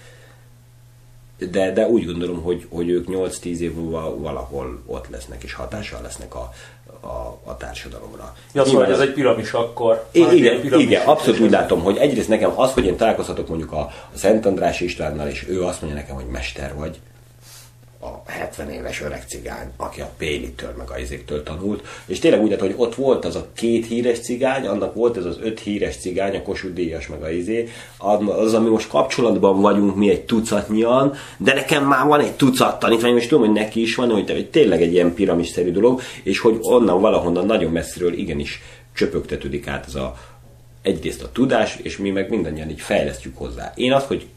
De, 1.52 1.72
de 1.72 1.88
úgy 1.88 2.06
gondolom, 2.06 2.42
hogy, 2.42 2.66
hogy 2.70 2.90
ők 2.90 3.08
8-10 3.10 3.44
év 3.44 3.74
múlva 3.74 4.18
valahol 4.18 4.82
ott 4.86 5.08
lesznek, 5.10 5.44
és 5.44 5.54
hatással 5.54 6.02
lesznek 6.02 6.36
a, 6.36 6.54
a, 7.00 7.40
a 7.44 7.58
társadalomra. 7.58 8.36
Ja, 8.54 8.66
szóval 8.66 8.92
ez 8.92 9.00
egy 9.00 9.14
piramis 9.14 9.52
akkor. 9.52 10.08
Ilyen 10.12 10.36
igen, 10.36 10.62
piramis. 10.62 10.86
igen, 10.86 11.08
abszolút 11.08 11.40
úgy 11.40 11.52
látom, 11.52 11.82
hogy 11.82 11.98
egyrészt 11.98 12.28
nekem 12.28 12.60
az, 12.60 12.74
hogy 12.74 12.86
én 12.86 12.98
találkozhatok 12.98 13.48
mondjuk 13.48 13.72
a, 13.72 13.80
a 13.80 14.18
Szent 14.18 14.46
András 14.46 14.82
Istvánnal, 14.82 15.28
és 15.28 15.48
ő 15.48 15.64
azt 15.64 15.82
mondja 15.82 16.00
nekem, 16.00 16.16
hogy 16.16 16.26
mester 16.26 16.76
vagy, 16.76 17.00
a 18.08 18.32
70 18.32 18.70
éves 18.70 19.02
öreg 19.02 19.24
cigány, 19.28 19.72
aki 19.78 20.02
a 20.02 20.12
Pélitől 20.18 20.74
meg 20.78 20.90
a 20.90 21.00
izéktől 21.00 21.44
tanult, 21.44 21.86
és 22.06 22.20
tényleg 22.20 22.42
úgy 22.42 22.60
hogy 22.60 22.74
ott 22.78 22.96
volt 22.96 23.26
az 23.26 23.36
a 23.36 23.48
két 23.54 23.86
híres 23.86 24.20
cigány, 24.20 24.66
annak 24.66 24.94
volt 24.94 25.18
ez 25.18 25.26
az 25.26 25.38
öt 25.42 25.60
híres 25.60 25.98
cigány, 25.98 26.36
a 26.36 26.42
Kossuth 26.42 26.74
Díjas 26.74 27.08
meg 27.08 27.24
a 27.24 27.30
izé, 27.30 27.70
az, 28.28 28.54
ami 28.54 28.70
most 28.70 28.88
kapcsolatban 28.88 29.62
vagyunk 29.62 29.96
mi 29.96 30.10
egy 30.10 30.26
tucatnyian, 30.26 31.14
de 31.38 31.54
nekem 31.54 31.86
már 31.86 32.08
van 32.08 32.20
egy 32.20 32.34
tucat 32.34 32.80
tanítványom, 32.80 33.18
és 33.18 33.28
tudom, 33.28 33.46
hogy 33.46 33.54
neki 33.54 33.82
is 33.82 33.96
van, 33.96 34.10
hogy 34.10 34.26
te- 34.26 34.44
tényleg 34.44 34.82
egy 34.82 34.94
ilyen 34.94 35.14
piramisszerű 35.14 35.72
dolog, 35.72 36.02
és 36.24 36.40
hogy 36.40 36.58
onnan 36.62 37.02
valahonnan 37.02 37.46
nagyon 37.46 37.72
messziről 37.72 38.14
igenis 38.14 38.62
csöpögtetődik 38.94 39.68
át 39.68 39.86
ez 39.88 39.96
a, 39.96 40.18
egyrészt 40.82 41.24
a 41.24 41.32
tudás, 41.32 41.78
és 41.82 41.98
mi 41.98 42.10
meg 42.10 42.30
mindannyian 42.30 42.70
így 42.70 42.82
fejlesztjük 42.82 43.38
hozzá. 43.38 43.72
Én 43.76 43.94
azt, 43.94 44.08
hogy 44.08 44.28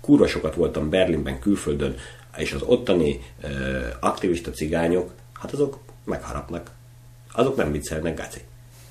kurva 0.00 0.26
sokat 0.26 0.54
voltam 0.54 0.90
Berlinben, 0.90 1.38
külföldön, 1.38 1.96
és 2.36 2.52
az 2.52 2.62
ottani 2.62 3.20
ö, 3.42 3.48
aktivista 4.00 4.50
cigányok, 4.50 5.10
hát 5.32 5.52
azok 5.52 5.78
megharapnak. 6.04 6.70
Azok 7.32 7.56
nem 7.56 7.72
viccelnek, 7.72 8.16
Gáci. 8.16 8.40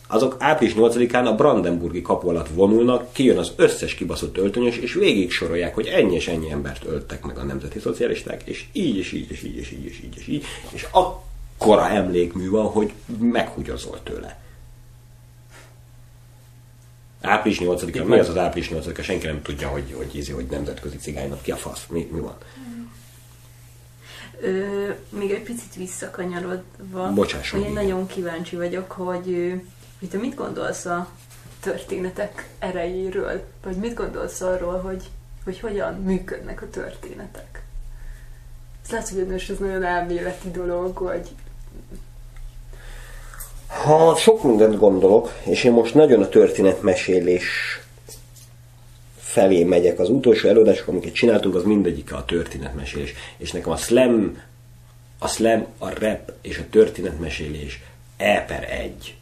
Azok 0.07 0.35
április 0.39 0.73
8-án 0.77 1.25
a 1.25 1.35
Brandenburgi 1.35 2.01
kapu 2.01 2.29
alatt 2.29 2.47
vonulnak, 2.47 3.13
kijön 3.13 3.37
az 3.37 3.51
összes 3.55 3.93
kibaszott 3.93 4.37
öltönyös, 4.37 4.77
és 4.77 4.93
végig 4.93 5.31
sorolják, 5.31 5.75
hogy 5.75 5.87
ennyi 5.87 6.15
és 6.15 6.27
ennyi 6.27 6.51
embert 6.51 6.85
öltek 6.85 7.25
meg 7.25 7.37
a 7.37 7.43
nemzeti 7.43 7.79
szocialisták, 7.79 8.43
és 8.43 8.65
így, 8.71 8.97
és 8.97 9.11
így, 9.11 9.31
és 9.31 9.43
így, 9.43 9.57
és 9.57 9.71
így, 9.71 9.85
és 9.85 9.99
így, 10.03 10.17
és 10.17 10.27
így, 10.27 10.45
és 10.71 10.87
akkora 10.91 11.89
emlékmű 11.89 12.49
van, 12.49 12.65
hogy 12.65 12.91
meghugyozol 13.19 14.03
tőle. 14.03 14.39
Április 17.21 17.59
8-a, 17.61 18.03
mi 18.03 18.19
az 18.19 18.29
az 18.29 18.37
április 18.37 18.69
8-a? 18.73 19.01
Senki 19.01 19.25
nem 19.25 19.41
tudja, 19.41 19.67
hogy, 19.67 19.93
hogy, 19.97 20.11
hogy, 20.11 20.29
hogy 20.29 20.45
nemzetközi 20.45 20.97
cigánynap. 20.97 21.41
Ki 21.41 21.51
a 21.51 21.55
fasz? 21.55 21.85
Mi, 21.89 22.09
mi 22.11 22.19
van? 22.19 22.35
Ö, 24.41 24.89
még 25.09 25.31
egy 25.31 25.43
picit 25.43 25.75
visszakanyarodva, 25.75 27.13
Bocsásson, 27.13 27.59
hogy 27.59 27.69
én 27.69 27.75
igen. 27.75 27.85
nagyon 27.85 28.07
kíváncsi 28.07 28.55
vagyok, 28.55 28.91
hogy, 28.91 29.53
hogy 29.99 30.09
te 30.09 30.17
mit 30.17 30.35
gondolsz 30.35 30.85
a 30.85 31.07
történetek 31.59 32.49
erejéről? 32.59 33.43
Vagy 33.63 33.75
mit 33.75 33.93
gondolsz 33.93 34.41
arról, 34.41 34.79
hogy, 34.79 35.03
hogy 35.43 35.59
hogyan 35.59 35.93
működnek 35.93 36.61
a 36.61 36.69
történetek? 36.69 37.63
Ez 38.85 38.91
látszik, 38.91 39.17
hogy 39.17 39.27
most 39.27 39.49
ez 39.49 39.57
nagyon 39.57 39.83
elméleti 39.83 40.51
dolog, 40.51 40.99
vagy 40.99 41.29
Ha 43.67 44.15
sok 44.15 44.43
mindent 44.43 44.77
gondolok, 44.77 45.31
és 45.43 45.63
én 45.63 45.71
most 45.71 45.93
nagyon 45.93 46.21
a 46.21 46.29
történetmesélés 46.29 47.78
felé 49.29 49.63
megyek. 49.63 49.99
Az 49.99 50.09
utolsó 50.09 50.47
előadások, 50.47 50.87
amiket 50.87 51.13
csináltunk, 51.13 51.55
az 51.55 51.63
mindegyik 51.63 52.13
a 52.13 52.25
történetmesélés. 52.25 53.13
És 53.37 53.51
nekem 53.51 53.71
a 53.71 53.77
slam, 53.77 54.41
a 55.17 55.27
slam, 55.27 55.65
a 55.77 55.89
rap 55.99 56.33
és 56.41 56.57
a 56.57 56.69
történetmesélés 56.69 57.81
E 58.17 58.45
per 58.47 58.71
egy. 58.71 59.17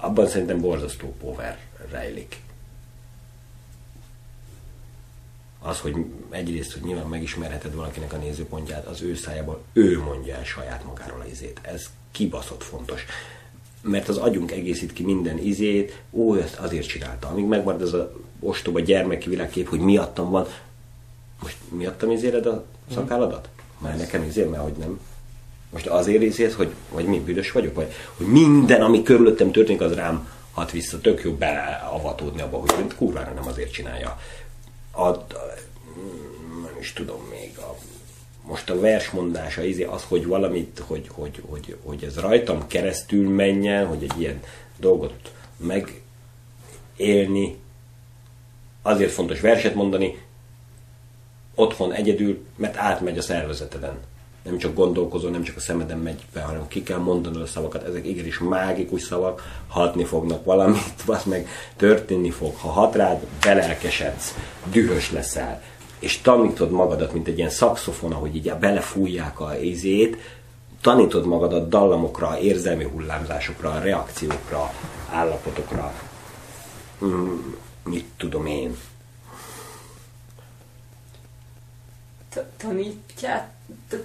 Abban 0.00 0.26
szerintem 0.26 0.60
borzasztó 0.60 1.14
power 1.20 1.58
rejlik. 1.90 2.40
az, 5.60 5.80
hogy 5.80 5.96
egyrészt, 6.30 6.72
hogy 6.72 6.82
nyilván 6.82 7.06
megismerheted 7.06 7.74
valakinek 7.74 8.12
a 8.12 8.16
nézőpontját, 8.16 8.86
az 8.86 9.02
ő 9.02 9.14
szájából 9.14 9.62
ő 9.72 9.98
mondja 9.98 10.34
el 10.34 10.44
saját 10.44 10.84
magáról 10.84 11.20
a 11.20 11.26
izét. 11.26 11.60
Ez 11.62 11.90
kibaszott 12.10 12.62
fontos. 12.62 13.04
Mert 13.80 14.08
az 14.08 14.16
agyunk 14.16 14.50
egészít 14.50 14.92
ki 14.92 15.02
minden 15.02 15.38
izét, 15.38 16.02
ó, 16.10 16.34
ezt 16.34 16.56
azért 16.56 16.86
csinálta. 16.86 17.28
Amíg 17.28 17.44
megmarad 17.44 17.82
ez 17.82 17.92
a 17.92 18.12
ostoba 18.40 18.80
gyermeki 18.80 19.28
világkép, 19.28 19.68
hogy 19.68 19.80
miattam 19.80 20.30
van. 20.30 20.46
Most 21.42 21.56
miattam 21.68 22.10
izéred 22.10 22.46
a 22.46 22.64
szakálladat? 22.94 23.48
Már 23.78 23.96
nekem 23.96 24.22
izél, 24.22 24.48
mert 24.48 24.62
hogy 24.62 24.72
nem. 24.78 25.00
Most 25.70 25.86
azért 25.86 26.20
részét, 26.20 26.52
hogy 26.52 26.72
vagy 26.92 27.04
mi 27.04 27.20
büdös 27.20 27.52
vagyok, 27.52 27.74
vagy 27.74 27.92
hogy 28.16 28.26
minden, 28.26 28.82
ami 28.82 29.02
körülöttem 29.02 29.50
történik, 29.50 29.80
az 29.80 29.94
rám 29.94 30.28
hat 30.52 30.70
vissza, 30.70 31.00
tök 31.00 31.22
jó 31.22 31.32
beleavatódni 31.32 32.40
abba, 32.40 32.56
hogy 32.56 32.94
kurvára 32.96 33.32
nem 33.32 33.46
azért 33.46 33.72
csinálja. 33.72 34.20
A, 34.90 35.02
a, 35.02 35.26
nem 36.62 36.76
is 36.80 36.92
tudom 36.92 37.20
még, 37.30 37.58
a, 37.58 37.76
most 38.48 38.70
a 38.70 38.80
versmondása 38.80 39.62
izé, 39.62 39.84
az, 39.84 40.04
hogy 40.08 40.26
valamit, 40.26 40.82
hogy, 40.86 41.08
hogy, 41.12 41.42
hogy, 41.48 41.76
hogy 41.84 42.04
ez 42.04 42.18
rajtam 42.18 42.66
keresztül 42.66 43.28
menjen, 43.28 43.86
hogy 43.86 44.02
egy 44.02 44.20
ilyen 44.20 44.40
dolgot 44.76 45.32
megélni, 46.96 47.56
azért 48.82 49.10
fontos 49.10 49.40
verset 49.40 49.74
mondani, 49.74 50.18
otthon 51.54 51.92
egyedül, 51.92 52.44
mert 52.56 52.76
átmegy 52.76 53.18
a 53.18 53.22
szervezeteden. 53.22 53.98
Nem 54.42 54.58
csak 54.58 54.74
gondolkozol, 54.74 55.30
nem 55.30 55.42
csak 55.42 55.56
a 55.56 55.60
szemeden 55.60 55.98
megy 55.98 56.24
be, 56.32 56.40
hanem 56.40 56.68
ki 56.68 56.82
kell 56.82 56.98
mondanod 56.98 57.42
a 57.42 57.46
szavakat. 57.46 57.82
Ezek 57.84 58.06
igenis 58.06 58.38
mágikus 58.38 59.02
szavak, 59.02 59.62
hatni 59.66 60.04
fognak 60.04 60.44
valamit, 60.44 61.02
az 61.06 61.24
meg 61.24 61.48
történni 61.76 62.30
fog. 62.30 62.56
Ha 62.56 62.68
hat 62.68 62.94
rád, 62.94 63.26
belelkesedsz, 63.40 64.34
dühös 64.70 65.10
leszel, 65.10 65.62
és 65.98 66.20
tanítod 66.20 66.70
magadat, 66.70 67.12
mint 67.12 67.28
egy 67.28 67.38
ilyen 67.38 67.50
szakszofon, 67.50 68.12
ahogy 68.12 68.36
így 68.36 68.52
belefújják 68.60 69.40
a 69.40 69.56
izét, 69.56 70.16
tanítod 70.80 71.26
magadat 71.26 71.68
dallamokra, 71.68 72.38
érzelmi 72.38 72.84
hullámzásokra, 72.84 73.78
reakciókra, 73.78 74.72
állapotokra. 75.10 75.92
Mm, 77.04 77.36
mit 77.84 78.06
tudom 78.16 78.46
én. 78.46 78.76
Tanítját, 82.56 83.50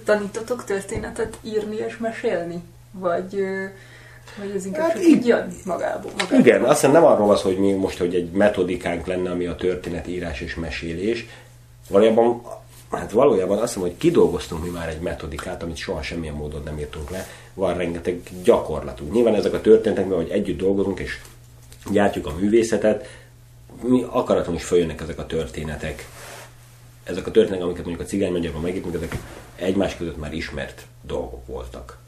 tanítotok 0.04 0.64
történetet 0.64 1.38
írni 1.42 1.76
és 1.76 1.96
mesélni? 1.96 2.62
Vagy, 2.90 3.34
vagy 4.38 4.50
ez 4.54 4.66
inkább 4.66 4.82
hát 4.82 4.92
csak 4.92 5.04
így 5.04 5.26
jön 5.26 5.54
magából, 5.64 6.10
magából? 6.10 6.38
Igen, 6.38 6.62
azt 6.62 6.80
hiszem 6.80 6.92
nem 6.92 7.04
arról 7.04 7.26
van 7.26 7.36
hogy 7.36 7.58
mi 7.58 7.72
most, 7.72 7.98
hogy 7.98 8.14
egy 8.14 8.30
metodikánk 8.30 9.06
lenne, 9.06 9.30
ami 9.30 9.46
a 9.46 9.56
történetírás 9.56 10.40
és 10.40 10.54
mesélés. 10.54 11.26
Valójában 11.88 12.42
Hát 12.90 13.10
valójában 13.10 13.58
azt 13.58 13.76
mondom, 13.76 13.92
hogy 13.92 14.02
kidolgoztunk 14.02 14.62
mi 14.62 14.68
már 14.68 14.88
egy 14.88 15.00
metodikát, 15.00 15.62
amit 15.62 15.76
soha 15.76 16.02
semmilyen 16.02 16.34
módon 16.34 16.62
nem 16.62 16.78
írtunk 16.78 17.10
le. 17.10 17.26
Van 17.54 17.76
rengeteg 17.76 18.20
gyakorlatunk. 18.42 19.12
Nyilván 19.12 19.34
ezek 19.34 19.52
a 19.52 19.60
történetek, 19.60 20.12
hogy 20.12 20.30
együtt 20.30 20.58
dolgozunk 20.58 20.98
és 20.98 21.20
gyártjuk 21.90 22.26
a 22.26 22.34
művészetet, 22.38 23.06
mi 23.82 24.04
akaraton 24.08 24.54
is 24.54 24.64
följönnek 24.64 25.00
ezek 25.00 25.18
a 25.18 25.26
történetek. 25.26 26.08
Ezek 27.04 27.26
a 27.26 27.30
történetek, 27.30 27.64
amiket 27.64 27.84
mondjuk 27.84 28.06
a 28.06 28.10
cigány 28.10 28.32
magyarban 28.32 28.62
megírtunk, 28.62 28.94
ezek 28.94 29.16
egymás 29.56 29.96
között 29.96 30.16
már 30.16 30.32
ismert 30.32 30.86
dolgok 31.02 31.46
voltak. 31.46 31.98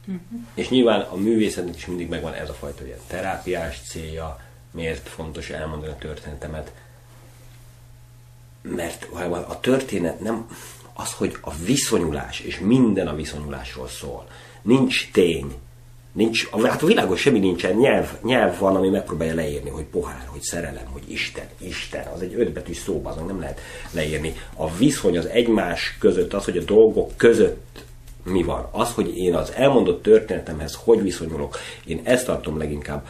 Uh-huh. 0.00 0.40
És 0.54 0.68
nyilván 0.68 1.00
a 1.00 1.16
művészetnek 1.16 1.76
is 1.76 1.86
mindig 1.86 2.08
megvan 2.08 2.32
ez 2.32 2.48
a 2.48 2.52
fajta 2.52 2.84
ilyen 2.84 2.98
terápiás 3.06 3.80
célja, 3.88 4.40
miért 4.70 5.08
fontos 5.08 5.50
elmondani 5.50 5.92
a 5.92 5.96
történetemet, 5.98 6.72
mert 8.62 9.06
a 9.48 9.58
történet 9.60 10.20
nem 10.20 10.46
az, 10.94 11.12
hogy 11.12 11.36
a 11.40 11.54
viszonyulás, 11.54 12.40
és 12.40 12.58
minden 12.58 13.06
a 13.06 13.14
viszonyulásról 13.14 13.88
szól. 13.88 14.26
Nincs 14.62 15.10
tény, 15.10 15.54
nincs, 16.12 16.50
hát 16.50 16.82
a 16.82 16.86
világon 16.86 17.16
semmi 17.16 17.38
nincsen, 17.38 17.76
nyelv, 17.76 18.18
nyelv 18.22 18.58
van, 18.58 18.76
ami 18.76 18.88
megpróbálja 18.88 19.34
leírni, 19.34 19.70
hogy 19.70 19.84
pohár, 19.84 20.24
hogy 20.26 20.42
szerelem, 20.42 20.86
hogy 20.92 21.02
Isten, 21.06 21.48
Isten, 21.58 22.06
az 22.06 22.22
egy 22.22 22.34
ötbetűs 22.34 22.76
szóba, 22.76 23.10
azon 23.10 23.26
nem 23.26 23.40
lehet 23.40 23.60
leírni. 23.90 24.34
A 24.56 24.76
viszony 24.76 25.18
az 25.18 25.26
egymás 25.26 25.96
között, 25.98 26.32
az, 26.32 26.44
hogy 26.44 26.56
a 26.56 26.64
dolgok 26.64 27.16
között 27.16 27.84
mi 28.24 28.42
van, 28.42 28.68
az, 28.70 28.92
hogy 28.92 29.16
én 29.16 29.34
az 29.34 29.52
elmondott 29.52 30.02
történetemhez 30.02 30.78
hogy 30.84 31.02
viszonyulok, 31.02 31.56
én 31.84 32.00
ezt 32.04 32.26
tartom 32.26 32.58
leginkább 32.58 33.06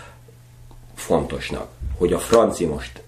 fontosnak, 0.95 1.69
hogy 1.97 2.13
a 2.13 2.19
franci 2.19 2.65
most 2.65 3.03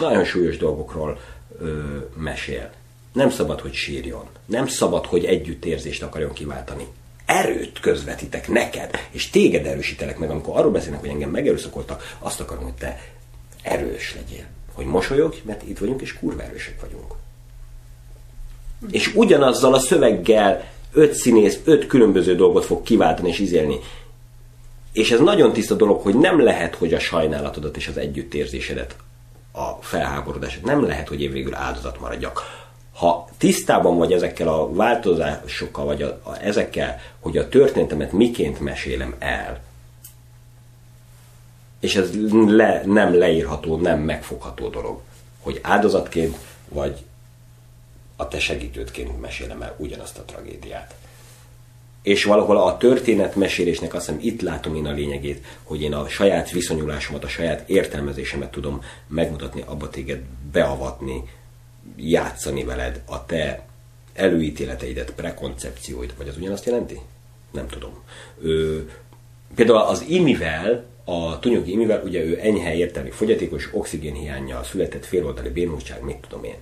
nagyon 0.00 0.24
súlyos 0.24 0.56
dolgokról 0.56 1.18
ö, 1.60 1.96
mesél. 2.16 2.70
Nem 3.12 3.30
szabad, 3.30 3.60
hogy 3.60 3.72
sírjon. 3.72 4.24
Nem 4.46 4.66
szabad, 4.66 5.06
hogy 5.06 5.24
együttérzést 5.24 6.02
akarjon 6.02 6.32
kiváltani. 6.32 6.86
Erőt 7.26 7.80
közvetítek 7.80 8.48
neked, 8.48 8.90
és 9.10 9.30
téged 9.30 9.66
erősítelek 9.66 10.18
meg, 10.18 10.30
amikor 10.30 10.58
arról 10.58 10.70
beszélnek, 10.70 11.00
hogy 11.00 11.08
engem 11.08 11.30
megerőszakoltak, 11.30 12.16
azt 12.18 12.40
akarom, 12.40 12.64
hogy 12.64 12.74
te 12.74 13.00
erős 13.62 14.14
legyél. 14.14 14.44
Hogy 14.72 14.86
mosolyogj, 14.86 15.36
mert 15.42 15.62
itt 15.68 15.78
vagyunk, 15.78 16.00
és 16.00 16.18
kurva 16.18 16.42
erősek 16.42 16.80
vagyunk. 16.80 17.14
És 18.90 19.14
ugyanazzal 19.14 19.74
a 19.74 19.78
szöveggel 19.78 20.70
öt 20.92 21.12
színész, 21.12 21.60
öt 21.64 21.86
különböző 21.86 22.34
dolgot 22.34 22.64
fog 22.64 22.82
kiváltani 22.82 23.28
és 23.28 23.38
izélni. 23.38 23.78
És 24.92 25.10
ez 25.10 25.20
nagyon 25.20 25.52
tiszta 25.52 25.74
dolog, 25.74 26.00
hogy 26.00 26.14
nem 26.14 26.40
lehet, 26.40 26.74
hogy 26.74 26.94
a 26.94 26.98
sajnálatodat 26.98 27.76
és 27.76 27.88
az 27.88 27.96
együttérzésedet 27.96 28.96
a 29.56 29.78
felháborodását. 29.80 30.62
Nem 30.62 30.84
lehet, 30.84 31.08
hogy 31.08 31.22
én 31.22 31.32
végül 31.32 31.54
áldozat 31.54 32.00
maradjak. 32.00 32.64
Ha 32.92 33.28
tisztában 33.38 33.96
vagy 33.96 34.12
ezekkel 34.12 34.48
a 34.48 34.72
változásokkal, 34.72 35.84
vagy 35.84 36.02
a, 36.02 36.20
a, 36.22 36.42
ezekkel, 36.42 37.00
hogy 37.20 37.36
a 37.36 37.48
történetemet 37.48 38.12
miként 38.12 38.60
mesélem 38.60 39.14
el, 39.18 39.60
és 41.80 41.96
ez 41.96 42.10
le, 42.46 42.82
nem 42.84 43.18
leírható, 43.18 43.76
nem 43.76 44.00
megfogható 44.00 44.68
dolog, 44.68 45.00
hogy 45.40 45.60
áldozatként, 45.62 46.36
vagy 46.68 47.04
a 48.16 48.28
te 48.28 48.38
segítődként 48.38 49.20
mesélem 49.20 49.62
el 49.62 49.74
ugyanazt 49.78 50.18
a 50.18 50.22
tragédiát 50.22 50.94
és 52.06 52.24
valahol 52.24 52.56
a 52.56 52.76
történetmesélésnek 52.76 53.94
azt 53.94 54.06
hiszem 54.06 54.20
itt 54.22 54.40
látom 54.40 54.74
én 54.74 54.86
a 54.86 54.92
lényegét, 54.92 55.44
hogy 55.62 55.82
én 55.82 55.92
a 55.92 56.08
saját 56.08 56.50
viszonyulásomat, 56.50 57.24
a 57.24 57.28
saját 57.28 57.68
értelmezésemet 57.68 58.50
tudom 58.50 58.82
megmutatni, 59.06 59.62
abba 59.66 59.90
téged 59.90 60.20
beavatni, 60.52 61.22
játszani 61.96 62.64
veled, 62.64 63.02
a 63.06 63.24
te 63.24 63.66
előítéleteidet, 64.14 65.10
prekoncepcióid, 65.10 66.14
vagy 66.16 66.28
az 66.28 66.36
ugyanazt 66.36 66.64
jelenti? 66.64 67.00
Nem 67.50 67.68
tudom. 67.68 68.02
Ö, 68.42 68.78
például 69.54 69.78
az 69.78 70.04
imivel, 70.08 70.84
a 71.04 71.38
tunyogi 71.38 71.70
imivel, 71.70 72.02
ugye 72.04 72.24
ő 72.24 72.38
enyhe 72.42 72.74
értelmi 72.74 73.10
fogyatékos, 73.10 73.68
oxigénhiányjal 73.72 74.64
született 74.64 75.04
féloldali 75.04 75.48
bénultság, 75.48 76.02
mit 76.02 76.26
tudom 76.28 76.44
én. 76.44 76.56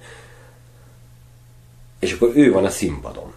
És 1.98 2.12
akkor 2.12 2.32
ő 2.34 2.52
van 2.52 2.64
a 2.64 2.70
színpadon 2.70 3.32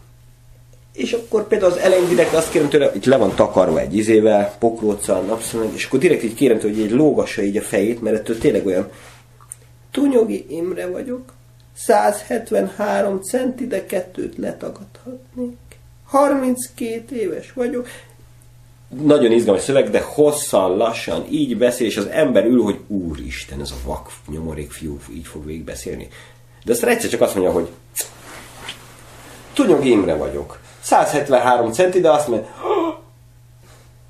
és 0.98 1.14
akkor 1.14 1.48
például 1.48 1.72
az 1.72 1.78
elején 1.78 2.08
direkt 2.08 2.34
azt 2.34 2.52
kérem 2.52 2.70
tőle, 2.70 2.92
itt 2.96 3.06
le 3.06 3.18
van 3.18 3.36
takarva 3.36 3.80
egy 3.80 3.96
izével, 3.96 4.56
pokróccal, 4.60 5.22
napszemeg, 5.22 5.70
és 5.74 5.86
akkor 5.86 6.00
direkt 6.00 6.24
így 6.24 6.34
kérem 6.34 6.60
tőle, 6.60 6.74
hogy 6.74 6.84
így 6.84 6.92
lógassa 6.92 7.42
így 7.42 7.58
a 7.58 7.62
fejét, 7.62 8.02
mert 8.02 8.16
ettől 8.16 8.38
tényleg 8.38 8.66
olyan 8.66 8.90
Tunyogi 9.92 10.46
Imre 10.50 10.88
vagyok, 10.88 11.34
173 11.76 13.22
centi, 13.22 13.68
de 13.68 13.86
kettőt 13.86 14.38
letagadhatnék. 14.38 15.58
32 16.06 17.16
éves 17.16 17.54
vagyok. 17.54 17.88
Nagyon 19.04 19.32
izgalmas 19.32 19.64
szöveg, 19.64 19.90
de 19.90 20.02
hosszan, 20.02 20.78
lassan, 20.78 21.26
így 21.30 21.58
beszél, 21.58 21.88
és 21.88 21.98
az 21.98 22.06
ember 22.06 22.46
ül, 22.46 22.62
hogy 22.62 22.80
úristen, 22.88 23.62
ez 23.62 23.72
a 23.72 23.88
vak 23.88 24.12
nyomorék 24.28 24.72
fiú 24.72 25.00
így 25.14 25.28
fog 25.28 25.46
végigbeszélni. 25.46 26.08
De 26.66 26.72
aztán 26.72 26.90
egyszer 26.90 27.10
csak 27.10 27.22
azt 27.22 27.36
mondja, 27.36 27.54
hogy 27.54 27.70
Tunyog 29.54 29.86
Imre 29.86 30.16
vagyok. 30.16 30.60
173 30.88 31.72
centi, 31.72 32.00
de 32.00 32.12
azt 32.12 32.28
mondja, 32.28 32.48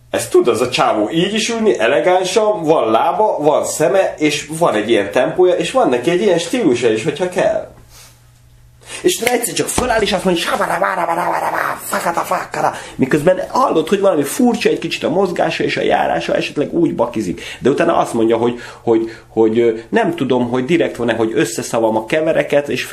ez 0.10 0.28
tud 0.28 0.48
az 0.48 0.62
a 0.62 0.70
csávó 0.70 1.10
így 1.10 1.34
is 1.34 1.50
ülni, 1.50 1.80
elegánsan, 1.80 2.64
van 2.64 2.92
lába, 2.92 3.38
van 3.40 3.66
szeme, 3.66 4.14
és 4.18 4.50
van 4.58 4.74
egy 4.74 4.90
ilyen 4.90 5.12
tempója, 5.12 5.54
és 5.54 5.72
van 5.72 5.90
neki 5.90 6.10
egy 6.10 6.22
ilyen 6.22 6.38
stílusa 6.38 6.90
is, 6.90 7.04
hogyha 7.04 7.30
kell. 7.30 7.68
És 9.02 9.20
egyszer 9.20 9.54
csak 9.54 9.68
föláll, 9.68 10.02
és 10.02 10.12
azt 10.12 10.24
mondja, 10.24 10.44
fakata, 11.84 12.20
fakata, 12.20 12.74
miközben 12.96 13.42
hallod, 13.50 13.88
hogy 13.88 14.00
valami 14.00 14.24
furcsa 14.24 14.70
egy 14.70 14.80
kicsit 14.80 15.04
a 15.04 15.10
mozgása 15.10 15.64
és 15.64 15.78
a 15.78 15.82
járása, 15.82 16.36
esetleg 16.36 16.74
úgy 16.74 16.96
bakizik. 16.96 17.42
De 17.60 17.70
utána 17.70 17.98
azt 17.98 18.14
mondja, 18.14 18.38
hogy, 18.38 18.60
hogy, 18.82 19.16
hogy 19.28 19.86
nem 19.90 20.16
tudom, 20.16 20.50
hogy 20.50 20.66
direkt 20.66 20.96
van-e, 20.96 21.14
hogy 21.14 21.32
összeszavam 21.36 21.96
a 21.96 22.06
kevereket, 22.06 22.70
és 22.70 22.90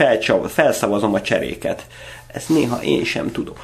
felszavazom 0.49 1.15
a 1.15 1.21
cseréket. 1.21 1.83
Ezt 2.35 2.49
néha 2.49 2.83
én 2.83 3.05
sem 3.05 3.33
tudom. 3.33 3.55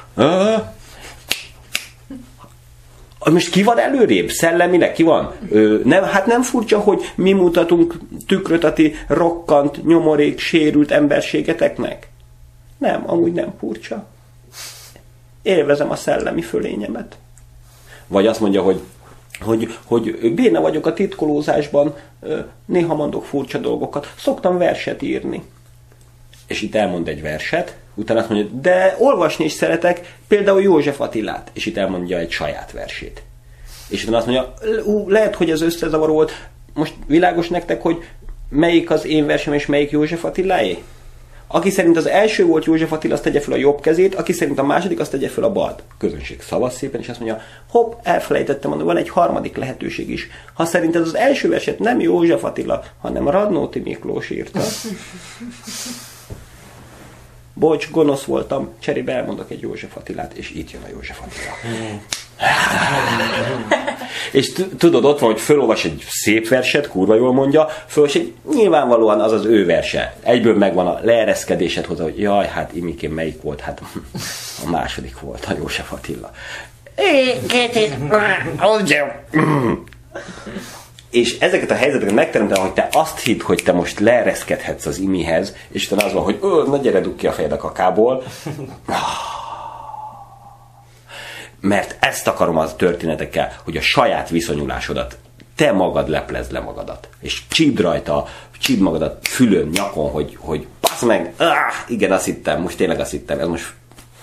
Most 3.31 3.49
ki 3.49 3.63
van 3.63 3.79
előrébb? 3.79 4.29
Szellemileg 4.29 4.91
ki 4.91 5.03
van? 5.03 5.33
Ö, 5.49 5.79
nem, 5.83 6.03
hát 6.03 6.25
nem 6.25 6.41
furcsa, 6.41 6.79
hogy 6.79 7.11
mi 7.15 7.31
mutatunk 7.31 7.99
tükröt 8.27 8.63
a 8.63 8.73
ti 8.73 8.93
rokkant, 9.07 9.85
nyomorék, 9.85 10.39
sérült 10.39 10.91
emberségeteknek? 10.91 12.09
Nem, 12.77 13.03
amúgy 13.05 13.33
nem 13.33 13.53
furcsa. 13.59 14.07
Élvezem 15.41 15.91
a 15.91 15.95
szellemi 15.95 16.41
fölényemet. 16.41 17.17
Vagy 18.07 18.27
azt 18.27 18.39
mondja, 18.39 18.61
hogy 18.61 18.81
hogy, 19.39 19.77
hogy 19.85 20.33
béne 20.33 20.59
vagyok 20.59 20.85
a 20.85 20.93
titkolózásban, 20.93 21.95
néha 22.65 22.95
mondok 22.95 23.25
furcsa 23.25 23.57
dolgokat. 23.57 24.13
Szoktam 24.17 24.57
verset 24.57 25.01
írni 25.01 25.43
és 26.51 26.61
itt 26.61 26.75
elmond 26.75 27.07
egy 27.07 27.21
verset, 27.21 27.75
utána 27.95 28.19
azt 28.19 28.29
mondja, 28.29 28.47
de 28.61 28.95
olvasni 28.99 29.45
is 29.45 29.51
szeretek, 29.51 30.15
például 30.27 30.61
József 30.61 31.01
Attilát, 31.01 31.51
és 31.53 31.65
itt 31.65 31.77
elmondja 31.77 32.17
egy 32.17 32.31
saját 32.31 32.71
versét. 32.71 33.23
És 33.89 34.01
utána 34.01 34.17
azt 34.17 34.25
mondja, 34.25 34.53
lehet, 35.07 35.35
hogy 35.35 35.49
ez 35.49 35.61
összezavaró 35.61 36.13
volt, 36.13 36.31
most 36.73 36.93
világos 37.07 37.47
nektek, 37.47 37.81
hogy 37.81 38.03
melyik 38.49 38.89
az 38.89 39.05
én 39.05 39.25
versem 39.25 39.53
és 39.53 39.65
melyik 39.65 39.91
József 39.91 40.23
Attiláé? 40.23 40.77
Aki 41.53 41.69
szerint 41.69 41.97
az 41.97 42.07
első 42.07 42.45
volt 42.45 42.65
József 42.65 42.91
Attila, 42.91 43.13
azt 43.13 43.23
tegye 43.23 43.39
fel 43.39 43.53
a 43.53 43.57
jobb 43.57 43.81
kezét, 43.81 44.15
aki 44.15 44.33
szerint 44.33 44.59
a 44.59 44.63
második, 44.63 44.99
azt 44.99 45.11
tegye 45.11 45.27
fel 45.27 45.43
a 45.43 45.51
bal. 45.51 45.75
Közönség 45.97 46.41
szavaz 46.41 46.75
szépen, 46.75 47.01
és 47.01 47.09
azt 47.09 47.19
mondja, 47.19 47.41
hopp, 47.69 47.93
elfelejtettem 48.03 48.69
mondani, 48.69 48.91
van 48.91 49.01
egy 49.01 49.09
harmadik 49.09 49.57
lehetőség 49.57 50.09
is. 50.09 50.27
Ha 50.53 50.65
szerinted 50.65 51.01
az 51.01 51.15
első 51.15 51.49
verset 51.49 51.79
nem 51.79 51.99
József 51.99 52.43
Attila, 52.43 52.83
hanem 53.01 53.29
Radnóti 53.29 53.79
Miklós 53.79 54.29
írta, 54.29 54.59
bocs, 57.61 57.89
gonosz 57.91 58.23
voltam, 58.23 58.69
cserébe 58.79 59.13
elmondok 59.13 59.51
egy 59.51 59.61
József 59.61 59.95
Attilát, 59.95 60.33
és 60.33 60.51
itt 60.51 60.71
jön 60.71 60.81
a 60.85 60.87
József 60.91 61.19
Attila. 61.19 61.51
és 64.39 64.51
tudod, 64.77 65.05
ott 65.05 65.19
van, 65.19 65.31
hogy 65.31 65.41
fölolvas 65.41 65.85
egy 65.85 66.03
szép 66.09 66.47
verset, 66.47 66.87
kurva 66.87 67.15
jól 67.15 67.33
mondja, 67.33 67.67
fölolvas 67.87 68.15
egy 68.15 68.33
nyilvánvalóan 68.53 69.19
az 69.19 69.31
az 69.31 69.45
ő 69.45 69.65
verse. 69.65 70.15
Egyből 70.23 70.57
megvan 70.57 70.87
a 70.87 70.99
leereszkedésed 71.01 71.85
hozzá, 71.85 72.03
hogy 72.03 72.19
jaj, 72.19 72.47
hát 72.47 72.73
imikén 72.73 73.11
melyik 73.11 73.41
volt? 73.41 73.61
Hát 73.61 73.81
a 74.65 74.69
második 74.69 75.19
volt, 75.19 75.45
a 75.45 75.53
József 75.57 75.91
Attila. 75.91 76.31
És 81.11 81.39
ezeket 81.39 81.71
a 81.71 81.75
helyzeteket 81.75 82.13
megteremtem, 82.13 82.61
hogy 82.61 82.73
te 82.73 82.87
azt 82.91 83.19
hidd, 83.19 83.41
hogy 83.41 83.61
te 83.63 83.71
most 83.71 83.99
leereszkedhetsz 83.99 84.85
az 84.85 84.97
imihez, 84.97 85.55
és 85.67 85.87
te 85.87 86.05
az 86.05 86.13
van, 86.13 86.23
hogy 86.23 86.37
ö, 86.41 86.63
na 86.67 86.77
gyere, 86.77 86.99
dugd 86.99 87.17
ki 87.17 87.27
a 87.27 87.31
fejed 87.31 87.51
a 87.51 87.57
kakából. 87.57 88.23
Mert 91.59 91.95
ezt 91.99 92.27
akarom 92.27 92.57
az 92.57 92.73
történetekkel, 92.73 93.55
hogy 93.63 93.77
a 93.77 93.81
saját 93.81 94.29
viszonyulásodat 94.29 95.17
te 95.55 95.71
magad 95.71 96.09
leplezd 96.09 96.51
le 96.51 96.59
magadat, 96.59 97.09
és 97.19 97.41
csípd 97.47 97.79
rajta, 97.79 98.27
csípd 98.59 98.81
magadat 98.81 99.27
fülön, 99.27 99.67
nyakon, 99.67 100.11
hogy, 100.11 100.37
hogy 100.39 100.67
passz 100.79 101.01
meg, 101.01 101.33
ah, 101.37 101.73
igen, 101.87 102.11
azt 102.11 102.25
hittem, 102.25 102.61
most 102.61 102.77
tényleg 102.77 102.99
azt 102.99 103.11
hittem, 103.11 103.39
ez 103.39 103.47
most 103.47 103.73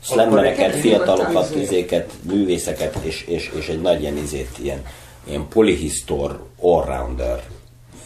Slammereket, 0.00 0.74
fiatalokat, 0.74 1.54
izéket, 1.54 2.12
művészeket, 2.22 2.96
és, 3.02 3.24
és, 3.26 3.52
és 3.58 3.68
egy 3.68 3.80
nagy 3.80 4.00
ilyen 4.00 4.16
izét, 4.16 4.58
ilyen, 4.58 4.86
ilyen 5.28 5.48
polyhistor, 5.48 6.46
allrounder 6.60 7.42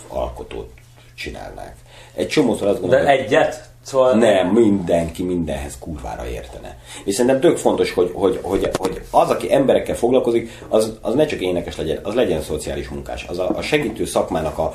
alkotót 0.09 0.71
csinálnák. 1.15 1.77
Egy 2.15 2.29
csomószor 2.29 2.69
azt 2.69 2.81
gondolom, 2.81 3.05
De 3.05 3.11
egyet? 3.11 3.69
Szóval... 3.83 4.15
Nem, 4.15 4.49
mindenki 4.49 5.23
mindenhez 5.23 5.79
kurvára 5.79 6.29
értene. 6.29 6.79
És 7.05 7.15
szerintem 7.15 7.41
tök 7.41 7.57
fontos, 7.57 7.93
hogy, 7.93 8.11
hogy, 8.15 8.39
hogy, 8.43 8.71
hogy 8.79 9.03
az, 9.11 9.31
aki 9.31 9.53
emberekkel 9.53 9.97
foglalkozik, 9.97 10.51
az, 10.69 10.99
az 11.01 11.15
ne 11.15 11.27
csak 11.27 11.41
énekes 11.41 11.77
legyen, 11.77 11.99
az 12.03 12.15
legyen 12.15 12.43
szociális 12.43 12.89
munkás. 12.89 13.25
Az 13.29 13.39
a, 13.39 13.57
a 13.57 13.63
segítő 13.63 14.05
szakmának 14.05 14.59
a, 14.59 14.75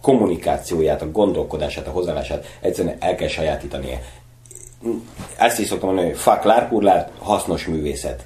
kommunikációját, 0.00 1.02
a 1.02 1.10
gondolkodását, 1.10 1.86
a 1.86 1.90
hozzáállását 1.90 2.46
egyszerűen 2.60 2.96
el 3.00 3.14
kell 3.14 3.28
sajátítania. 3.28 3.98
Ezt 5.36 5.58
is 5.58 5.66
szoktam 5.66 5.88
mondani, 5.88 6.08
hogy 6.08 6.18
fuck 6.18 6.44
lárkurlár, 6.44 7.10
hasznos 7.18 7.66
művészet. 7.66 8.24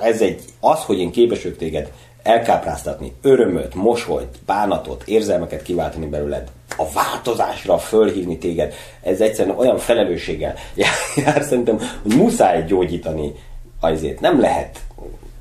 Ez 0.00 0.20
egy, 0.20 0.42
az, 0.60 0.82
hogy 0.82 0.98
én 0.98 1.10
képes 1.10 1.42
vagyok 1.42 1.58
téged 1.58 1.92
elkápráztatni, 2.22 3.12
örömöt, 3.22 3.74
mosolyt, 3.74 4.38
bánatot, 4.46 5.02
érzelmeket 5.06 5.62
kiváltani 5.62 6.06
belőled, 6.06 6.50
a 6.76 6.90
változásra 6.92 7.78
fölhívni 7.78 8.38
téged, 8.38 8.74
ez 9.02 9.20
egyszerűen 9.20 9.58
olyan 9.58 9.78
felelősséggel 9.78 10.54
jár, 11.16 11.42
szerintem, 11.42 11.78
hogy 12.02 12.16
muszáj 12.16 12.64
gyógyítani 12.64 13.32
azért. 13.80 14.20
Nem 14.20 14.40
lehet, 14.40 14.80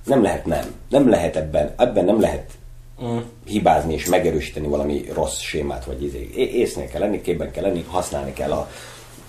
nem 0.06 0.24
lehet 0.24 0.46
nem. 0.46 0.76
Nem 0.90 1.10
lehet 1.10 1.36
ebben, 1.36 1.74
ebben 1.78 2.06
nem 2.06 2.20
lehet 2.20 2.52
mm. 3.04 3.18
hibázni 3.46 3.94
és 3.94 4.06
megerősíteni 4.06 4.68
valami 4.68 5.06
rossz 5.14 5.40
sémát, 5.40 5.86
vagy 5.86 6.04
izé. 6.04 6.30
észnél 6.36 6.88
kell 6.88 7.02
lenni, 7.02 7.22
képben 7.22 7.52
kell 7.52 7.64
lenni, 7.64 7.86
használni 7.88 8.34
kell 8.34 8.52
a, 8.52 8.70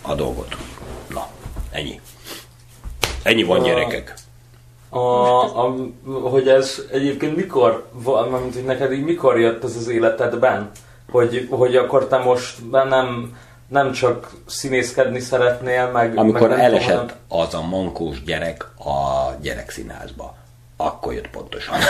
a 0.02 0.14
dolgot. 0.14 0.56
Na, 1.08 1.28
ennyi. 1.70 2.00
Ennyi 3.22 3.42
van, 3.42 3.62
gyerekek. 3.62 4.14
A, 4.90 4.98
a, 5.66 5.74
hogy 6.22 6.48
ez 6.48 6.82
egyébként 6.92 7.36
mikor, 7.36 7.86
mint 8.40 8.54
hogy 8.54 8.64
neked 8.64 8.92
így 8.92 9.04
mikor 9.04 9.40
jött 9.40 9.64
ez 9.64 9.76
az 9.76 9.88
életedben? 9.88 10.70
Hogy, 11.10 11.48
hogy 11.50 11.76
akkor 11.76 12.06
te 12.06 12.18
most 12.18 12.70
nem, 12.72 13.36
nem 13.68 13.92
csak 13.92 14.30
színészkedni 14.46 15.20
szeretnél, 15.20 15.90
meg... 15.90 16.16
Amikor 16.16 16.48
meg 16.48 16.58
elesett 16.58 17.16
tudom, 17.28 17.42
az 17.44 17.54
a 17.54 17.62
mankós 17.62 18.22
gyerek 18.22 18.66
a 18.78 19.30
gyerekszínházba 19.42 20.34
akkor 20.80 21.12
jött 21.12 21.30
pontosan. 21.30 21.74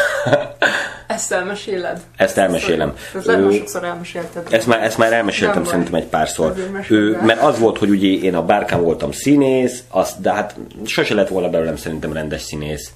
Ezt 1.06 1.32
elmeséled? 1.32 2.00
Ezt 2.16 2.38
elmesélem. 2.38 2.96
Ezt 3.16 3.28
ő, 3.28 3.52
sokszor 3.52 3.84
elmesélted. 3.84 4.46
Ezt 4.50 4.66
már, 4.66 4.82
ezt 4.82 4.98
már 4.98 5.12
elmeséltem 5.12 5.62
Nem 5.62 5.70
szerintem 5.70 5.94
egy 5.94 6.06
párszor. 6.06 6.54
Ő, 6.88 7.18
mert 7.22 7.42
az 7.42 7.58
volt, 7.58 7.78
hogy 7.78 7.90
ugye 7.90 8.08
én 8.08 8.34
a 8.34 8.44
bárkán 8.44 8.82
voltam 8.82 9.12
színész, 9.12 9.84
az, 9.88 10.14
de 10.18 10.32
hát 10.32 10.56
sose 10.84 11.14
lett 11.14 11.28
volna 11.28 11.48
belőlem 11.48 11.76
szerintem 11.76 12.12
rendes 12.12 12.42
színész. 12.42 12.92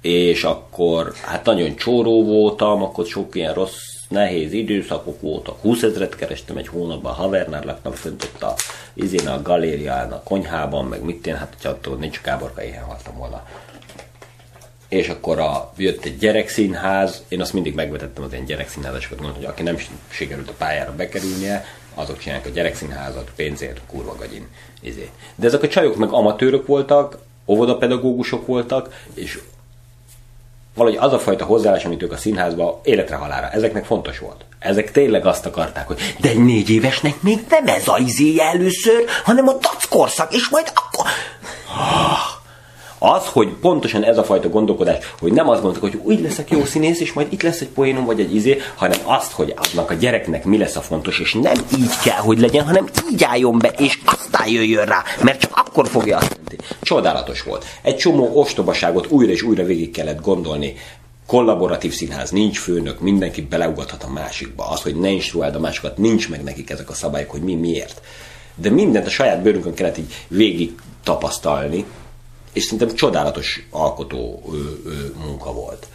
És 0.00 0.44
akkor 0.44 1.12
hát 1.24 1.44
nagyon 1.44 1.76
csóró 1.76 2.24
voltam, 2.24 2.82
akkor 2.82 3.06
sok 3.06 3.34
ilyen 3.34 3.54
rossz, 3.54 3.78
nehéz 4.08 4.52
időszakok 4.52 5.20
voltak. 5.20 5.60
20 5.60 5.82
ezeret 5.82 6.16
kerestem 6.16 6.56
egy 6.56 6.68
hónapban, 6.68 7.12
havernál 7.12 7.62
laktam 7.64 7.92
fönt 7.92 8.24
ott 8.24 8.42
a, 8.42 8.54
izén 8.94 9.28
a 9.28 9.42
galérián, 9.42 10.12
a 10.12 10.22
konyhában, 10.22 10.84
meg 10.84 11.02
mit 11.02 11.26
én, 11.26 11.36
hát 11.36 11.52
hogyha 11.54 11.68
attól 11.68 11.96
nincs 11.96 12.20
káborka, 12.20 12.64
éhen 12.64 12.84
haltam 12.84 13.16
volna 13.16 13.42
és 14.90 15.08
akkor 15.08 15.38
a, 15.38 15.72
jött 15.76 16.04
egy 16.04 16.18
gyerekszínház, 16.18 17.22
én 17.28 17.40
azt 17.40 17.52
mindig 17.52 17.74
megvetettem 17.74 18.24
az 18.24 18.32
ilyen 18.32 18.44
gyerekszínházasokat, 18.44 19.20
mondom, 19.20 19.36
hogy 19.36 19.46
aki 19.46 19.62
nem 19.62 19.78
sikerült 20.08 20.48
a 20.48 20.54
pályára 20.58 20.94
bekerülnie, 20.94 21.64
azok 21.94 22.18
csinálják 22.18 22.46
a 22.46 22.50
gyerekszínházat, 22.50 23.30
pénzért, 23.36 23.80
kurva 23.86 24.14
gagyin. 24.18 24.48
Izé. 24.80 25.10
De 25.34 25.46
ezek 25.46 25.62
a 25.62 25.68
csajok 25.68 25.96
meg 25.96 26.12
amatőrök 26.12 26.66
voltak, 26.66 27.18
óvodapedagógusok 27.46 28.46
voltak, 28.46 29.04
és 29.14 29.40
valahogy 30.74 30.98
az 31.00 31.12
a 31.12 31.18
fajta 31.18 31.44
hozzáállás, 31.44 31.84
amit 31.84 32.02
ők 32.02 32.12
a 32.12 32.16
színházba 32.16 32.80
életre 32.84 33.16
halára, 33.16 33.50
ezeknek 33.50 33.84
fontos 33.84 34.18
volt. 34.18 34.44
Ezek 34.58 34.92
tényleg 34.92 35.26
azt 35.26 35.46
akarták, 35.46 35.86
hogy 35.86 35.98
de 36.20 36.28
egy 36.28 36.44
négy 36.44 36.70
évesnek 36.70 37.22
még 37.22 37.38
nem 37.48 37.66
ez 37.66 37.88
a 37.88 37.98
izéje 37.98 38.44
először, 38.44 39.04
hanem 39.24 39.48
a 39.48 39.52
dackorszak, 39.52 40.34
és 40.34 40.48
majd 40.48 40.72
akkor... 40.74 41.06
Az, 43.02 43.26
hogy 43.26 43.48
pontosan 43.48 44.04
ez 44.04 44.18
a 44.18 44.24
fajta 44.24 44.48
gondolkodás, 44.48 45.14
hogy 45.20 45.32
nem 45.32 45.48
azt 45.48 45.62
mondtuk, 45.62 45.82
hogy 45.82 46.00
úgy 46.02 46.20
leszek 46.20 46.50
jó 46.50 46.64
színész, 46.64 47.00
és 47.00 47.12
majd 47.12 47.32
itt 47.32 47.42
lesz 47.42 47.60
egy 47.60 47.68
poénom, 47.68 48.04
vagy 48.04 48.20
egy 48.20 48.34
izé, 48.34 48.58
hanem 48.74 48.98
azt, 49.04 49.32
hogy 49.32 49.54
annak 49.56 49.90
a 49.90 49.94
gyereknek 49.94 50.44
mi 50.44 50.58
lesz 50.58 50.76
a 50.76 50.80
fontos, 50.80 51.18
és 51.18 51.32
nem 51.32 51.54
így 51.78 51.98
kell, 52.04 52.18
hogy 52.18 52.38
legyen, 52.38 52.64
hanem 52.64 52.88
így 53.12 53.24
álljon 53.24 53.58
be, 53.58 53.68
és 53.68 53.98
aztán 54.04 54.48
jöjjön 54.48 54.84
rá, 54.84 55.02
mert 55.22 55.40
csak 55.40 55.56
akkor 55.56 55.88
fogja 55.88 56.16
azt 56.16 56.38
tenni. 56.44 56.60
Csodálatos 56.80 57.42
volt. 57.42 57.64
Egy 57.82 57.96
csomó 57.96 58.30
ostobaságot 58.34 59.06
újra 59.10 59.32
és 59.32 59.42
újra 59.42 59.64
végig 59.64 59.90
kellett 59.90 60.20
gondolni, 60.20 60.74
kollaboratív 61.26 61.92
színház, 61.92 62.30
nincs 62.30 62.58
főnök, 62.58 63.00
mindenki 63.00 63.42
beleugathat 63.42 64.02
a 64.02 64.10
másikba. 64.10 64.68
Az, 64.68 64.82
hogy 64.82 64.96
ne 64.96 65.08
instruáld 65.10 65.54
a 65.54 65.60
másikat, 65.60 65.98
nincs 65.98 66.28
meg 66.28 66.42
nekik 66.42 66.70
ezek 66.70 66.90
a 66.90 66.94
szabályok, 66.94 67.30
hogy 67.30 67.42
mi 67.42 67.54
miért. 67.54 68.00
De 68.54 68.70
mindent 68.70 69.06
a 69.06 69.10
saját 69.10 69.42
bőrünkön 69.42 69.74
kellett 69.74 69.98
így 69.98 70.14
végig 70.28 70.74
tapasztalni, 71.04 71.84
és 72.52 72.62
szerintem 72.62 72.94
csodálatos 72.94 73.66
alkotó 73.70 74.42
ö, 74.52 74.88
ö, 74.88 74.92
munka 75.24 75.52
volt. 75.52 75.86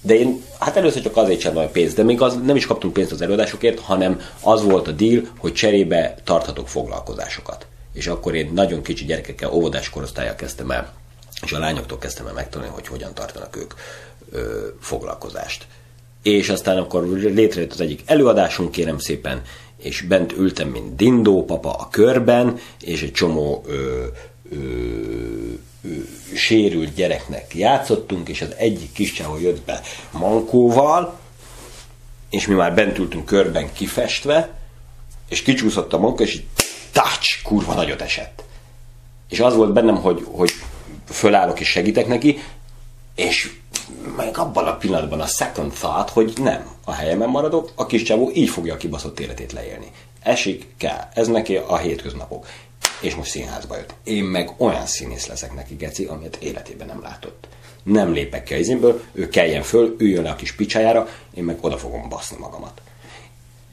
De 0.00 0.14
én, 0.14 0.42
hát 0.58 0.76
először 0.76 1.02
csak 1.02 1.16
azért 1.16 1.40
sem 1.40 1.56
a 1.56 1.66
pénzt, 1.66 1.96
de 1.96 2.02
még 2.02 2.20
az, 2.20 2.38
nem 2.44 2.56
is 2.56 2.66
kaptunk 2.66 2.92
pénzt 2.92 3.12
az 3.12 3.20
előadásokért, 3.20 3.80
hanem 3.80 4.20
az 4.40 4.62
volt 4.62 4.88
a 4.88 4.92
deal, 4.92 5.22
hogy 5.38 5.52
cserébe 5.52 6.14
tarthatok 6.24 6.68
foglalkozásokat. 6.68 7.66
És 7.92 8.06
akkor 8.06 8.34
én 8.34 8.50
nagyon 8.54 8.82
kicsi 8.82 9.04
gyerekekkel, 9.04 9.52
óvodás 9.52 9.90
korosztályjal 9.90 10.34
kezdtem 10.34 10.70
el, 10.70 10.92
és 11.42 11.52
a 11.52 11.58
lányoktól 11.58 11.98
kezdtem 11.98 12.26
el 12.26 12.32
megtanulni, 12.32 12.72
hogy 12.74 12.86
hogyan 12.86 13.14
tartanak 13.14 13.56
ők 13.56 13.74
ö, 14.30 14.66
foglalkozást. 14.80 15.66
És 16.22 16.48
aztán 16.48 16.78
akkor 16.78 17.08
létrejött 17.08 17.72
az 17.72 17.80
egyik 17.80 18.02
előadásunk, 18.06 18.70
kérem 18.70 18.98
szépen, 18.98 19.42
és 19.76 20.00
bent 20.00 20.32
ültem, 20.32 20.68
mint 20.68 20.96
dindó 20.96 21.44
papa 21.44 21.72
a 21.72 21.88
körben, 21.90 22.58
és 22.80 23.02
egy 23.02 23.12
csomó 23.12 23.64
ö, 23.66 24.04
ö, 24.50 24.56
sérült 26.34 26.94
gyereknek 26.94 27.54
játszottunk, 27.54 28.28
és 28.28 28.42
az 28.42 28.54
egyik 28.56 28.92
kis 28.92 29.12
csávó 29.12 29.38
jött 29.38 29.64
be 29.64 29.80
mankóval, 30.10 31.18
és 32.30 32.46
mi 32.46 32.54
már 32.54 32.74
bent 32.74 32.98
ültünk 32.98 33.24
körben 33.24 33.72
kifestve, 33.72 34.50
és 35.28 35.42
kicsúszott 35.42 35.92
a 35.92 35.98
manka, 35.98 36.22
és 36.22 36.34
így 36.34 36.46
touch, 36.92 37.42
kurva 37.42 37.74
nagyot 37.74 38.00
esett. 38.00 38.42
És 39.28 39.40
az 39.40 39.54
volt 39.54 39.72
bennem, 39.72 39.96
hogy, 39.96 40.26
hogy 40.30 40.50
fölállok 41.10 41.60
és 41.60 41.68
segítek 41.68 42.06
neki, 42.06 42.38
és 43.14 43.50
meg 44.16 44.38
abban 44.38 44.66
a 44.66 44.76
pillanatban 44.76 45.20
a 45.20 45.26
second 45.26 45.72
thought, 45.72 46.10
hogy 46.10 46.32
nem, 46.36 46.70
a 46.84 46.92
helyemen 46.92 47.28
maradok, 47.28 47.72
a 47.74 47.86
kis 47.86 48.02
csávó 48.02 48.30
így 48.34 48.48
fogja 48.48 48.74
a 48.74 48.76
kibaszott 48.76 49.20
életét 49.20 49.52
leélni. 49.52 49.90
Esik, 50.22 50.66
kell. 50.76 51.08
Ez 51.14 51.28
neki 51.28 51.56
a 51.56 51.76
hétköznapok. 51.76 52.46
És 53.00 53.14
most 53.14 53.30
színházba 53.30 53.76
jött. 53.76 53.94
Én 54.04 54.24
meg 54.24 54.50
olyan 54.56 54.86
színész 54.86 55.26
leszek 55.26 55.54
neki, 55.54 55.74
Geci, 55.74 56.04
amit 56.04 56.38
életében 56.40 56.86
nem 56.86 57.02
látott. 57.02 57.48
Nem 57.82 58.12
lépek 58.12 58.42
ki 58.42 58.54
a 58.54 58.56
izénből, 58.56 59.02
ő 59.12 59.28
keljen 59.28 59.62
föl, 59.62 59.94
üljön 59.98 60.22
le 60.22 60.30
a 60.30 60.36
kis 60.36 60.54
picsájára, 60.54 61.08
én 61.34 61.44
meg 61.44 61.58
oda 61.60 61.78
fogom 61.78 62.08
baszni 62.08 62.36
magamat. 62.38 62.80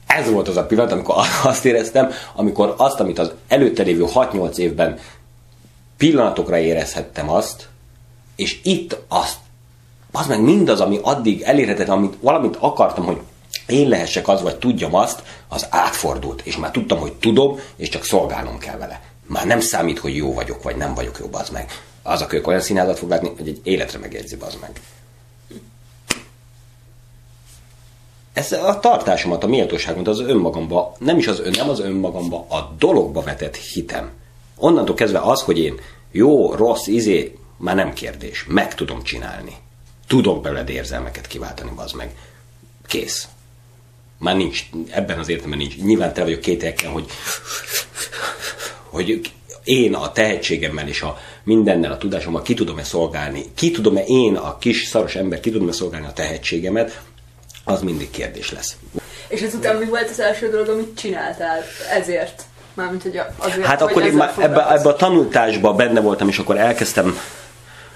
Ez 0.08 0.30
volt 0.30 0.48
az 0.48 0.58
a 0.58 0.66
pillanat, 0.66 0.92
amikor 0.92 1.16
azt 1.44 1.66
éreztem, 1.66 2.12
amikor 2.36 2.74
azt, 2.78 3.00
amit 3.00 3.20
az 3.20 3.32
előtte 3.48 3.84
lévő 3.84 4.06
6-8 4.14 4.58
évben 4.58 5.00
pillanatokra 5.98 6.58
érezhettem 6.58 7.30
azt, 7.30 7.68
és 8.36 8.60
itt 8.64 8.98
azt 9.08 9.38
az 10.12 10.28
meg 10.28 10.42
mindaz, 10.42 10.82
ami 10.82 11.00
addig 11.02 11.42
elérhetetlen, 11.42 11.98
amit 11.98 12.18
valamit 12.22 12.56
akartam, 12.60 13.06
hogy 13.06 13.22
én 13.68 13.88
lehessek 13.88 14.28
az, 14.28 14.42
vagy 14.42 14.58
tudjam 14.58 14.96
azt, 14.96 15.24
az 15.48 15.68
átfordult, 15.70 16.42
és 16.42 16.58
már 16.58 16.72
tudtam, 16.72 17.00
hogy 17.00 17.14
tudom, 17.14 17.60
és 17.76 17.90
csak 17.90 18.04
szolgálnom 18.04 18.58
kell 18.58 18.78
vele. 18.78 19.02
Már 19.28 19.46
nem 19.46 19.60
számít, 19.60 20.00
hogy 20.00 20.16
jó 20.16 20.34
vagyok, 20.34 20.64
vagy 20.64 20.76
nem 20.76 20.94
vagyok 20.94 21.18
jó, 21.20 21.30
az 21.32 21.50
meg. 21.50 21.72
Az 22.04 22.22
a 22.22 22.26
kölyök 22.26 22.48
olyan 22.48 22.62
színházat 22.62 22.98
fog 22.98 23.10
látni, 23.10 23.32
hogy 23.38 23.48
egy 23.48 23.60
életre 23.64 24.00
megjegyzi, 24.00 24.38
az 24.40 24.58
meg. 24.62 24.82
Ez 28.34 28.52
a 28.52 28.80
tartásomat, 28.80 29.44
a 29.44 29.48
méltóságomat 29.48 30.08
az 30.08 30.20
önmagamba, 30.20 30.96
nem 31.00 31.18
is 31.18 31.28
az 31.28 31.40
ön, 31.40 31.54
nem 31.58 31.70
az 31.70 31.80
önmagamba, 31.80 32.46
a 32.50 32.76
dologba 32.80 33.22
vetett 33.22 33.56
hitem. 33.56 34.12
Onnantól 34.56 34.96
kezdve 34.96 35.20
az, 35.20 35.42
hogy 35.42 35.60
én 35.60 35.80
jó, 36.12 36.54
rossz, 36.54 36.88
izé, 36.88 37.38
már 37.58 37.76
nem 37.76 37.94
kérdés. 37.94 38.46
Meg 38.48 38.76
tudom 38.76 39.04
csinálni 39.04 39.56
tudok 40.08 40.42
beled 40.42 40.70
érzelmeket 40.70 41.28
kiváltani, 41.28 41.72
az 41.76 41.92
meg. 41.92 42.16
Kész. 42.88 43.28
Már 44.18 44.36
nincs, 44.36 44.70
ebben 44.90 45.20
az 45.20 45.30
értelemben 45.30 45.60
nincs. 45.60 45.78
Nyilván 45.78 46.14
te 46.14 46.24
vagyok 46.24 46.42
kételken, 46.42 46.92
hogy, 46.92 47.06
hogy 48.96 49.32
én 49.64 49.94
a 49.94 50.12
tehetségemmel 50.12 50.88
és 50.88 51.02
a 51.02 51.18
mindennel, 51.44 51.92
a 51.92 51.98
tudásommal 51.98 52.42
ki 52.42 52.54
tudom-e 52.54 52.84
szolgálni, 52.84 53.44
ki 53.56 53.72
tudom-e 53.72 54.04
én, 54.06 54.36
a 54.36 54.58
kis 54.58 54.86
szaros 54.86 55.16
ember, 55.16 55.40
ki 55.40 55.52
tudom-e 55.52 55.72
szolgálni 55.72 56.08
a 56.08 56.14
tehetségemet, 56.14 57.02
az 57.64 57.82
mindig 57.82 58.10
kérdés 58.10 58.52
lesz. 58.52 58.76
És 59.28 59.42
ezután 59.42 59.76
mi 59.76 59.86
volt 59.86 60.10
az 60.10 60.20
első 60.20 60.50
dolog, 60.50 60.68
amit 60.68 60.98
csináltál 60.98 61.64
ezért? 61.92 62.44
Mármint, 62.74 63.02
hogy 63.02 63.20
azért, 63.38 63.66
hát 63.66 63.82
akkor 63.82 64.06
én 64.06 64.14
már 64.14 64.34
ebbe, 64.38 64.72
ebbe 64.72 64.90
a 64.90 64.96
tanultásban 64.96 65.76
benne 65.76 66.00
voltam, 66.00 66.28
és 66.28 66.38
akkor 66.38 66.58
elkezdtem 66.58 67.18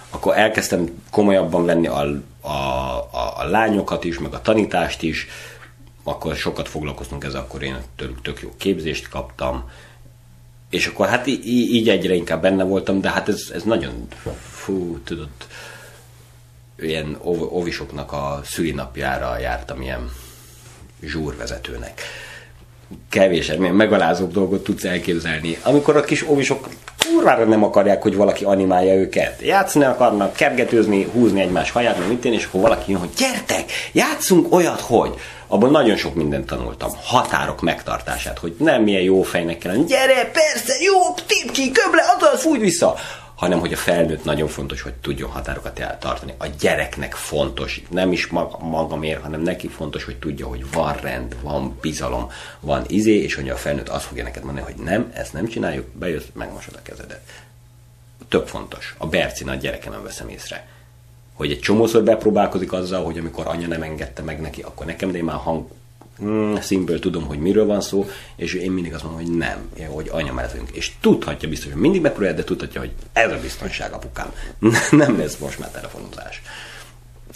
akkor 0.09 0.37
elkezdtem 0.37 1.03
komolyabban 1.11 1.65
venni 1.65 1.87
a, 1.87 1.99
a, 2.41 2.49
a, 3.11 3.33
a 3.37 3.43
lányokat 3.49 4.03
is, 4.03 4.19
meg 4.19 4.33
a 4.33 4.41
tanítást 4.41 5.01
is, 5.01 5.27
akkor 6.03 6.35
sokat 6.35 6.69
foglalkoztunk 6.69 7.23
ezzel, 7.23 7.41
akkor 7.41 7.63
én 7.63 7.77
tőlük 7.95 8.21
tök 8.21 8.41
jó 8.41 8.49
képzést 8.57 9.09
kaptam, 9.09 9.69
és 10.69 10.87
akkor 10.87 11.07
hát 11.07 11.27
í- 11.27 11.45
így 11.45 11.89
egyre 11.89 12.13
inkább 12.13 12.41
benne 12.41 12.63
voltam, 12.63 13.01
de 13.01 13.09
hát 13.09 13.29
ez, 13.29 13.41
ez 13.53 13.63
nagyon, 13.63 14.07
fú, 14.51 14.99
tudod, 15.03 15.29
ilyen 16.79 17.17
ov- 17.21 17.51
ovisoknak 17.51 18.11
a 18.11 18.41
szülinapjára 18.45 19.39
jártam 19.39 19.81
ilyen 19.81 20.11
zsúrvezetőnek. 21.01 22.01
Kevés, 23.09 23.51
megalázóbb 23.57 24.31
dolgot 24.31 24.63
tudsz 24.63 24.83
elképzelni. 24.83 25.57
Amikor 25.63 25.95
a 25.95 26.01
kis 26.01 26.29
ovisok 26.29 26.67
kurvára 27.09 27.45
nem 27.45 27.63
akarják, 27.63 28.01
hogy 28.01 28.15
valaki 28.15 28.43
animálja 28.43 28.93
őket. 28.93 29.41
Játszani 29.41 29.85
akarnak, 29.85 30.33
kergetőzni, 30.33 31.03
húzni 31.03 31.41
egymás 31.41 31.71
haját, 31.71 31.99
meg 31.99 32.07
mit 32.07 32.25
és 32.25 32.45
akkor 32.45 32.61
valaki 32.61 32.91
jön, 32.91 32.99
hogy 32.99 33.09
gyertek, 33.17 33.71
játszunk 33.91 34.53
olyat, 34.53 34.79
hogy 34.79 35.13
abban 35.49 35.71
nagyon 35.71 35.97
sok 35.97 36.15
mindent 36.15 36.45
tanultam. 36.45 36.91
Határok 37.03 37.61
megtartását, 37.61 38.39
hogy 38.39 38.55
nem 38.59 38.83
milyen 38.83 39.01
jó 39.01 39.21
fejnek 39.21 39.57
kell 39.57 39.71
lenni. 39.71 39.85
Gyere, 39.85 40.31
persze, 40.31 40.73
jó, 40.83 41.13
tép 41.27 41.51
ki, 41.51 41.71
köble, 41.71 42.01
adod, 42.01 42.39
fújj 42.39 42.59
vissza 42.59 42.95
hanem 43.39 43.59
hogy 43.59 43.73
a 43.73 43.77
felnőtt 43.77 44.23
nagyon 44.23 44.47
fontos, 44.47 44.81
hogy 44.81 44.93
tudjon 44.93 45.29
határokat 45.29 45.97
tartani. 45.99 46.33
A 46.37 46.45
gyereknek 46.59 47.13
fontos, 47.13 47.81
nem 47.89 48.11
is 48.11 48.27
magamért, 48.59 49.21
hanem 49.21 49.41
neki 49.41 49.67
fontos, 49.67 50.03
hogy 50.03 50.17
tudja, 50.17 50.47
hogy 50.47 50.71
van 50.71 50.93
rend, 50.93 51.35
van 51.41 51.77
bizalom, 51.81 52.31
van 52.59 52.83
izé, 52.87 53.15
és 53.15 53.35
hogy 53.35 53.49
a 53.49 53.55
felnőtt 53.55 53.89
azt 53.89 54.05
fogja 54.05 54.23
neked 54.23 54.43
mondani, 54.43 54.65
hogy 54.65 54.83
nem, 54.83 55.11
ezt 55.13 55.33
nem 55.33 55.47
csináljuk, 55.47 55.87
bejössz, 55.87 56.25
megmosod 56.33 56.73
a 56.75 56.81
kezedet. 56.81 57.21
Tök 58.29 58.47
fontos. 58.47 58.95
A 58.97 59.07
Berci 59.07 59.43
nagy 59.43 59.59
gyerekemen 59.59 60.03
veszem 60.03 60.29
észre 60.29 60.67
hogy 61.39 61.51
egy 61.51 61.59
csomószor 61.59 62.03
bepróbálkozik 62.03 62.73
azzal, 62.73 63.03
hogy 63.03 63.17
amikor 63.17 63.47
anya 63.47 63.67
nem 63.67 63.81
engedte 63.81 64.21
meg 64.21 64.41
neki, 64.41 64.61
akkor 64.61 64.85
nekem, 64.85 65.11
de 65.11 65.17
én 65.17 65.23
már 65.23 65.35
hang, 65.35 65.65
mm, 66.23 66.55
színből 66.55 66.99
tudom, 66.99 67.25
hogy 67.25 67.39
miről 67.39 67.65
van 67.65 67.81
szó, 67.81 68.09
és 68.35 68.53
én 68.53 68.71
mindig 68.71 68.93
azt 68.93 69.03
mondom, 69.03 69.21
hogy 69.21 69.37
nem, 69.37 69.69
hogy 69.89 70.09
anya 70.11 70.33
mellett 70.33 70.69
És 70.71 70.91
tudhatja 71.01 71.49
biztos, 71.49 71.71
hogy 71.71 71.81
mindig 71.81 72.01
megpróbálja, 72.01 72.35
de 72.35 72.43
tudhatja, 72.43 72.79
hogy 72.79 72.91
ez 73.13 73.31
a 73.31 73.39
biztonság, 73.41 73.93
apukám. 73.93 74.33
nem 74.91 75.17
lesz 75.17 75.37
most 75.37 75.59
már 75.59 75.69
telefonozás. 75.69 76.41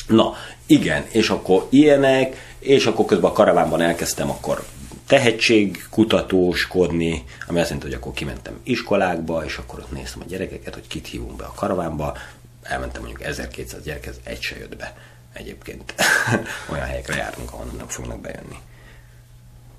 Na, 0.07 0.33
igen, 0.65 1.05
és 1.11 1.29
akkor 1.29 1.67
ilyenek, 1.69 2.55
és 2.59 2.85
akkor 2.85 3.05
közben 3.05 3.29
a 3.29 3.33
karavánban 3.33 3.81
elkezdtem 3.81 4.29
akkor 4.29 4.63
tehetségkutatóskodni, 5.07 7.23
ami 7.47 7.59
azt 7.59 7.69
jelenti, 7.69 7.91
hogy 7.91 7.99
akkor 8.01 8.13
kimentem 8.13 8.59
iskolákba, 8.63 9.45
és 9.45 9.57
akkor 9.57 9.79
ott 9.79 9.91
néztem 9.91 10.21
a 10.21 10.25
gyerekeket, 10.27 10.73
hogy 10.73 10.87
kit 10.87 11.07
hívunk 11.07 11.35
be 11.35 11.43
a 11.43 11.53
karavánba, 11.55 12.17
elmentem 12.63 13.01
mondjuk 13.01 13.23
1200 13.23 13.83
gyerekhez, 13.83 14.19
egy 14.23 14.41
se 14.41 14.57
jött 14.57 14.77
be 14.77 14.95
egyébként. 15.33 15.93
Olyan 16.71 16.85
helyekre 16.85 17.15
jártunk, 17.15 17.53
ahonnan 17.53 17.75
nem 17.75 17.87
fognak 17.87 18.21
bejönni. 18.21 18.57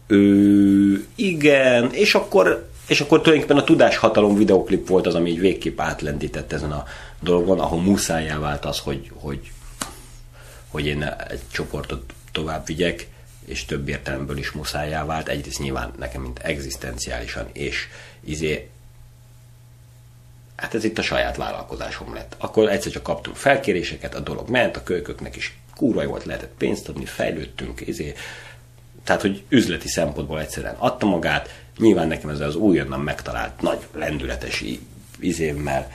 Ő, 0.07 1.07
igen, 1.15 1.93
és 1.93 2.15
akkor, 2.15 2.69
és 2.87 3.01
akkor 3.01 3.21
tulajdonképpen 3.21 3.63
a 3.63 3.67
Tudáshatalom 3.67 4.35
videoklip 4.35 4.89
volt 4.89 5.07
az, 5.07 5.15
ami 5.15 5.31
így 5.31 5.41
végképp 5.41 5.81
átlendített 5.81 6.53
ezen 6.53 6.73
a 6.73 6.85
dolgon, 7.21 7.61
ahol 7.61 7.81
muszájá 7.81 8.39
vált 8.39 8.65
az, 8.65 8.79
hogy, 8.79 9.11
hogy, 9.15 9.53
hogy 10.69 10.87
én 10.87 11.03
egy 11.03 11.43
csoportot 11.51 12.13
tovább 12.33 12.67
vigyek, 12.67 13.09
és 13.45 13.65
több 13.65 13.89
értelemből 13.89 14.39
is 14.39 14.51
muszájá 14.51 15.05
vált. 15.05 15.29
Egyrészt 15.29 15.59
nyilván 15.59 15.93
nekem, 15.99 16.23
mint 16.23 16.39
egzisztenciálisan, 16.39 17.47
és 17.53 17.89
izé 18.21 18.69
hát 20.57 20.75
ez 20.75 20.85
itt 20.85 20.99
a 20.99 21.03
saját 21.03 21.37
vállalkozásom 21.37 22.15
lett. 22.15 22.37
Akkor 22.39 22.69
egyszer 22.69 22.93
csak 22.93 23.03
kaptunk 23.03 23.37
felkéréseket, 23.37 24.15
a 24.15 24.21
dolog 24.21 24.49
ment, 24.49 24.77
a 24.77 24.83
kölyköknek 24.83 25.37
is 25.37 25.59
jó 25.81 25.93
volt, 25.93 26.25
lehetett 26.25 26.53
pénzt 26.59 26.89
adni, 26.89 27.05
fejlődtünk, 27.05 27.87
izé, 27.87 28.15
tehát, 29.05 29.21
hogy 29.21 29.43
üzleti 29.49 29.89
szempontból 29.89 30.41
egyszerűen 30.41 30.75
adta 30.79 31.07
magát, 31.07 31.63
nyilván 31.79 32.09
nekem 32.09 32.31
ez 32.31 32.41
az 32.41 32.57
újonnan 32.57 33.01
megtalált 33.01 33.61
nagy 33.61 33.79
lendületes 33.95 34.65
izémmel, 35.19 35.93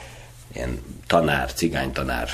ilyen 0.53 0.81
tanár, 1.07 1.53
cigánytanár 1.53 2.29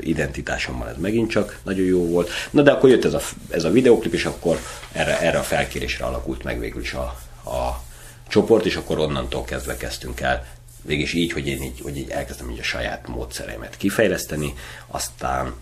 identitásommal 0.00 0.88
ez 0.88 0.96
megint 0.96 1.30
csak 1.30 1.58
nagyon 1.62 1.84
jó 1.84 2.06
volt. 2.06 2.30
Na 2.50 2.62
de 2.62 2.70
akkor 2.70 2.90
jött 2.90 3.04
ez 3.04 3.14
a, 3.14 3.20
ez 3.50 3.64
a 3.64 3.70
videoklip, 3.70 4.12
és 4.12 4.24
akkor 4.24 4.58
erre, 4.92 5.20
erre 5.20 5.38
a 5.38 5.42
felkérésre 5.42 6.04
alakult 6.04 6.42
meg 6.42 6.58
végül 6.58 6.80
is 6.80 6.92
a, 6.92 7.18
a 7.50 7.82
csoport, 8.28 8.66
és 8.66 8.76
akkor 8.76 8.98
onnantól 8.98 9.44
kezdve 9.44 9.76
kezdtünk 9.76 10.20
el 10.20 10.46
végig 10.82 11.14
így, 11.14 11.32
hogy 11.32 11.46
én 11.46 11.62
így, 11.62 11.80
hogy 11.82 11.96
így 11.96 12.10
elkezdtem 12.10 12.50
így 12.50 12.58
a 12.58 12.62
saját 12.62 13.08
módszereimet 13.08 13.76
kifejleszteni, 13.76 14.54
aztán 14.86 15.54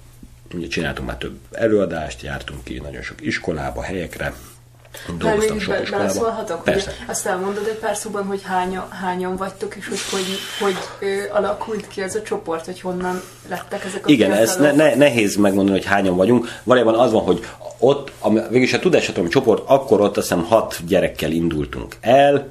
ugye 0.54 0.66
csináltunk 0.66 1.08
már 1.08 1.16
több 1.16 1.38
előadást, 1.52 2.22
jártunk 2.22 2.64
ki 2.64 2.78
nagyon 2.78 3.02
sok 3.02 3.20
iskolába, 3.20 3.82
helyekre, 3.82 4.34
dolgoztam 5.18 5.58
sok 5.58 5.74
be, 5.74 5.82
iskolában. 5.82 6.62
Persze. 6.64 6.90
Ugye, 6.90 7.10
azt 7.10 7.26
elmondod 7.26 7.66
egy 7.66 7.78
pár 7.78 7.96
szóban, 7.96 8.24
hogy 8.24 8.42
hánya, 8.42 8.88
hányan 9.02 9.36
vagytok, 9.36 9.76
és 9.76 9.88
hogy 9.88 9.98
hogy, 10.10 10.24
hogy 10.60 10.76
ö, 10.98 11.34
alakult 11.36 11.88
ki 11.88 12.02
ez 12.02 12.14
a 12.14 12.22
csoport, 12.22 12.64
hogy 12.64 12.80
honnan 12.80 13.22
lettek 13.48 13.84
ezek 13.84 14.06
a 14.06 14.10
Igen, 14.10 14.32
ez 14.32 14.56
ne, 14.56 14.72
ne, 14.72 14.94
nehéz 14.94 15.36
megmondani, 15.36 15.78
hogy 15.78 15.86
hányan 15.86 16.16
vagyunk. 16.16 16.48
Valójában 16.62 16.94
az 16.94 17.12
van, 17.12 17.22
hogy 17.22 17.46
ott, 17.78 18.12
végülis 18.32 18.72
a 18.72 18.78
tudáshatalom 18.78 19.28
csoport, 19.28 19.62
akkor 19.66 20.00
ott 20.00 20.16
azt 20.16 20.28
hiszem 20.28 20.44
hat 20.44 20.86
gyerekkel 20.86 21.30
indultunk 21.30 21.96
el, 22.00 22.48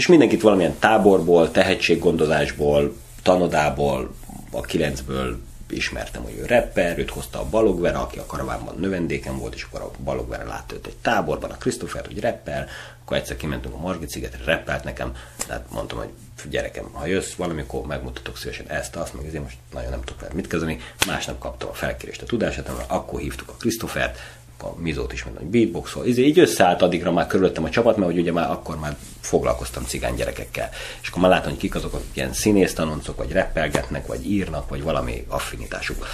és 0.00 0.06
mindenkit 0.06 0.40
valamilyen 0.40 0.78
táborból, 0.78 1.50
tehetséggondozásból, 1.50 2.96
tanodából, 3.22 4.14
a 4.50 4.60
kilencből 4.60 5.38
ismertem, 5.70 6.22
hogy 6.22 6.38
ő 6.38 6.46
rapper, 6.46 6.98
őt 6.98 7.10
hozta 7.10 7.40
a 7.40 7.48
Balogvera, 7.50 8.00
aki 8.00 8.18
a 8.18 8.26
karavánban 8.26 8.74
növendéken 8.78 9.38
volt, 9.38 9.54
és 9.54 9.62
akkor 9.62 9.80
a 9.80 9.90
Balogvera 10.04 10.46
látta 10.46 10.74
őt 10.74 10.86
egy 10.86 10.96
táborban, 11.02 11.50
a 11.50 11.56
Christopher, 11.56 12.06
hogy 12.06 12.20
rapper, 12.20 12.68
akkor 13.02 13.16
egyszer 13.16 13.36
kimentünk 13.36 13.74
a 13.74 13.78
Margit 13.78 14.10
szigetre, 14.10 14.44
rappelt 14.44 14.84
nekem, 14.84 15.12
tehát 15.46 15.64
mondtam, 15.70 15.98
hogy 15.98 16.08
gyerekem, 16.50 16.84
ha 16.92 17.06
jössz 17.06 17.34
valamikor, 17.34 17.86
megmutatok 17.86 18.36
szívesen 18.36 18.68
ezt, 18.68 18.96
azt, 18.96 19.14
meg 19.14 19.26
ezért 19.26 19.42
most 19.42 19.56
nagyon 19.72 19.90
nem 19.90 20.00
tudok 20.00 20.20
vele 20.20 20.34
mit 20.34 20.46
kezdeni. 20.46 20.80
Másnap 21.06 21.38
kaptam 21.38 21.68
a 21.68 21.74
felkérést 21.74 22.22
a 22.22 22.26
tudását, 22.26 22.70
akkor 22.86 23.20
hívtuk 23.20 23.48
a 23.48 23.56
Christophert, 23.58 24.18
a 24.62 24.74
Mizót 24.78 25.12
is 25.12 25.24
mondom, 25.24 25.42
hogy 25.42 25.50
beatboxol. 25.52 26.06
Így, 26.06 26.18
így 26.18 26.38
összeállt 26.38 26.82
addigra 26.82 27.12
már 27.12 27.26
körülöttem 27.26 27.64
a 27.64 27.70
csapat, 27.70 27.96
mert 27.96 28.12
ugye 28.12 28.32
már 28.32 28.50
akkor 28.50 28.78
már 28.78 28.96
foglalkoztam 29.20 29.84
cigány 29.84 30.14
gyerekekkel. 30.14 30.68
És 31.02 31.08
akkor 31.08 31.22
már 31.22 31.30
látom, 31.30 31.50
hogy 31.50 31.60
kik 31.60 31.74
azok, 31.74 31.92
akik 31.92 32.10
ilyen 32.12 32.32
színész 32.32 32.74
tanoncok, 32.74 33.16
vagy 33.16 33.32
reppelgetnek, 33.32 34.06
vagy 34.06 34.30
írnak, 34.30 34.68
vagy 34.68 34.82
valami 34.82 35.24
affinitásuk 35.28 36.06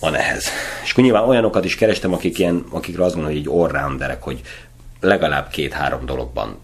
van 0.00 0.14
ehhez. 0.14 0.44
És 0.84 0.90
akkor 0.90 1.04
nyilván 1.04 1.28
olyanokat 1.28 1.64
is 1.64 1.74
kerestem, 1.74 2.12
akik 2.12 2.38
ilyen, 2.38 2.64
akikre 2.70 3.04
azt 3.04 3.14
mondom, 3.14 3.32
hogy 3.32 3.40
így 3.40 3.48
all 3.48 4.16
hogy 4.20 4.40
legalább 5.00 5.48
két-három 5.48 6.06
dologban 6.06 6.58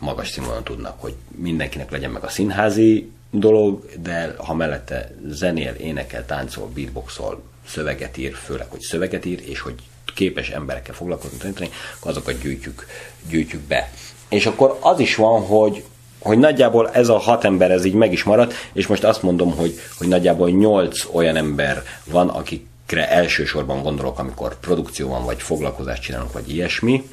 magas 0.00 0.28
színvonalon 0.28 0.64
tudnak, 0.64 1.00
hogy 1.00 1.14
mindenkinek 1.36 1.90
legyen 1.90 2.10
meg 2.10 2.24
a 2.24 2.28
színházi 2.28 3.10
dolog, 3.30 3.84
de 4.00 4.34
ha 4.36 4.54
mellette 4.54 5.14
zenél, 5.26 5.72
énekel, 5.72 6.26
táncol, 6.26 6.70
beatboxol, 6.74 7.42
szöveget 7.66 8.16
ír, 8.16 8.34
főleg, 8.34 8.66
hogy 8.68 8.80
szöveget 8.80 9.24
ír, 9.24 9.42
és 9.48 9.60
hogy 9.60 9.74
képes 10.18 10.48
emberekkel 10.48 10.94
foglalkozni, 10.94 11.38
tanítani, 11.38 11.70
akkor 11.96 12.10
azokat 12.10 12.40
gyűjtjük, 12.40 12.86
gyűjtjük 13.28 13.60
be. 13.60 13.90
És 14.28 14.46
akkor 14.46 14.78
az 14.80 15.00
is 15.00 15.14
van, 15.14 15.42
hogy, 15.42 15.84
hogy 16.18 16.38
nagyjából 16.38 16.90
ez 16.90 17.08
a 17.08 17.18
hat 17.18 17.44
ember 17.44 17.70
ez 17.70 17.84
így 17.84 17.94
meg 17.94 18.12
is 18.12 18.22
maradt, 18.22 18.54
és 18.72 18.86
most 18.86 19.04
azt 19.04 19.22
mondom, 19.22 19.56
hogy, 19.56 19.80
hogy 19.98 20.08
nagyjából 20.08 20.50
nyolc 20.50 21.04
olyan 21.12 21.36
ember 21.36 21.82
van, 22.04 22.28
akikre 22.28 23.10
elsősorban 23.10 23.82
gondolok, 23.82 24.18
amikor 24.18 24.60
produkció 24.60 25.08
van, 25.08 25.24
vagy 25.24 25.42
foglalkozást 25.42 26.02
csinálunk, 26.02 26.32
vagy 26.32 26.52
ilyesmi. 26.52 27.08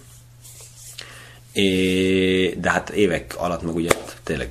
É, 1.51 2.49
de 2.49 2.69
hát 2.69 2.89
évek 2.89 3.35
alatt 3.37 3.61
meg 3.61 3.75
ugye 3.75 3.91
tényleg 4.23 4.49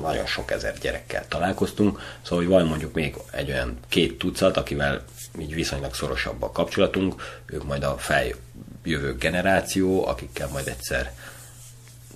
nagyon 0.00 0.26
sok 0.26 0.50
ezer 0.50 0.78
gyerekkel 0.80 1.24
találkoztunk, 1.28 2.00
szóval 2.22 2.44
hogy 2.44 2.54
van 2.54 2.66
mondjuk 2.66 2.94
még 2.94 3.14
egy 3.30 3.50
olyan 3.50 3.78
két 3.88 4.18
tucat, 4.18 4.56
akivel 4.56 5.04
így 5.38 5.54
viszonylag 5.54 5.94
szorosabb 5.94 6.42
a 6.42 6.50
kapcsolatunk, 6.50 7.42
ők 7.46 7.64
majd 7.64 7.82
a 7.82 7.96
feljövő 7.98 9.16
generáció, 9.18 10.06
akikkel 10.06 10.48
majd 10.48 10.68
egyszer 10.68 11.12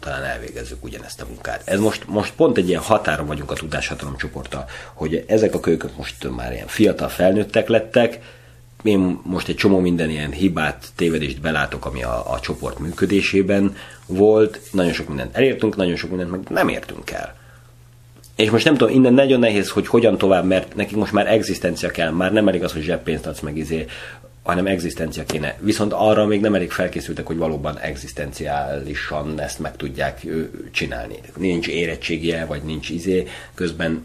talán 0.00 0.24
elvégezzük 0.24 0.84
ugyanezt 0.84 1.20
a 1.20 1.26
munkát. 1.26 1.62
Ez 1.64 1.80
most, 1.80 2.06
most 2.06 2.32
pont 2.32 2.56
egy 2.56 2.68
ilyen 2.68 2.80
határon 2.80 3.26
vagyunk 3.26 3.50
a 3.50 3.54
tudáshatalom 3.54 4.16
csoporta, 4.16 4.64
hogy 4.92 5.24
ezek 5.26 5.54
a 5.54 5.60
kölykök 5.60 5.96
most 5.96 6.30
már 6.30 6.52
ilyen 6.52 6.66
fiatal 6.66 7.08
felnőttek 7.08 7.68
lettek, 7.68 8.20
én 8.82 9.20
most 9.22 9.48
egy 9.48 9.56
csomó 9.56 9.78
minden 9.78 10.10
ilyen 10.10 10.30
hibát, 10.30 10.88
tévedést 10.96 11.40
belátok, 11.40 11.86
ami 11.86 12.02
a, 12.02 12.32
a 12.32 12.40
csoport 12.40 12.78
működésében 12.78 13.76
volt. 14.06 14.60
Nagyon 14.72 14.92
sok 14.92 15.08
mindent 15.08 15.36
elértünk, 15.36 15.76
nagyon 15.76 15.96
sok 15.96 16.10
mindent 16.10 16.30
meg 16.30 16.40
nem 16.48 16.68
értünk 16.68 17.10
el. 17.10 17.40
És 18.36 18.50
most 18.50 18.64
nem 18.64 18.76
tudom, 18.76 18.94
innen 18.94 19.12
nagyon 19.12 19.40
nehéz, 19.40 19.70
hogy 19.70 19.86
hogyan 19.86 20.18
tovább, 20.18 20.44
mert 20.44 20.74
nekik 20.74 20.96
most 20.96 21.12
már 21.12 21.32
egzisztencia 21.32 21.90
kell, 21.90 22.10
már 22.10 22.32
nem 22.32 22.48
elég 22.48 22.64
az, 22.64 22.72
hogy 22.72 22.82
zseppénzt 22.82 23.26
adsz 23.26 23.40
meg 23.40 23.56
izé, 23.56 23.86
hanem 24.42 24.66
egzisztencia 24.66 25.24
kéne. 25.24 25.56
Viszont 25.60 25.92
arra 25.92 26.26
még 26.26 26.40
nem 26.40 26.54
elég 26.54 26.70
felkészültek, 26.70 27.26
hogy 27.26 27.36
valóban 27.36 27.78
egzisztenciálisan 27.78 29.40
ezt 29.40 29.58
meg 29.58 29.76
tudják 29.76 30.26
csinálni. 30.70 31.14
Nincs 31.36 31.68
érettségie, 31.68 32.44
vagy 32.44 32.62
nincs 32.62 32.88
izé, 32.88 33.26
közben 33.54 34.04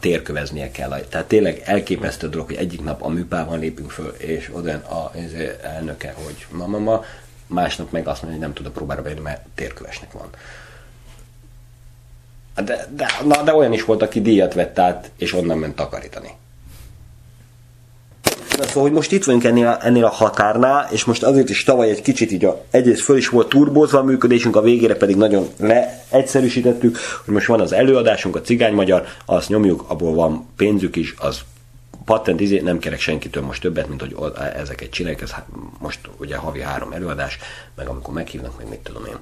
térköveznie 0.00 0.70
kell. 0.70 1.00
Tehát 1.08 1.26
tényleg 1.26 1.62
elképesztő 1.64 2.28
dolog, 2.28 2.46
hogy 2.46 2.56
egyik 2.56 2.82
nap 2.82 3.02
a 3.02 3.08
műpában 3.08 3.58
lépünk 3.58 3.90
föl, 3.90 4.14
és 4.18 4.50
oda 4.52 4.72
a 4.72 5.12
izé, 5.24 5.50
elnöke, 5.62 6.14
hogy 6.24 6.46
ma, 6.50 6.66
ma, 6.66 6.78
ma, 6.78 7.04
másnap 7.46 7.90
meg 7.90 8.06
azt 8.08 8.22
mondja, 8.22 8.40
hogy 8.40 8.48
nem 8.48 8.56
tud 8.56 8.66
a 8.66 8.70
próbára 8.70 9.02
bejönni, 9.02 9.20
mert 9.20 9.46
térkövesnek 9.54 10.12
van. 10.12 10.28
De, 12.54 12.88
de, 12.96 13.06
na, 13.24 13.42
de 13.42 13.54
olyan 13.54 13.72
is 13.72 13.84
volt, 13.84 14.02
aki 14.02 14.20
díjat 14.20 14.54
vett 14.54 14.78
át, 14.78 15.10
és 15.16 15.32
onnan 15.32 15.58
ment 15.58 15.76
takarítani. 15.76 16.30
Na, 18.58 18.64
szóval, 18.66 18.82
hogy 18.82 18.92
most 18.92 19.12
itt 19.12 19.24
vagyunk 19.24 19.44
ennél 19.44 19.66
a, 19.66 19.78
ennél 19.86 20.04
a 20.04 20.08
határnál, 20.08 20.88
és 20.90 21.04
most 21.04 21.22
azért 21.22 21.50
is 21.50 21.64
tavaly 21.64 21.90
egy 21.90 22.02
kicsit 22.02 22.32
így 22.32 22.44
a, 22.44 22.64
egyrészt 22.70 23.02
föl 23.02 23.16
is 23.16 23.28
volt 23.28 23.48
turbózva 23.48 23.98
a 23.98 24.02
működésünk, 24.02 24.56
a 24.56 24.60
végére 24.60 24.96
pedig 24.96 25.16
nagyon 25.16 25.48
leegyszerűsítettük, 25.56 26.98
hogy 27.24 27.34
most 27.34 27.46
van 27.46 27.60
az 27.60 27.72
előadásunk, 27.72 28.36
a 28.36 28.40
cigány 28.40 28.74
magyar, 28.74 29.06
azt 29.24 29.48
nyomjuk, 29.48 29.84
abból 29.86 30.14
van 30.14 30.48
pénzük 30.56 30.96
is, 30.96 31.14
az 31.18 31.40
patent 32.04 32.40
izé, 32.40 32.60
nem 32.60 32.78
kerek 32.78 33.00
senkitől 33.00 33.42
most 33.42 33.60
többet, 33.60 33.88
mint 33.88 34.00
hogy 34.00 34.16
ezeket 34.56 34.90
csinálják, 34.90 35.22
ez 35.22 35.34
most 35.78 36.00
ugye 36.16 36.36
havi 36.36 36.60
három 36.60 36.92
előadás, 36.92 37.38
meg 37.74 37.88
amikor 37.88 38.14
meghívnak, 38.14 38.56
meg 38.56 38.68
mit 38.68 38.78
tudom 38.78 39.04
én. 39.06 39.18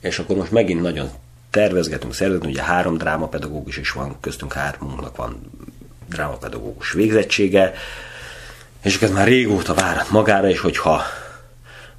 És 0.00 0.18
akkor 0.18 0.36
most 0.36 0.50
megint 0.50 0.80
nagyon 0.80 1.10
tervezgetünk, 1.54 2.14
szervezgetünk, 2.14 2.54
ugye 2.54 2.62
három 2.62 2.96
drámapedagógus 2.96 3.76
is 3.76 3.90
van, 3.90 4.16
köztünk 4.20 4.52
hármunknak 4.52 5.16
van 5.16 5.50
drámapedagógus 6.08 6.92
végzettsége, 6.92 7.74
és 8.82 9.02
ez 9.02 9.10
már 9.10 9.26
régóta 9.26 9.74
várat 9.74 10.10
magára, 10.10 10.48
és 10.48 10.58
hogyha 10.58 11.02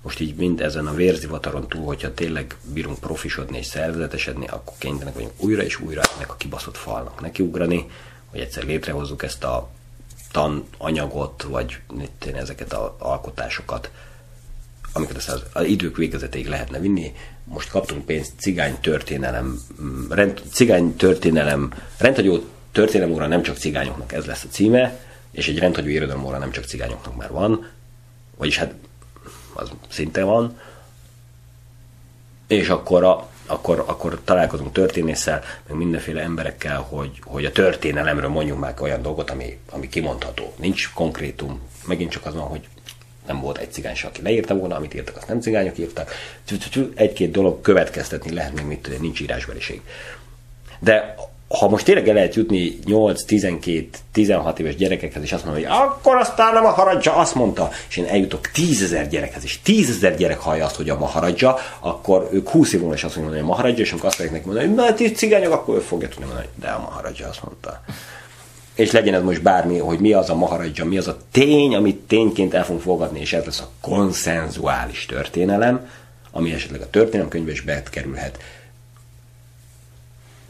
most 0.02 0.20
így 0.20 0.36
mind 0.36 0.62
ezen 0.62 0.88
a 0.88 0.94
vérzivataron 0.94 1.68
túl, 1.68 1.86
hogyha 1.86 2.14
tényleg 2.14 2.56
bírunk 2.74 3.00
profisodni 3.00 3.58
és 3.58 3.66
szervezetesedni, 3.66 4.48
akkor 4.48 4.74
kénytelenek 4.78 5.14
vagyunk 5.14 5.34
újra 5.38 5.64
és 5.64 5.80
újra 5.80 6.02
ennek 6.16 6.32
a 6.32 6.36
kibaszott 6.36 6.78
falnak 6.78 7.22
nekiugrani, 7.22 7.86
hogy 8.26 8.40
egyszer 8.40 8.64
létrehozzuk 8.64 9.24
ezt 9.24 9.44
a 9.44 9.70
tananyagot, 10.32 11.44
vagy 11.44 11.80
én, 12.26 12.36
ezeket 12.36 12.74
az 12.74 12.90
alkotásokat, 12.98 13.92
amiket 14.94 15.16
az, 15.16 15.44
az 15.54 15.64
idők 15.64 15.98
végezetéig 15.98 16.48
lehetne 16.48 16.80
vinni. 16.80 17.14
Most 17.46 17.70
kaptunk 17.70 18.06
pénzt 18.06 18.32
cigány 18.38 18.80
történelem, 18.82 19.60
rend, 20.10 20.42
cigány 20.52 20.96
történelem, 20.96 21.74
rendhagyó 21.98 22.44
történelem 22.72 23.14
óra 23.14 23.28
nem 23.28 23.42
csak 23.42 23.58
cigányoknak, 23.58 24.14
ez 24.14 24.26
lesz 24.26 24.44
a 24.44 24.48
címe, 24.48 25.00
és 25.32 25.48
egy 25.48 25.60
rendhagyó 25.60 25.88
irodalom 25.88 26.26
óra 26.26 26.38
nem 26.38 26.52
csak 26.52 26.64
cigányoknak 26.64 27.16
már 27.16 27.32
van, 27.32 27.70
vagyis 28.38 28.58
hát 28.58 28.74
az 29.54 29.72
szinte 29.90 30.24
van, 30.24 30.60
és 32.48 32.70
akkor, 32.70 33.04
a, 33.04 33.30
akkor, 33.46 33.84
akkor 33.88 34.22
találkozunk 34.24 34.72
történésszel, 34.72 35.44
meg 35.68 35.78
mindenféle 35.78 36.22
emberekkel, 36.22 36.80
hogy, 36.80 37.22
hogy 37.24 37.46
a 37.46 37.52
történelemről 37.52 38.30
mondjunk 38.30 38.60
már 38.60 38.74
olyan 38.80 39.02
dolgot, 39.02 39.30
ami, 39.30 39.60
ami 39.70 39.90
kimondható. 39.90 40.54
Nincs 40.58 40.92
konkrétum, 40.94 41.62
megint 41.86 42.12
csak 42.12 42.26
az 42.26 42.34
van, 42.34 42.48
hogy 42.48 42.68
nem 43.28 43.42
volt 43.42 43.58
egy 43.58 43.72
cigány 43.72 43.96
aki 44.04 44.22
leírta 44.22 44.56
volna, 44.56 44.76
amit 44.76 44.94
írtak, 44.94 45.16
azt 45.18 45.28
nem 45.28 45.42
cigányok 45.42 45.78
írtak. 45.78 46.12
Egy-két 46.96 47.32
dolog 47.32 47.62
következtetni 47.62 48.34
lehet, 48.34 48.54
még 48.54 48.66
mit 48.66 49.00
nincs 49.00 49.20
írásbeliség. 49.20 49.82
De 50.80 51.16
ha 51.48 51.70
most 51.70 51.86
tényleg 51.86 52.08
el 52.08 52.14
lehet 52.14 52.36
jutni 52.36 52.80
8, 52.86 53.24
12, 53.24 53.88
16 54.12 54.60
éves 54.60 54.76
gyerekekhez, 54.76 55.24
és 55.24 55.32
azt 55.32 55.46
mondom, 55.46 55.64
hogy 55.64 55.72
akkor 55.72 56.16
aztán 56.16 56.56
a 56.56 56.62
maharadja 56.62 57.16
azt 57.16 57.36
mondta, 57.36 57.70
és 57.90 57.98
én 57.98 58.06
eljutok 58.06 58.52
10 58.52 58.84
ezer 58.84 59.10
gyerekhez, 59.10 59.44
és 59.44 59.62
10 59.62 59.90
ezer 59.90 60.18
gyerek 60.18 60.40
hallja 60.40 60.66
azt, 60.66 60.76
hogy 60.76 60.90
a 60.90 60.98
maharadja, 60.98 61.58
akkor 61.80 62.30
ők 62.32 62.50
20 62.50 62.74
év 62.74 62.80
múlva 62.80 62.96
is 62.96 63.04
azt 63.04 63.16
mondják, 63.16 63.38
hogy 63.38 63.46
a 63.46 63.52
maharadja, 63.52 63.84
és 63.84 63.92
amikor 63.92 64.08
azt 64.08 64.16
fogják 64.16 64.36
neki 64.36 64.46
mondani, 64.46 64.68
hogy 64.68 64.76
na, 64.76 64.94
ti 64.94 65.12
cigányok, 65.12 65.54
akkor 65.54 65.76
ő 65.76 65.80
fogja 65.80 66.08
tudni 66.08 66.26
mondani, 66.26 66.48
hogy 66.54 66.62
de 66.64 66.70
a 66.70 66.80
maharadja 66.80 67.28
azt 67.28 67.44
mondta. 67.44 67.82
És 68.76 68.92
legyen 68.92 69.14
ez 69.14 69.24
most 69.24 69.42
bármi, 69.42 69.78
hogy 69.78 70.00
mi 70.00 70.14
az 70.14 70.30
a 70.30 70.36
maharadja, 70.36 70.86
mi 70.86 70.98
az 70.98 71.08
a 71.08 71.18
tény, 71.32 71.76
amit 71.76 72.00
tényként 72.00 72.54
el 72.54 72.64
fogunk 72.64 72.82
fogadni, 72.82 73.20
és 73.20 73.34
ez 73.34 73.46
lesz 73.46 73.60
a 73.60 73.70
konszenzuális 73.82 75.06
történelem, 75.06 75.90
ami 76.32 76.52
esetleg 76.52 76.82
a 76.82 76.90
történelemkönyvbe 76.90 77.52
is 77.52 77.62
bekerülhet 77.62 78.40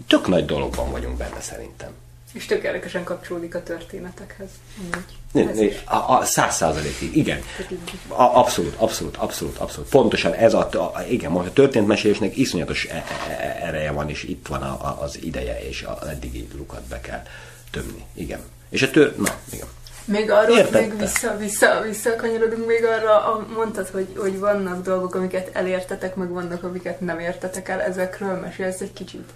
tök 0.07 0.27
nagy 0.27 0.45
dologban 0.45 0.91
vagyunk 0.91 1.17
benne 1.17 1.41
szerintem. 1.41 1.89
És 2.33 2.45
tökéletesen 2.45 3.03
kapcsolódik 3.03 3.55
a 3.55 3.63
történetekhez. 3.63 4.49
A, 5.85 5.95
a 5.95 6.25
száz 6.25 6.55
százalékig, 6.55 7.15
igen. 7.15 7.41
A, 8.07 8.21
abszolút, 8.23 8.75
abszolút, 8.77 9.17
abszolút, 9.17 9.57
abszolút. 9.57 9.89
Pontosan 9.89 10.33
ez 10.33 10.53
a, 10.53 10.69
a 10.71 11.01
igen, 11.09 11.31
most 11.31 11.47
a 11.47 11.53
történetmesélésnek 11.53 12.37
iszonyatos 12.37 12.85
e, 12.85 12.93
e, 12.93 13.03
e, 13.31 13.67
ereje 13.67 13.91
van, 13.91 14.09
és 14.09 14.23
itt 14.23 14.47
van 14.47 14.61
a, 14.61 14.87
a, 14.87 15.01
az 15.01 15.19
ideje, 15.23 15.67
és 15.67 15.85
az 15.99 16.07
eddigi 16.07 16.47
lukat 16.55 16.83
be 16.83 17.01
kell 17.01 17.23
tömni. 17.75 18.05
Igen. 18.13 18.39
És 18.69 18.81
a 18.81 18.89
tör... 18.89 19.15
Na, 19.17 19.31
igen. 19.51 19.67
Még 20.05 20.31
arról, 20.31 20.57
Értette. 20.57 20.79
még 20.79 20.97
vissza, 20.97 21.37
vissza, 21.37 21.81
visszakanyarodunk 21.81 22.67
még 22.67 22.83
arra, 22.83 23.25
a, 23.25 23.45
mondtad, 23.55 23.87
hogy, 23.87 24.07
hogy 24.17 24.39
vannak 24.39 24.83
dolgok, 24.83 25.15
amiket 25.15 25.49
elértetek, 25.53 26.15
meg 26.15 26.29
vannak, 26.29 26.63
amiket 26.63 26.99
nem 26.99 27.19
értetek 27.19 27.69
el, 27.69 27.81
ezekről 27.81 28.39
mesélsz 28.39 28.81
egy 28.81 28.93
kicsit. 28.93 29.29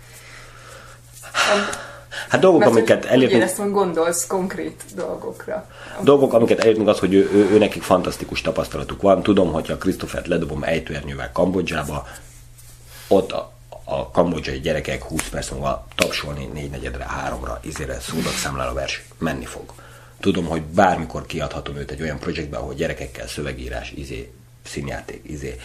Hát 2.30 2.42
dolgok, 2.42 2.60
Mert 2.60 2.72
amiket 2.72 3.06
elértünk... 3.06 3.44
Úgy 3.44 3.56
hogy 3.58 3.72
gondolsz 3.72 4.28
konkrét 4.28 4.84
dolgokra. 4.96 5.68
Dolgok, 6.02 6.34
amiket 6.34 6.60
elértünk 6.60 6.88
az, 6.88 7.00
hogy 7.00 7.14
ő, 7.14 7.30
ő, 7.34 7.50
ő 7.52 7.58
nekik 7.58 7.82
fantasztikus 7.82 8.42
tapasztalatuk 8.42 9.02
van. 9.02 9.24
Tudom, 9.24 9.52
hogy 9.52 9.72
a 9.72 9.78
Christopher 9.78 10.26
ledobom 10.26 10.64
ejtőernyővel 10.64 11.32
Kambodzsába, 11.32 12.08
ott 13.08 13.32
a, 13.32 13.52
a 13.90 14.10
kambodzsai 14.12 14.60
gyerekek 14.60 15.04
20 15.04 15.30
perc 15.30 15.50
múlva 15.50 15.88
tapsolni 15.96 16.46
négy 16.54 16.70
negyedre, 16.70 17.04
háromra, 17.04 17.60
izére 17.64 18.00
szódak 18.00 18.34
számláló 18.34 18.74
vers 18.74 19.04
menni 19.18 19.46
fog. 19.46 19.74
Tudom, 20.20 20.46
hogy 20.46 20.62
bármikor 20.62 21.26
kiadhatom 21.26 21.76
őt 21.76 21.92
egy 21.92 22.02
olyan 22.02 22.20
projektbe, 22.20 22.58
ahol 22.58 22.74
gyerekekkel 22.74 23.28
szövegírás, 23.28 23.92
izé, 23.92 24.32
színjáték, 24.64 25.22
izé, 25.24 25.56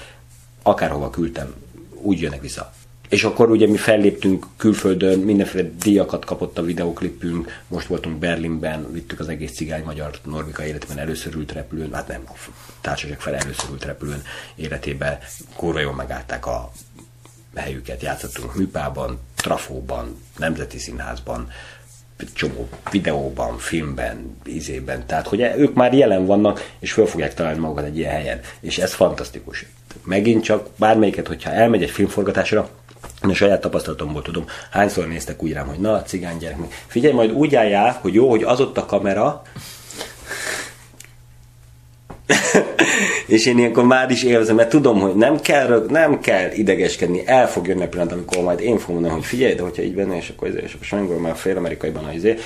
akárhova 0.63 1.11
küldtem, 1.11 1.55
úgy 1.95 2.21
jönnek 2.21 2.41
vissza. 2.41 2.73
És 3.09 3.25
akkor 3.25 3.51
ugye 3.51 3.67
mi 3.67 3.77
felléptünk 3.77 4.47
külföldön, 4.57 5.19
mindenféle 5.19 5.69
díjakat 5.83 6.25
kapott 6.25 6.59
a 6.59 6.63
videoklipünk, 6.63 7.63
most 7.69 7.87
voltunk 7.87 8.19
Berlinben, 8.19 8.93
vittük 8.93 9.21
az 9.21 9.29
egész 9.29 9.53
cigány 9.53 9.85
magyar 9.85 10.19
Normika 10.25 10.65
életében 10.65 10.99
először 10.99 11.35
ült 11.35 11.53
repülőn, 11.53 11.93
hát 11.93 12.09
nem, 12.09 12.25
társaság 12.81 13.21
fel 13.21 13.35
először 13.35 13.71
ült 13.71 13.85
repülőn 13.85 14.23
életében, 14.55 15.19
kurva 15.57 15.81
jól 15.81 15.95
megállták 15.95 16.47
a 16.47 16.71
helyüket, 17.57 18.03
játszottunk 18.03 18.55
műpában, 18.55 19.19
trafóban, 19.37 20.23
nemzeti 20.39 20.79
színházban, 20.79 21.51
csomó 22.33 22.69
videóban, 22.91 23.59
filmben, 23.59 24.37
izében, 24.45 25.07
tehát 25.07 25.27
hogy 25.27 25.41
ők 25.41 25.75
már 25.75 25.95
jelen 25.95 26.27
vannak, 26.27 26.71
és 26.79 26.93
föl 26.93 27.07
fogják 27.07 27.35
találni 27.35 27.59
magukat 27.59 27.85
egy 27.85 27.99
ilyen 27.99 28.13
helyen, 28.13 28.41
és 28.61 28.79
ez 28.79 28.95
fantasztikus. 28.95 29.67
Megint 30.05 30.45
csak 30.45 30.69
bármelyiket, 30.77 31.27
hogyha 31.27 31.51
elmegy 31.51 31.83
egy 31.83 31.91
filmforgatásra, 31.91 32.69
én 33.25 33.31
a 33.31 33.35
saját 33.35 33.61
tapasztalatomból 33.61 34.23
tudom, 34.23 34.45
hányszor 34.71 35.09
néztek 35.09 35.43
úgy 35.43 35.53
rám, 35.53 35.67
hogy 35.67 35.79
na, 35.79 36.03
cigány 36.03 36.39
gyerek, 36.39 36.59
figyelj, 36.87 37.15
majd 37.15 37.31
úgy 37.31 37.55
álljál, 37.55 37.99
hogy 38.01 38.15
jó, 38.15 38.31
hogy 38.31 38.43
az 38.43 38.61
ott 38.61 38.79
a 38.79 38.87
kamera, 38.87 39.43
és 43.35 43.47
én 43.47 43.59
ilyenkor 43.59 43.85
már 43.85 44.11
is 44.11 44.23
élvezem, 44.23 44.57
mert 44.57 44.69
tudom, 44.69 45.01
hogy 45.01 45.15
nem 45.15 45.41
kell, 45.41 45.87
nem 45.89 46.21
kell 46.21 46.51
idegeskedni, 46.53 47.23
el 47.27 47.49
fog 47.49 47.67
jönni 47.67 47.83
a 47.83 47.89
pillanat, 47.89 48.13
amikor 48.13 48.43
majd 48.43 48.61
én 48.61 48.79
fogom 48.79 48.95
mondani, 48.95 49.15
hogy 49.15 49.25
figyelj, 49.25 49.55
de 49.55 49.63
hogyha 49.63 49.83
így 49.83 49.95
benne, 49.95 50.17
és 50.17 50.29
akkor, 50.29 50.49
és 50.49 50.73
akkor 50.75 50.87
sajnálom, 50.87 51.23
már 51.23 51.37
fél 51.37 51.57
amerikaiban 51.57 52.05
az 52.05 52.15
izé, 52.15 52.39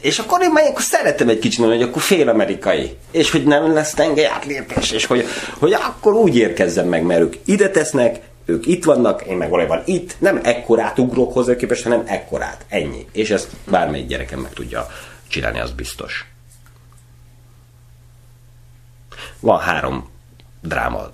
és 0.00 0.18
akkor 0.18 0.42
én 0.42 0.50
már 0.52 0.64
szeretem 0.76 1.28
egy 1.28 1.38
kicsit 1.38 1.64
hogy 1.64 1.82
akkor 1.82 2.02
fél 2.02 2.28
amerikai. 2.28 2.96
És 3.10 3.30
hogy 3.30 3.44
nem 3.44 3.72
lesz 3.72 3.94
tengely 3.94 4.26
átlépés, 4.26 4.90
és 4.90 5.06
hogy, 5.06 5.24
hogy 5.58 5.72
akkor 5.72 6.14
úgy 6.14 6.36
érkezzem 6.36 6.88
meg, 6.88 7.02
mert 7.02 7.20
ők 7.20 7.34
ide 7.44 7.70
tesznek, 7.70 8.20
ők 8.44 8.66
itt 8.66 8.84
vannak, 8.84 9.22
én 9.26 9.36
meg 9.36 9.48
valójában 9.48 9.82
itt, 9.84 10.14
nem 10.18 10.40
ekkorát 10.42 10.98
ugrok 10.98 11.32
hozzá 11.32 11.56
képest, 11.56 11.82
hanem 11.82 12.02
ekkorát. 12.06 12.64
Ennyi. 12.68 13.06
És 13.12 13.30
ezt 13.30 13.48
bármelyik 13.70 14.06
gyerekem 14.06 14.40
meg 14.40 14.52
tudja 14.52 14.86
csinálni, 15.28 15.60
az 15.60 15.70
biztos. 15.70 16.26
Van 19.40 19.58
három 19.58 20.10
dráma 20.60 21.08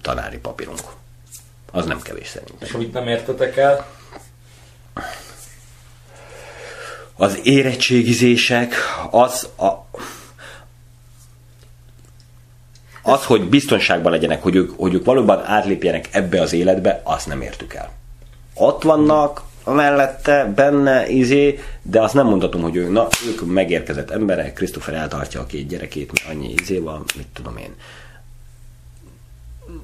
tanári 0.00 0.38
papírunk. 0.38 0.80
Az 1.72 1.86
nem 1.86 2.02
kevés 2.02 2.28
szerintem. 2.28 2.68
És 2.68 2.72
amit 2.72 2.92
nem 2.92 3.08
értetek 3.08 3.56
el? 3.56 3.86
Az 7.16 7.40
érettségizések, 7.42 8.74
az 9.10 9.48
a, 9.56 9.86
az, 13.02 13.24
hogy 13.24 13.48
biztonságban 13.48 14.12
legyenek, 14.12 14.42
hogy 14.42 14.54
ők, 14.54 14.70
hogy 14.76 14.94
ők 14.94 15.04
valóban 15.04 15.44
átlépjenek 15.44 16.08
ebbe 16.12 16.40
az 16.40 16.52
életbe, 16.52 17.00
azt 17.04 17.26
nem 17.26 17.40
értük 17.40 17.74
el. 17.74 17.92
Ott 18.54 18.82
vannak, 18.82 19.42
mellette, 19.72 20.52
benne, 20.54 21.08
izé, 21.08 21.58
de 21.82 22.00
azt 22.00 22.14
nem 22.14 22.26
mondhatom, 22.26 22.62
hogy 22.62 22.76
ők, 22.76 22.92
na, 22.92 23.08
ők 23.28 23.52
megérkezett 23.52 24.10
emberek, 24.10 24.54
Christopher 24.54 24.94
eltartja 24.94 25.40
a 25.40 25.46
két 25.46 25.68
gyerekét, 25.68 26.12
annyi 26.30 26.54
izé 26.60 26.78
van, 26.78 27.04
mit 27.16 27.26
tudom 27.32 27.56
én. 27.56 27.74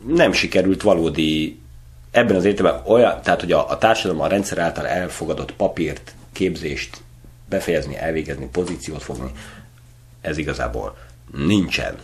Nem 0.06 0.32
sikerült 0.32 0.82
valódi 0.82 1.60
ebben 2.10 2.36
az 2.36 2.44
értelemben 2.44 2.82
olyan, 2.86 3.22
tehát 3.22 3.40
hogy 3.40 3.52
a, 3.52 3.70
a 3.70 3.78
társadalom 3.78 4.22
a 4.22 4.26
rendszer 4.26 4.58
által 4.58 4.86
elfogadott 4.86 5.52
papírt, 5.52 6.14
képzést 6.32 7.02
befejezni, 7.48 7.96
elvégezni, 7.96 8.48
pozíciót 8.52 9.02
fogni, 9.02 9.30
ez 10.20 10.38
igazából 10.38 10.96
nincsen 11.36 11.94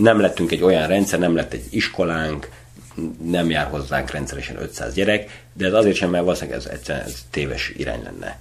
nem 0.00 0.20
lettünk 0.20 0.52
egy 0.52 0.62
olyan 0.62 0.86
rendszer, 0.86 1.18
nem 1.18 1.34
lett 1.34 1.52
egy 1.52 1.66
iskolánk, 1.70 2.48
nem 3.22 3.50
jár 3.50 3.66
hozzánk 3.66 4.10
rendszeresen 4.10 4.62
500 4.62 4.94
gyerek, 4.94 5.44
de 5.52 5.66
ez 5.66 5.72
azért 5.72 5.96
sem, 5.96 6.10
mert 6.10 6.24
valószínűleg 6.24 6.58
ez 6.58 6.66
egyszerűen 6.66 7.04
ez 7.04 7.24
téves 7.30 7.72
irány 7.76 8.02
lenne. 8.02 8.38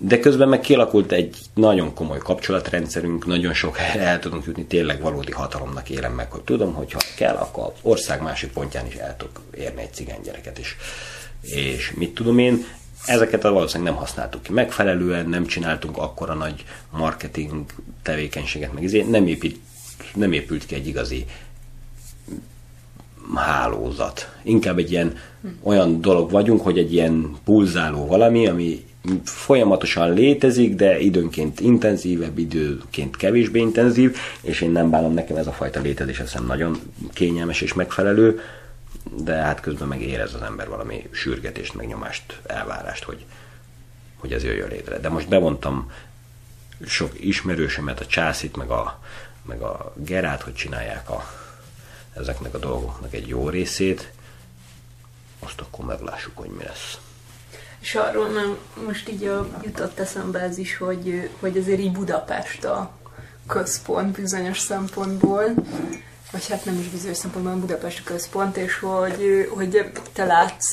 De 0.00 0.18
közben 0.18 0.48
meg 0.48 0.60
kialakult 0.60 1.12
egy 1.12 1.36
nagyon 1.54 1.94
komoly 1.94 2.18
kapcsolatrendszerünk, 2.18 3.26
nagyon 3.26 3.54
sok 3.54 3.76
helyre 3.76 4.06
el 4.06 4.18
tudunk 4.18 4.44
jutni, 4.44 4.64
tényleg 4.64 5.00
valódi 5.00 5.32
hatalomnak 5.32 5.90
élem 5.90 6.12
meg, 6.12 6.30
hogy 6.32 6.42
tudom, 6.42 6.74
hogy 6.74 6.92
ha 6.92 7.00
kell, 7.16 7.34
akkor 7.34 7.64
az 7.64 7.78
ország 7.82 8.22
másik 8.22 8.52
pontján 8.52 8.86
is 8.86 8.94
el 8.94 9.16
tudok 9.16 9.42
érni 9.54 9.80
egy 9.80 9.92
cigány 9.92 10.20
gyereket 10.24 10.58
is. 10.58 10.76
És 11.40 11.92
mit 11.96 12.14
tudom 12.14 12.38
én, 12.38 12.64
ezeket 13.06 13.44
a 13.44 13.52
valószínűleg 13.52 13.92
nem 13.92 14.02
használtuk 14.02 14.42
ki 14.42 14.52
megfelelően, 14.52 15.28
nem 15.28 15.46
csináltunk 15.46 15.96
akkora 15.96 16.34
nagy 16.34 16.64
marketing 16.90 17.64
tevékenységet, 18.02 18.72
meg 18.72 18.84
ezért 18.84 19.08
nem 19.08 19.26
épít, 19.26 19.60
nem 20.14 20.32
épült 20.32 20.66
ki 20.66 20.74
egy 20.74 20.86
igazi 20.86 21.26
hálózat. 23.34 24.32
Inkább 24.42 24.78
egy 24.78 24.90
ilyen 24.90 25.16
olyan 25.62 26.00
dolog 26.00 26.30
vagyunk, 26.30 26.62
hogy 26.62 26.78
egy 26.78 26.92
ilyen 26.92 27.36
pulzáló 27.44 28.06
valami, 28.06 28.46
ami 28.46 28.86
folyamatosan 29.24 30.12
létezik, 30.12 30.74
de 30.74 30.98
időnként 30.98 31.60
intenzívebb, 31.60 32.38
időként 32.38 33.16
kevésbé 33.16 33.58
intenzív, 33.58 34.16
és 34.40 34.60
én 34.60 34.70
nem 34.70 34.90
bánom, 34.90 35.14
nekem 35.14 35.36
ez 35.36 35.46
a 35.46 35.52
fajta 35.52 35.80
létezés 35.80 36.20
azt 36.20 36.46
nagyon 36.46 36.78
kényelmes 37.12 37.60
és 37.60 37.72
megfelelő, 37.72 38.40
de 39.24 39.34
hát 39.34 39.60
közben 39.60 39.88
meg 39.88 40.02
érez 40.02 40.34
az 40.34 40.42
ember 40.42 40.68
valami 40.68 41.08
sürgetést, 41.10 41.74
megnyomást, 41.74 42.40
elvárást, 42.46 43.04
hogy, 43.04 43.24
hogy 44.16 44.32
ez 44.32 44.44
jöjjön 44.44 44.68
létre. 44.68 44.98
De 44.98 45.08
most 45.08 45.28
bevontam 45.28 45.90
sok 46.86 47.12
ismerősömet, 47.20 48.00
a 48.00 48.06
császit, 48.06 48.56
meg 48.56 48.70
a, 48.70 49.00
meg 49.46 49.60
a 49.60 49.92
gerát, 49.96 50.42
hogy 50.42 50.54
csinálják 50.54 51.10
a, 51.10 51.24
ezeknek 52.18 52.54
a 52.54 52.58
dolgoknak 52.58 53.14
egy 53.14 53.28
jó 53.28 53.48
részét, 53.48 54.12
azt 55.38 55.60
akkor 55.60 55.84
meglássuk, 55.84 56.38
hogy 56.38 56.48
mi 56.48 56.64
lesz. 56.64 56.98
És 57.80 57.94
arról 57.94 58.28
nem, 58.28 58.58
most 58.86 59.08
így 59.08 59.24
a, 59.24 59.48
jutott 59.62 59.98
eszembe 59.98 60.40
ez 60.40 60.58
is, 60.58 60.76
hogy, 60.76 61.30
hogy 61.40 61.56
azért 61.56 61.80
így 61.80 61.92
Budapest 61.92 62.64
a 62.64 62.90
központ 63.46 64.16
bizonyos 64.16 64.58
szempontból, 64.58 65.44
vagy 66.32 66.48
hát 66.48 66.64
nem 66.64 66.78
is 66.78 66.88
bizonyos 66.88 67.16
szempontból, 67.16 67.54
Budapest 67.54 68.00
a 68.00 68.10
központ, 68.10 68.56
és 68.56 68.78
hogy, 68.78 69.48
hogy 69.54 69.90
te 70.12 70.24
látsz 70.24 70.72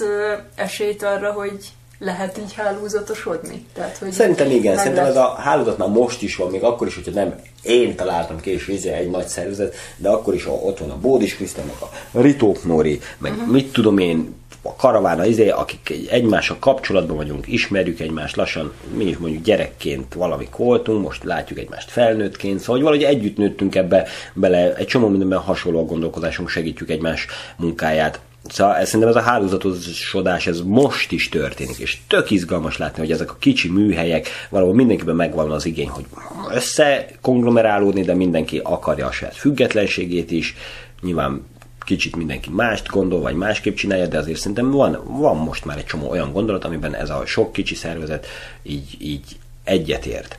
esélyt 0.56 1.04
arra, 1.04 1.32
hogy 1.32 1.70
lehet 2.00 2.38
így 2.38 2.54
hálózatosodni? 2.54 3.66
Tehát, 3.74 3.98
hogy 3.98 4.12
Szerintem 4.12 4.52
igen, 4.52 4.78
szerintem 4.78 5.06
ez 5.06 5.16
a 5.16 5.36
hálózat 5.40 5.78
már 5.78 5.90
most 5.90 6.22
is 6.22 6.36
van, 6.36 6.52
még 6.52 6.64
akkor 6.64 6.88
is, 6.88 6.96
hogyha 6.96 7.12
nem 7.12 7.36
én 7.62 7.96
találtam 7.96 8.40
ki, 8.40 8.52
és 8.52 8.68
izé 8.68 8.90
egy 8.90 9.10
nagy 9.10 9.28
szervezet, 9.28 9.76
de 9.98 10.10
akkor 10.10 10.34
is 10.34 10.48
ott 10.48 10.80
van 10.80 10.90
a 10.90 10.98
Bódis 10.98 11.36
Krisztán, 11.36 11.66
meg 11.66 11.76
a 12.12 12.22
Ritók 12.22 12.64
Nóri, 12.64 13.00
meg 13.18 13.32
uh-huh. 13.32 13.52
mit 13.52 13.72
tudom 13.72 13.98
én, 13.98 14.34
a 14.68 14.76
karavána, 14.76 15.26
izé, 15.26 15.50
akik 15.50 15.90
egy- 15.90 16.08
egymással 16.12 16.58
kapcsolatban 16.60 17.16
vagyunk, 17.16 17.48
ismerjük 17.48 18.00
egymást 18.00 18.36
lassan, 18.36 18.74
mi 18.94 19.06
is 19.06 19.18
mondjuk 19.18 19.44
gyerekként 19.44 20.14
valamik 20.14 20.56
voltunk, 20.56 21.04
most 21.04 21.24
látjuk 21.24 21.60
egymást 21.60 21.92
felnőttként, 21.92 22.60
szóval 22.60 22.76
hogy 22.76 22.84
valahogy 22.84 23.04
együtt 23.04 23.38
nőttünk 23.38 23.76
ebbe 23.76 24.08
bele, 24.34 24.76
egy 24.76 24.88
csomó 24.88 25.08
mindenben 25.08 25.40
hasonló 25.40 25.80
a 25.80 25.86
gondolkodásunk, 25.86 26.50
segítjük 26.50 26.90
egymás 26.90 27.28
munkáját. 27.58 28.20
Szóval 28.50 28.76
ez, 28.76 28.86
szerintem 28.86 29.10
ez 29.10 29.16
a 29.16 29.30
hálózatosodás, 29.30 30.48
ez 30.48 30.62
most 30.62 31.12
is 31.12 31.30
történik, 31.30 31.78
és 31.78 31.98
tök 32.08 32.32
izgalmas 32.32 32.78
látni, 32.78 33.00
hogy 33.00 33.12
ezek 33.12 33.32
a 33.32 33.36
kicsi 33.40 33.70
műhelyek, 33.70 34.28
valahol 34.50 34.74
mindenkiben 34.74 35.16
megvan 35.16 35.52
az 35.52 35.66
igény, 35.66 35.90
hogy 35.90 36.06
összekonglomerálódni, 36.54 38.02
de 38.02 38.14
mindenki 38.14 38.60
akarja 38.64 39.08
a 39.08 39.12
saját 39.12 39.36
függetlenségét 39.36 40.32
is, 40.32 40.56
nyilván 41.02 41.46
kicsit 41.86 42.16
mindenki 42.16 42.50
mást 42.50 42.88
gondol, 42.88 43.22
vagy 43.22 43.36
másképp 43.36 43.76
csinálja, 43.76 44.08
de 44.08 44.18
azért 44.18 44.40
szerintem 44.40 44.72
van, 44.72 45.00
van 45.06 45.38
most 45.38 45.66
már 45.66 45.78
egy 45.78 45.86
csomó 45.86 46.10
olyan 46.10 46.32
gondolat, 46.32 46.66
amiben 46.66 46.96
ez 46.96 47.10
a 47.10 47.26
sok 47.26 47.52
kicsi 47.52 47.76
szervezet 47.76 48.28
így, 48.64 48.96
így 49.00 49.38
egyetért. 49.64 50.38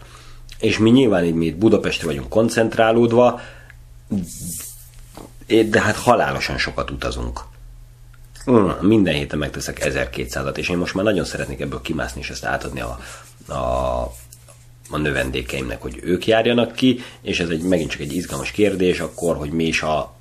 És 0.61 0.79
mi 0.79 0.91
nyilván 0.91 1.25
így 1.25 1.35
mi 1.35 1.47
itt 1.47 1.57
Budapestre 1.57 2.07
vagyunk 2.07 2.29
koncentrálódva, 2.29 3.41
de 5.47 5.81
hát 5.81 5.97
halálosan 5.97 6.59
sokat 6.59 6.91
utazunk. 6.91 7.41
Mm, 8.51 8.69
Minden 8.81 9.15
héten 9.15 9.39
megteszek 9.39 9.81
1200-at, 9.85 10.57
és 10.57 10.69
én 10.69 10.77
most 10.77 10.95
már 10.95 11.05
nagyon 11.05 11.25
szeretnék 11.25 11.61
ebből 11.61 11.81
kimászni, 11.81 12.21
és 12.21 12.31
ezt 12.31 12.45
átadni 12.45 12.81
a, 12.81 12.99
a, 13.53 14.13
a 14.91 14.97
növendékeimnek, 14.97 15.83
hogy 15.83 15.99
ők 16.03 16.27
járjanak 16.27 16.73
ki, 16.73 17.01
és 17.21 17.41
ez 17.41 17.49
egy 17.49 17.63
megint 17.63 17.91
csak 17.91 18.01
egy 18.01 18.13
izgalmas 18.13 18.51
kérdés, 18.51 19.01
akkor, 19.01 19.37
hogy 19.37 19.51
mi 19.51 19.65
is 19.65 19.83
a, 19.83 20.15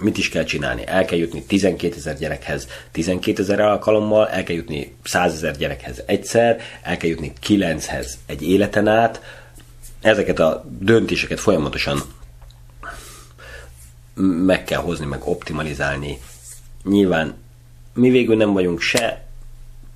mit 0.00 0.18
is 0.18 0.28
kell 0.28 0.44
csinálni? 0.44 0.86
El 0.86 1.04
kell 1.04 1.18
jutni 1.18 1.44
12 1.44 1.94
ezer 1.96 2.18
gyerekhez 2.18 2.68
12 2.92 3.42
ezer 3.42 3.60
alkalommal, 3.60 4.28
el 4.28 4.42
kell 4.42 4.56
jutni 4.56 4.96
100 5.04 5.32
ezer 5.32 5.56
gyerekhez 5.56 6.02
egyszer, 6.06 6.60
el 6.82 6.96
kell 6.96 7.10
jutni 7.10 7.32
9-hez 7.46 8.06
egy 8.26 8.42
életen 8.42 8.88
át. 8.88 9.20
Ezeket 10.00 10.38
a 10.38 10.64
döntéseket 10.78 11.40
folyamatosan 11.40 12.02
meg 14.46 14.64
kell 14.64 14.80
hozni, 14.80 15.06
meg 15.06 15.26
optimalizálni. 15.26 16.18
Nyilván 16.84 17.44
mi 17.96 18.10
végül 18.10 18.36
nem 18.36 18.52
vagyunk 18.52 18.80
se 18.80 19.26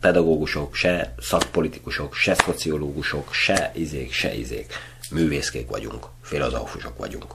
pedagógusok, 0.01 0.75
se 0.75 1.15
szakpolitikusok, 1.21 2.15
se 2.15 2.35
szociológusok, 2.35 3.33
se 3.33 3.73
izék, 3.75 4.13
se 4.13 4.35
izék. 4.35 4.73
Művészkék 5.11 5.69
vagyunk, 5.69 6.07
filozófusok 6.23 6.99
vagyunk. 6.99 7.35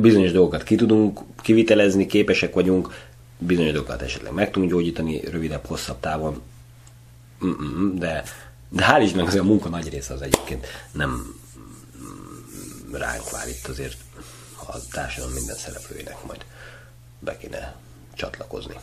Bizonyos 0.00 0.32
dolgokat 0.32 0.62
ki 0.62 0.74
tudunk 0.74 1.20
kivitelezni, 1.42 2.06
képesek 2.06 2.54
vagyunk, 2.54 3.08
bizonyos 3.38 3.72
dolgokat 3.72 4.02
esetleg 4.02 4.32
meg 4.32 4.50
tudunk 4.50 4.70
gyógyítani 4.70 5.20
rövidebb, 5.20 5.66
hosszabb 5.66 6.00
távon, 6.00 6.42
Mm-mm, 7.44 7.98
de, 7.98 8.22
de 8.68 8.84
hál' 8.86 9.02
Istennek 9.02 9.26
azért 9.26 9.42
a 9.42 9.46
munka 9.46 9.68
nagy 9.68 9.88
része 9.88 10.14
az 10.14 10.22
egyébként 10.22 10.66
nem 10.92 11.34
ránk 12.92 13.30
vár 13.30 13.48
itt 13.48 13.66
azért 13.66 13.96
a 14.66 14.78
társadalom 14.90 15.34
minden 15.34 15.56
szereplőinek 15.56 16.24
majd 16.26 16.44
be 17.18 17.36
kéne 17.36 17.74
csatlakozni. 18.14 18.74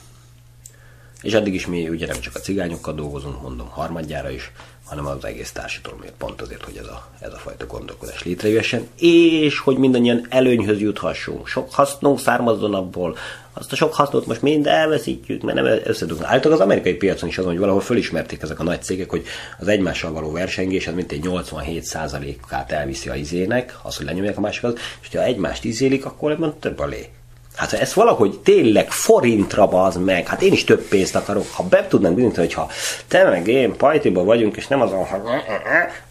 És 1.21 1.33
addig 1.33 1.53
is 1.53 1.67
mi 1.67 1.89
ugye 1.89 2.07
nem 2.07 2.19
csak 2.19 2.35
a 2.35 2.39
cigányokkal 2.39 2.93
dolgozunk, 2.93 3.41
mondom 3.41 3.67
harmadjára 3.67 4.29
is, 4.29 4.51
hanem 4.85 5.05
az 5.05 5.25
egész 5.25 5.51
társadalomért 5.51 6.13
pont 6.17 6.41
azért, 6.41 6.63
hogy 6.63 6.77
ez 6.77 6.85
a, 6.85 7.07
ez 7.19 7.33
a 7.33 7.37
fajta 7.37 7.65
gondolkodás 7.65 8.23
létrejöjjön, 8.23 8.87
és 8.97 9.59
hogy 9.59 9.77
mindannyian 9.77 10.25
előnyhöz 10.29 10.79
juthassunk. 10.79 11.47
Sok 11.47 11.73
hasznunk 11.73 12.19
származzon 12.19 12.73
abból, 12.73 13.17
azt 13.53 13.71
a 13.71 13.75
sok 13.75 13.93
hasznot 13.93 14.25
most 14.25 14.41
mind 14.41 14.67
elveszítjük, 14.67 15.41
mert 15.41 15.61
nem 15.61 15.79
összedugunk. 15.83 16.25
Általában 16.25 16.53
az 16.53 16.59
amerikai 16.59 16.93
piacon 16.93 17.29
is 17.29 17.37
az, 17.37 17.45
hogy 17.45 17.57
valahol 17.57 17.81
fölismerték 17.81 18.41
ezek 18.41 18.59
a 18.59 18.63
nagy 18.63 18.81
cégek, 18.81 19.09
hogy 19.09 19.23
az 19.59 19.67
egymással 19.67 20.11
való 20.11 20.31
versengés 20.31 20.87
az 20.87 20.93
mintegy 20.93 21.21
87%-át 21.23 22.71
elviszi 22.71 23.09
a 23.09 23.15
izének, 23.15 23.79
az, 23.83 23.97
hogy 23.97 24.05
lenyomják 24.05 24.37
a 24.37 24.41
másikat, 24.41 24.79
és 25.01 25.07
ha 25.11 25.23
egymást 25.23 25.63
izélik, 25.63 26.05
akkor 26.05 26.31
ebben 26.31 26.53
több 26.59 26.79
a 26.79 26.85
lé. 26.85 27.09
Hát 27.55 27.69
ha 27.69 27.77
ez 27.77 27.93
valahogy 27.93 28.39
tényleg 28.39 28.91
forintra 28.91 29.67
az 29.67 29.95
meg, 29.95 30.27
hát 30.27 30.41
én 30.41 30.51
is 30.51 30.63
több 30.63 30.87
pénzt 30.87 31.15
akarok, 31.15 31.51
ha 31.51 31.63
be 31.63 31.87
tudnánk 31.87 32.15
bizonyítani, 32.15 32.45
hogy 32.45 32.55
ha 32.55 32.69
te 33.07 33.29
meg 33.29 33.47
én 33.47 33.75
pajtiban 33.75 34.25
vagyunk, 34.25 34.57
és 34.57 34.67
nem 34.67 34.81
azon, 34.81 35.05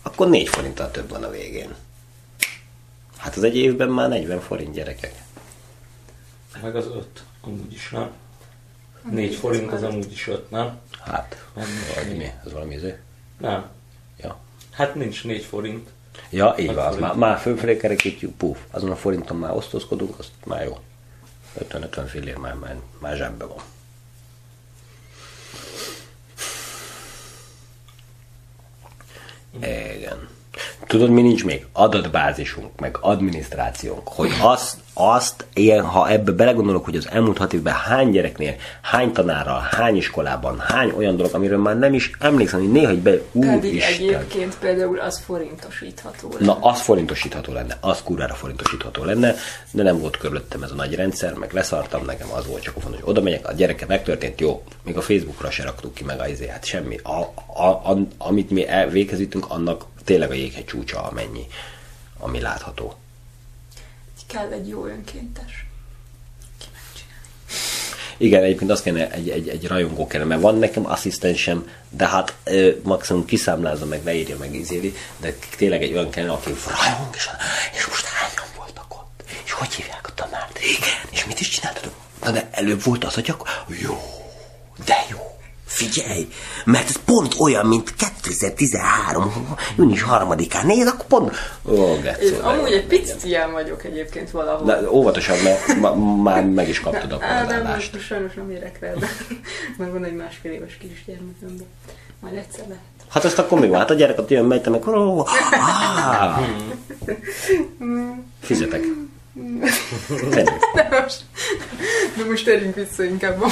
akkor 0.02 0.28
4 0.28 0.48
forinttal 0.48 0.90
több 0.90 1.08
van 1.08 1.22
a 1.22 1.30
végén. 1.30 1.74
Hát 3.16 3.36
az 3.36 3.42
egy 3.42 3.56
évben 3.56 3.88
már 3.88 4.08
40 4.08 4.40
forint 4.40 4.74
gyerekek. 4.74 5.12
Meg 6.62 6.76
az 6.76 6.86
öt, 6.86 7.22
amúgy 7.40 7.72
is 7.72 7.88
nem. 7.90 8.10
Négy 9.10 9.34
forint 9.34 9.72
az 9.72 9.82
amúgy 9.82 10.12
is 10.12 10.28
öt, 10.28 10.50
nem? 10.50 10.78
Hát, 11.04 11.44
Nem, 11.54 11.66
vagy 11.94 12.16
mi? 12.16 12.30
Ez 12.44 12.52
valami 12.52 12.74
izé? 12.74 12.96
Nem. 13.38 13.68
Ja. 14.16 14.38
Hát 14.70 14.94
nincs 14.94 15.24
négy 15.24 15.44
forint. 15.44 15.88
Ja, 16.30 16.54
így 16.58 16.74
van, 16.74 16.86
az 16.86 16.96
már, 16.96 17.14
már 17.14 17.38
fölfelé 17.38 17.76
kerekítjük, 17.76 18.36
puf, 18.36 18.58
azon 18.70 18.90
a 18.90 18.96
forinton 18.96 19.36
már 19.36 19.56
osztozkodunk, 19.56 20.18
azt 20.18 20.30
már 20.44 20.64
jó. 20.64 20.78
50-50 21.58 22.04
fillér 22.08 22.36
már, 22.36 22.54
már, 22.54 22.76
már 22.98 23.16
zsebbe 23.16 23.44
van. 23.44 23.62
Igen. 29.52 30.28
Tudod, 30.86 31.10
mi 31.10 31.22
nincs 31.22 31.44
még? 31.44 31.66
Adatbázisunk, 31.72 32.80
meg 32.80 32.98
adminisztrációnk, 33.00 34.08
hogy 34.08 34.30
azt, 34.40 34.76
azt 34.94 35.44
ilyen, 35.54 35.84
ha 35.84 36.10
ebbe 36.10 36.32
belegondolok, 36.32 36.84
hogy 36.84 36.96
az 36.96 37.08
elmúlt 37.10 37.38
hat 37.38 37.52
évben 37.52 37.74
hány 37.74 38.10
gyereknél, 38.10 38.54
hány 38.82 39.12
tanárral, 39.12 39.68
hány 39.70 39.96
iskolában, 39.96 40.58
hány 40.58 40.92
olyan 40.96 41.16
dolog, 41.16 41.34
amiről 41.34 41.58
már 41.58 41.78
nem 41.78 41.94
is 41.94 42.10
emlékszem, 42.18 42.60
hogy 42.60 42.72
néha, 42.72 42.88
hogy 42.88 42.98
be, 42.98 43.10
Pedig 43.10 43.70
úristen. 43.70 43.92
egyébként 43.92 44.58
például 44.58 44.98
az 44.98 45.18
forintosítható 45.18 46.28
lenne. 46.32 46.44
Na, 46.44 46.58
az 46.60 46.80
forintosítható 46.80 47.52
lenne, 47.52 47.76
az 47.80 48.02
kurvára 48.02 48.34
forintosítható 48.34 49.04
lenne, 49.04 49.34
de 49.70 49.82
nem 49.82 49.98
volt 49.98 50.16
körülöttem 50.16 50.62
ez 50.62 50.70
a 50.70 50.74
nagy 50.74 50.94
rendszer, 50.94 51.34
meg 51.34 51.52
leszartam, 51.52 52.04
nekem 52.04 52.28
az 52.32 52.46
volt 52.46 52.62
csak 52.62 52.74
fontos, 52.80 53.00
hogy 53.00 53.10
oda 53.10 53.20
megyek, 53.20 53.48
a 53.48 53.52
gyereke 53.52 53.86
megtörtént, 53.86 54.40
jó, 54.40 54.62
még 54.84 54.96
a 54.96 55.00
Facebookra 55.00 55.50
se 55.50 55.62
raktuk 55.62 55.94
ki 55.94 56.04
meg 56.04 56.20
a 56.20 56.28
izé, 56.28 56.48
hát 56.48 56.64
semmi. 56.64 56.96
A, 57.02 57.32
a, 57.62 57.68
a, 57.68 57.98
amit 58.18 58.50
mi 58.50 58.68
elvégezítünk, 58.68 59.44
annak 59.48 59.84
tényleg 60.04 60.30
a 60.30 60.34
jéghegy 60.34 60.64
csúcsa 60.64 61.02
amennyi, 61.02 61.46
ami 62.18 62.40
látható. 62.40 62.94
Kell 64.26 64.52
egy 64.52 64.68
jó 64.68 64.86
önkéntes. 64.86 65.66
Igen, 68.16 68.42
egyébként 68.42 68.70
azt 68.70 68.82
kellene, 68.82 69.10
egy, 69.10 69.28
egy, 69.28 69.48
egy 69.48 69.66
rajongó 69.66 70.06
kellene, 70.06 70.28
mert 70.28 70.40
van 70.40 70.58
nekem 70.58 70.86
asszisztensem, 70.86 71.70
de 71.88 72.08
hát 72.08 72.34
ö, 72.44 72.70
maximum 72.82 73.24
kiszámlázza 73.24 73.86
meg, 73.86 74.04
leírja 74.04 74.36
meg 74.36 74.54
izéli, 74.54 74.94
de 75.16 75.34
tényleg 75.56 75.82
egy 75.82 75.92
olyan 75.92 76.10
kellene, 76.10 76.32
aki 76.32 76.48
rajong, 76.48 77.14
és, 77.14 77.28
és 77.72 77.86
most 77.86 78.04
hányan 78.04 78.52
voltak 78.56 78.94
ott? 78.94 79.24
És 79.44 79.52
hogy 79.52 79.74
hívják 79.74 80.08
a 80.08 80.14
tanárt? 80.14 80.58
Igen, 80.58 80.98
és 81.10 81.24
mit 81.24 81.40
is 81.40 81.48
csináltatok? 81.48 81.94
Na 82.24 82.30
de 82.30 82.48
előbb 82.50 82.82
volt 82.82 83.04
az, 83.04 83.14
hogy 83.14 83.30
akkor, 83.30 83.48
jó, 83.82 83.98
de 84.84 85.06
jó, 85.10 85.39
figyelj, 85.80 86.28
mert 86.64 86.88
ez 86.88 86.96
pont 87.04 87.34
olyan, 87.38 87.66
mint 87.66 87.94
2013. 88.22 89.56
június 89.76 90.02
harmadikán. 90.02 90.66
Nézd, 90.66 90.86
akkor 90.86 91.06
pont... 91.06 91.36
Ó, 91.68 91.98
Getszó, 92.02 92.24
Én 92.24 92.40
amúgy 92.40 92.72
egy 92.72 92.86
picit 92.86 93.24
ilyen 93.24 93.52
vagyok 93.52 93.84
egyébként 93.84 94.30
valahol. 94.30 94.66
De 94.66 94.90
óvatosan, 94.90 95.36
mert 95.38 95.76
ma, 95.76 95.94
már 96.22 96.44
meg 96.44 96.68
is 96.68 96.80
kaptad 96.80 97.16
Á, 97.20 97.42
az 97.42 97.48
nem, 97.48 97.78
sajnos 98.08 98.34
nem 98.34 98.50
érek 98.50 98.78
rá, 98.80 98.92
de 98.92 99.06
meg 99.78 99.92
van 99.92 100.04
egy 100.04 100.14
másfél 100.14 100.52
éves 100.52 100.76
kisgyermekem, 100.76 101.56
de 101.56 101.64
majd 102.20 102.34
egyszer 102.34 102.64
lehet. 102.68 102.82
Hát 103.08 103.24
ezt 103.24 103.38
akkor 103.38 103.60
még 103.60 103.70
van, 103.70 103.78
hát 103.78 103.90
a 103.90 103.94
gyerek 103.94 104.18
ott 104.18 104.30
jön, 104.30 104.44
megy, 104.44 104.60
te 104.60 104.70
meg... 104.70 104.82
Fizetek. 108.40 108.82
De 110.74 110.88
most, 111.02 111.24
de 112.16 112.24
most 112.28 112.44
térjünk 112.44 112.74
vissza 112.74 113.04
inkább 113.04 113.42
a... 113.42 113.48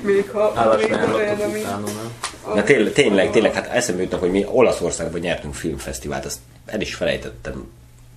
még 0.00 0.30
ha... 0.30 0.50
utána, 0.50 1.46
nem? 1.46 2.12
Na 2.54 2.62
tényleg, 2.62 2.92
tényleg, 2.92 3.30
tényleg, 3.30 3.54
hát 3.54 3.66
eszembe 3.66 4.02
jutnak, 4.02 4.20
hogy 4.20 4.30
mi 4.30 4.44
Olaszországban 4.48 5.20
nyertünk 5.20 5.54
filmfesztivált, 5.54 6.24
azt 6.24 6.38
el 6.66 6.80
is 6.80 6.94
felejtettem 6.94 7.70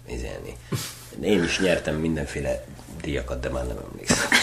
izélni. 0.08 0.56
Én 1.22 1.44
is 1.44 1.60
nyertem 1.60 1.96
mindenféle 1.96 2.66
díjakat, 3.02 3.40
de 3.40 3.50
már 3.50 3.68
nem 3.68 3.78
emlékszem. 3.92 4.30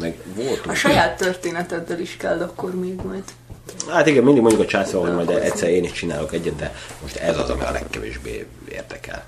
Meg 0.00 0.14
A 0.18 0.42
voltunk. 0.42 0.76
saját 0.76 1.16
történeteddel 1.16 2.00
is 2.00 2.16
kell 2.16 2.40
akkor 2.40 2.74
még 2.74 2.94
majd. 2.94 3.24
Hát 3.88 4.06
igen, 4.06 4.24
mindig 4.24 4.42
mondjuk 4.42 4.62
a 4.62 4.66
császol, 4.66 5.00
hogy 5.00 5.14
majd 5.14 5.30
egyszer 5.30 5.68
én 5.70 5.84
is 5.84 5.92
csinálok 5.92 6.32
egyet, 6.32 6.56
de 6.56 6.74
most 7.02 7.16
ez 7.16 7.38
az, 7.38 7.50
ami 7.50 7.62
a 7.62 7.70
legkevésbé 7.70 8.46
érdekel. 8.68 9.24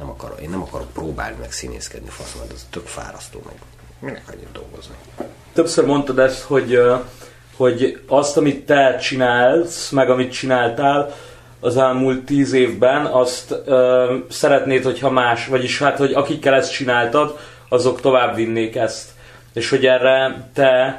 Nem 0.00 0.08
akarok, 0.08 0.40
én 0.40 0.50
nem 0.50 0.62
akarok 0.62 0.92
próbálni 0.92 1.36
meg 1.40 1.52
színészkedni, 1.52 2.08
fasz, 2.08 2.34
mert 2.38 2.52
ez 2.52 2.66
tök 2.70 2.86
fárasztó 2.86 3.42
meg. 3.46 3.54
Minek 3.98 4.22
annyit 4.32 4.52
dolgozni? 4.52 4.94
Többször 5.52 5.84
mondtad 5.84 6.18
ezt, 6.18 6.42
hogy, 6.42 6.80
hogy 7.56 8.00
azt, 8.08 8.36
amit 8.36 8.66
te 8.66 8.96
csinálsz, 8.96 9.90
meg 9.90 10.10
amit 10.10 10.32
csináltál 10.32 11.14
az 11.60 11.76
elmúlt 11.76 12.24
tíz 12.24 12.52
évben, 12.52 13.06
azt 13.06 13.54
ö, 13.64 14.16
szeretnéd, 14.30 14.84
hogyha 14.84 15.10
más, 15.10 15.46
vagyis 15.46 15.78
hát, 15.78 15.96
hogy 15.96 16.12
akikkel 16.12 16.54
ezt 16.54 16.72
csináltad, 16.72 17.38
azok 17.68 18.00
tovább 18.00 18.34
vinnék 18.34 18.76
ezt. 18.76 19.08
És 19.52 19.70
hogy 19.70 19.86
erre 19.86 20.48
te 20.54 20.98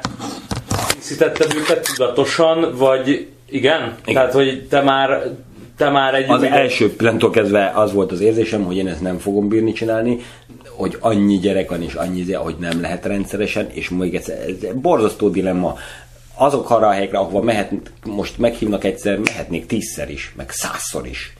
készítetted 0.94 1.54
őket 1.54 1.92
tudatosan, 1.94 2.76
vagy 2.76 3.28
igen? 3.46 3.96
igen. 4.04 4.14
Tehát, 4.14 4.32
hogy 4.32 4.66
te 4.68 4.80
már 4.80 5.22
te 5.82 5.90
már 5.90 6.14
egy... 6.14 6.30
Az 6.30 6.42
első 6.42 6.96
pillanattól 6.96 7.30
kezdve 7.30 7.72
az 7.74 7.92
volt 7.92 8.12
az 8.12 8.20
érzésem, 8.20 8.64
hogy 8.64 8.76
én 8.76 8.88
ezt 8.88 9.00
nem 9.00 9.18
fogom 9.18 9.48
bírni 9.48 9.72
csinálni, 9.72 10.18
hogy 10.68 10.96
annyi 11.00 11.38
gyerek 11.38 11.70
van 11.70 11.82
és 11.82 11.94
annyi, 11.94 12.32
hogy 12.32 12.56
nem 12.58 12.80
lehet 12.80 13.06
rendszeresen, 13.06 13.70
és 13.70 13.88
még 13.88 14.14
egyszer, 14.14 14.38
ez 14.48 14.74
borzasztó 14.74 15.28
dilemma. 15.28 15.76
Azok 16.34 16.70
arra 16.70 16.86
a 16.86 16.90
helyekre, 16.90 17.18
ahova 17.18 17.42
mehet, 17.42 17.72
most 18.04 18.38
meghívnak 18.38 18.84
egyszer, 18.84 19.18
mehetnék 19.18 19.66
tízszer 19.66 20.10
is, 20.10 20.32
meg 20.36 20.50
százszor 20.50 21.06
is. 21.06 21.32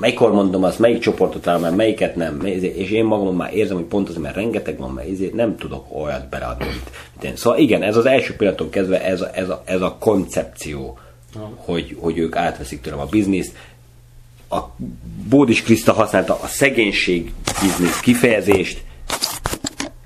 Melykor 0.00 0.32
mondom 0.32 0.64
azt, 0.64 0.78
melyik 0.78 0.98
csoportot 0.98 1.44
vállal, 1.44 1.70
melyiket 1.70 2.16
nem, 2.16 2.40
és 2.44 2.90
én 2.90 3.04
magam 3.04 3.36
már 3.36 3.54
érzem, 3.54 3.76
hogy 3.76 3.84
pont 3.84 4.08
azért, 4.08 4.22
mert 4.22 4.34
rengeteg 4.34 4.78
van, 4.78 4.90
mert 4.90 5.32
nem 5.32 5.56
tudok 5.56 5.86
olyat 6.02 6.28
beleadni, 6.28 6.66
mint 6.66 6.90
én. 7.22 7.36
Szóval 7.36 7.58
igen, 7.58 7.82
ez 7.82 7.96
az 7.96 8.06
első 8.06 8.36
pillanattól 8.36 8.68
kezdve 8.68 9.04
ez 9.04 9.20
a, 9.20 9.30
ez 9.32 9.48
a, 9.48 9.62
ez 9.64 9.80
a 9.80 9.96
koncepció, 9.98 10.98
hogy, 11.56 11.96
hogy 12.00 12.18
ők 12.18 12.36
átveszik 12.36 12.80
tőlem 12.80 13.00
a 13.00 13.04
bizniszt. 13.04 13.56
A 14.50 14.58
Bódis 15.28 15.62
Kriszta 15.62 15.92
használta 15.92 16.38
a 16.42 16.46
szegénység 16.46 17.32
biznisz 17.62 18.00
kifejezést. 18.00 18.82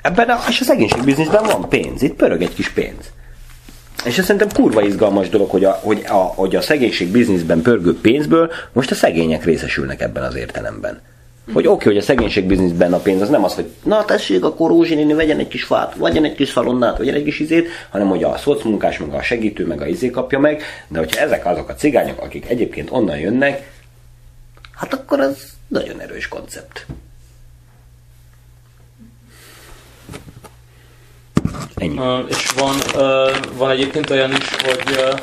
Ebben 0.03 0.29
a, 0.29 0.39
és 0.49 0.61
a 0.61 0.65
szegénység 0.65 1.05
bizniszben 1.05 1.45
van 1.45 1.69
pénz, 1.69 2.03
itt 2.03 2.15
pörög 2.15 2.43
egy 2.43 2.55
kis 2.55 2.69
pénz. 2.69 3.13
És 4.05 4.19
ez 4.19 4.25
szerintem 4.25 4.53
kurva 4.53 4.83
izgalmas 4.83 5.29
dolog, 5.29 5.51
hogy 5.51 5.65
a, 5.65 5.71
hogy 5.83 6.05
a, 6.09 6.13
hogy 6.13 6.57
a 6.57 6.61
szegénység 6.61 7.09
bizniszben 7.09 7.63
pörgő 7.63 8.01
pénzből 8.01 8.51
most 8.73 8.91
a 8.91 8.95
szegények 8.95 9.45
részesülnek 9.45 10.01
ebben 10.01 10.23
az 10.23 10.35
értelemben. 10.35 11.01
Hogy 11.47 11.67
oké, 11.67 11.75
okay, 11.75 11.87
hogy 11.93 11.97
a 11.97 12.05
szegénység 12.05 12.45
bizniszben 12.45 12.93
a 12.93 12.99
pénz 12.99 13.21
az 13.21 13.29
nem 13.29 13.45
az, 13.45 13.55
hogy 13.55 13.71
na 13.83 14.05
tessék, 14.05 14.45
akkor 14.45 14.71
Rózsi 14.71 15.13
vegyen 15.13 15.39
egy 15.39 15.49
kis 15.49 15.65
fát, 15.65 15.97
vegyen 15.97 16.25
egy 16.25 16.35
kis 16.35 16.49
szalonnát, 16.49 16.99
vegyen 16.99 17.15
egy 17.15 17.25
kis 17.25 17.41
izét, 17.41 17.69
hanem 17.91 18.09
hogy 18.09 18.25
a 18.25 18.37
szocmunkás, 18.37 18.99
meg 18.99 19.15
a 19.15 19.23
segítő, 19.23 19.67
meg 19.67 19.81
a 19.81 19.87
izé 19.87 20.11
kapja 20.11 20.39
meg, 20.39 20.63
de 20.89 20.99
hogyha 20.99 21.21
ezek 21.21 21.47
azok 21.47 21.69
a 21.69 21.75
cigányok, 21.75 22.21
akik 22.21 22.49
egyébként 22.49 22.91
onnan 22.91 23.19
jönnek, 23.19 23.71
hát 24.75 24.93
akkor 24.93 25.21
az 25.21 25.53
nagyon 25.69 26.01
erős 26.01 26.29
koncept. 26.29 26.87
Ennyi. 31.75 31.99
Uh, 31.99 32.25
és 32.29 32.51
van, 32.57 32.75
uh, 32.95 33.57
van 33.57 33.71
egyébként 33.71 34.11
olyan 34.11 34.31
is, 34.31 34.49
hogy 34.55 34.91
uh, 34.91 35.21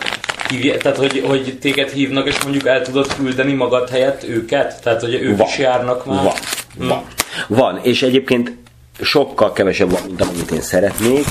hívja, 0.50 0.78
tehát 0.78 0.98
hogy, 0.98 1.24
hogy 1.26 1.58
téged 1.60 1.90
hívnak, 1.90 2.28
és 2.28 2.44
mondjuk 2.44 2.68
el 2.68 2.82
tudod 2.82 3.16
küldeni 3.16 3.54
magad 3.54 3.90
helyett 3.90 4.24
őket? 4.24 4.82
Tehát, 4.84 5.02
hogy 5.02 5.14
ők 5.14 5.38
van. 5.38 5.48
is 5.48 5.58
járnak 5.58 6.06
már? 6.06 6.24
Van. 6.24 6.34
Hmm. 6.78 6.88
Van. 6.88 7.04
Van. 7.48 7.80
És 7.84 8.02
egyébként 8.02 8.56
sokkal 9.02 9.54
kevesebb 9.54 9.92
van, 9.92 10.02
mint 10.06 10.22
amit 10.22 10.52
én 10.52 10.62
szeretnék. 10.62 11.26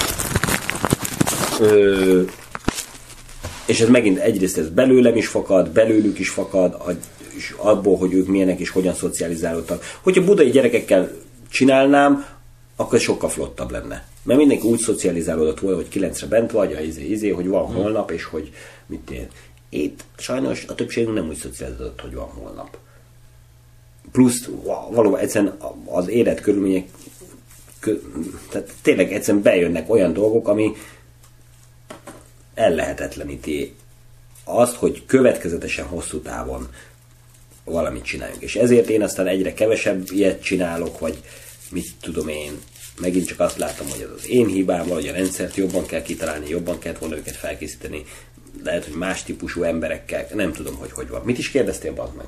Ö, 1.60 2.22
és 3.66 3.80
ez 3.80 3.88
megint 3.88 4.18
egyrészt 4.18 4.58
ez 4.58 4.68
belőlem 4.68 5.16
is 5.16 5.26
fakad, 5.26 5.70
belőlük 5.70 6.18
is 6.18 6.28
fakad, 6.28 6.76
és 7.36 7.54
abból, 7.56 7.96
hogy 7.96 8.12
ők 8.12 8.26
milyenek 8.26 8.58
és 8.58 8.70
hogyan 8.70 8.94
szocializálódtak. 8.94 9.84
Hogyha 10.02 10.24
budai 10.24 10.50
gyerekekkel 10.50 11.10
csinálnám, 11.50 12.26
akkor 12.76 13.00
sokkal 13.00 13.28
flottabb 13.28 13.70
lenne. 13.70 14.06
Mert 14.22 14.38
mindenki 14.38 14.66
úgy 14.66 14.78
szocializálódott 14.78 15.60
volna, 15.60 15.76
hogy 15.76 15.88
kilencre 15.88 16.26
bent 16.26 16.50
vagy, 16.50 16.72
a 16.72 16.80
izé, 16.80 17.04
izé, 17.04 17.28
hogy 17.28 17.48
van 17.48 17.64
holnap, 17.64 18.10
és 18.10 18.24
hogy 18.24 18.50
mit 18.88 19.10
ér. 19.10 19.28
Itt 19.68 20.04
sajnos 20.16 20.64
a 20.64 20.74
többségünk 20.74 21.14
nem 21.14 21.28
úgy 21.28 21.36
szocializálódott, 21.36 22.00
hogy 22.00 22.14
van 22.14 22.28
holnap. 22.28 22.78
Plusz 24.12 24.48
valóban 24.90 25.20
egyszerűen 25.20 25.56
az 25.84 26.08
életkörülmények 26.08 26.88
tehát 28.50 28.72
tényleg 28.82 29.12
egyszerűen 29.12 29.42
bejönnek 29.42 29.90
olyan 29.90 30.12
dolgok, 30.12 30.48
ami 30.48 30.72
ellehetetleníti 32.54 33.74
azt, 34.44 34.74
hogy 34.74 35.02
következetesen 35.06 35.86
hosszú 35.86 36.20
távon 36.20 36.68
valamit 37.64 38.04
csináljunk. 38.04 38.42
És 38.42 38.56
ezért 38.56 38.88
én 38.88 39.02
aztán 39.02 39.26
egyre 39.26 39.54
kevesebb 39.54 40.10
ilyet 40.10 40.42
csinálok, 40.42 40.98
vagy 40.98 41.22
mit 41.70 41.88
tudom 42.00 42.28
én, 42.28 42.52
megint 43.00 43.26
csak 43.26 43.40
azt 43.40 43.58
látom, 43.58 43.88
hogy 43.90 44.00
ez 44.00 44.10
az 44.16 44.28
én 44.28 44.46
hibám, 44.46 44.86
vagy 44.86 45.08
a 45.08 45.12
rendszert 45.12 45.56
jobban 45.56 45.86
kell 45.86 46.02
kitalálni, 46.02 46.48
jobban 46.48 46.78
kell 46.78 46.94
volna 46.98 47.16
őket 47.16 47.36
felkészíteni, 47.36 48.04
lehet, 48.64 48.84
hogy 48.84 48.94
más 48.94 49.22
típusú 49.22 49.62
emberekkel, 49.62 50.26
nem 50.34 50.52
tudom, 50.52 50.76
hogy 50.76 50.92
hogy 50.92 51.08
van. 51.08 51.20
Mit 51.24 51.38
is 51.38 51.50
kérdeztél, 51.50 51.94
bazd 51.94 52.14
meg? 52.16 52.26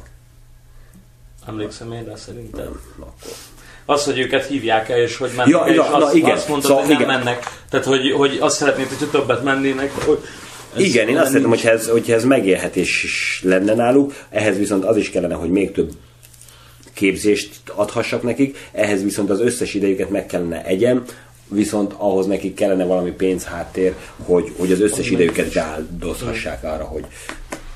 Emlékszem 1.49 1.93
én, 1.93 2.05
de 2.05 2.17
szerintem. 2.17 2.65
Nem, 2.65 2.81
akkor. 2.99 3.33
Az, 3.85 4.05
hogy 4.05 4.19
őket 4.19 4.47
hívják 4.47 4.89
el, 4.89 4.99
és 4.99 5.17
hogy 5.17 5.31
mennek 5.37 5.53
ja, 5.53 5.67
el, 5.67 5.75
ja, 5.75 5.83
és 5.83 5.89
azt, 5.91 6.15
igen. 6.15 6.31
azt 6.31 6.49
mondtad, 6.49 6.71
szóval, 6.71 6.85
hogy 6.85 6.95
nem 6.95 7.03
igen. 7.03 7.19
mennek. 7.19 7.61
Tehát, 7.71 7.87
hogy, 7.87 8.13
hogy 8.13 8.39
azt 8.41 8.57
szeretnéd, 8.57 8.89
hogy 8.89 9.11
többet 9.11 9.43
mennének. 9.43 9.93
Hogy 9.93 10.19
igen, 10.77 11.09
én 11.09 11.17
azt 11.17 11.27
szeretném, 11.27 11.51
hogyha 11.51 11.71
ez, 11.71 11.89
hogyha 11.89 12.13
ez 12.13 12.25
megélhetés 12.25 13.03
is 13.05 13.41
lenne 13.45 13.75
náluk, 13.75 14.15
ehhez 14.31 14.59
viszont 14.59 14.85
az 14.85 14.97
is 14.97 15.11
kellene, 15.11 15.35
hogy 15.35 15.51
még 15.51 15.73
több 15.73 15.91
képzést 16.93 17.51
adhassak 17.75 18.23
nekik, 18.23 18.69
ehhez 18.73 19.03
viszont 19.03 19.31
az 19.31 19.41
összes 19.41 19.75
idejüket 19.75 20.11
meg 20.11 20.27
kellene 20.27 20.65
egyem, 20.65 21.05
viszont 21.51 21.95
ahhoz 21.97 22.27
nekik 22.27 22.55
kellene 22.55 22.85
valami 22.85 23.11
pénzháttér, 23.11 23.95
hogy, 24.25 24.53
hogy 24.59 24.73
az 24.73 24.81
összes 24.81 25.11
idejüket 25.11 25.53
beáldozhassák 25.53 26.65
arra, 26.65 26.85
hogy 26.85 27.05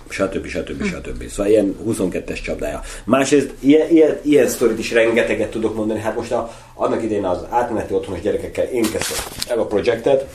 stb. 0.08 0.46
stb. 0.46 0.84
stb. 0.84 1.28
Szóval 1.28 1.52
ilyen 1.52 1.76
22-es 1.88 2.42
csapdája. 2.42 2.80
Másrészt 3.04 3.50
ilyen, 3.60 3.90
ilyen, 3.90 4.18
ilyen 4.22 4.48
sztorit 4.48 4.78
is 4.78 4.92
rengeteget 4.92 5.50
tudok 5.50 5.74
mondani. 5.74 6.00
Hát 6.00 6.16
most 6.16 6.32
a, 6.32 6.52
annak 6.74 7.02
idején 7.02 7.24
az 7.24 7.38
átmeneti 7.50 7.94
otthonos 7.94 8.20
gyerekekkel 8.20 8.64
én 8.64 8.82
kezdtem 8.82 9.24
el 9.48 9.58
a 9.58 9.66
projektet, 9.66 10.26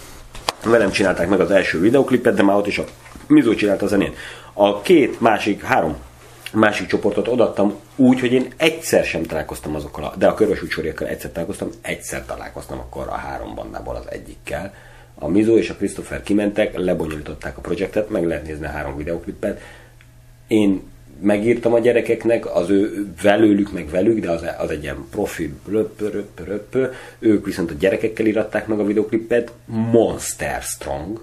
velem 0.64 0.92
csinálták 0.92 1.30
meg 1.30 1.40
az 1.40 1.52
első 1.52 1.80
videoklipet, 1.80 2.36
de 2.36 2.44
már 2.44 2.56
ott 2.56 2.68
is 2.68 2.78
a 2.78 2.84
Mizó 3.28 3.54
csinált 3.54 3.82
a 3.82 3.88
zenén. 3.88 4.14
A 4.54 4.82
két 4.82 5.22
másik, 5.22 5.64
három 5.64 5.96
másik 6.54 6.88
csoportot 6.88 7.28
odattam 7.28 7.74
úgy, 7.96 8.20
hogy 8.20 8.34
én 8.34 8.54
egyszer 8.58 9.04
sem 9.04 9.24
találkoztam 9.24 9.76
azokkal, 9.76 10.04
a, 10.04 10.14
de 10.18 10.28
a 10.28 10.34
körös 10.34 10.64
útsoriakkal 10.64 11.08
egyszer 11.08 11.32
találkoztam, 11.32 11.70
egyszer 11.82 12.26
találkoztam 12.26 12.80
akkor 12.80 13.08
a 13.08 13.16
három 13.16 13.56
bandából 13.56 13.96
az 13.96 14.06
egyikkel. 14.10 14.74
A 15.16 15.28
Mizo 15.28 15.58
és 15.58 15.70
a 15.70 15.76
Christopher 15.76 16.24
kimentek, 16.24 16.78
lebonyolították 16.78 17.58
a 17.58 17.62
projektet, 17.62 18.10
meg 18.10 18.26
lehet 18.26 18.46
nézni 18.46 18.66
a 18.66 18.70
három 18.70 18.98
videoklipet. 18.98 19.62
Én 20.48 20.82
megírtam 21.22 21.74
a 21.74 21.80
gyerekeknek, 21.80 22.56
az 22.56 22.70
ő 22.70 23.08
velőlük, 23.22 23.72
meg 23.72 23.90
velük, 23.90 24.20
de 24.20 24.30
az, 24.30 24.46
az 24.58 24.70
egy 24.70 24.84
ilyen 24.84 25.06
profi 25.12 25.54
röp, 25.70 26.00
röp, 26.00 26.46
röp, 26.46 26.94
ők 27.20 27.46
viszont 27.46 27.72
a 27.72 27.76
gyerekekkel 27.80 28.26
iratták 28.26 28.68
meg 28.68 28.80
a 28.80 28.86
videoklipet, 28.86 29.52
Monster 29.66 30.62
Strong, 30.62 31.22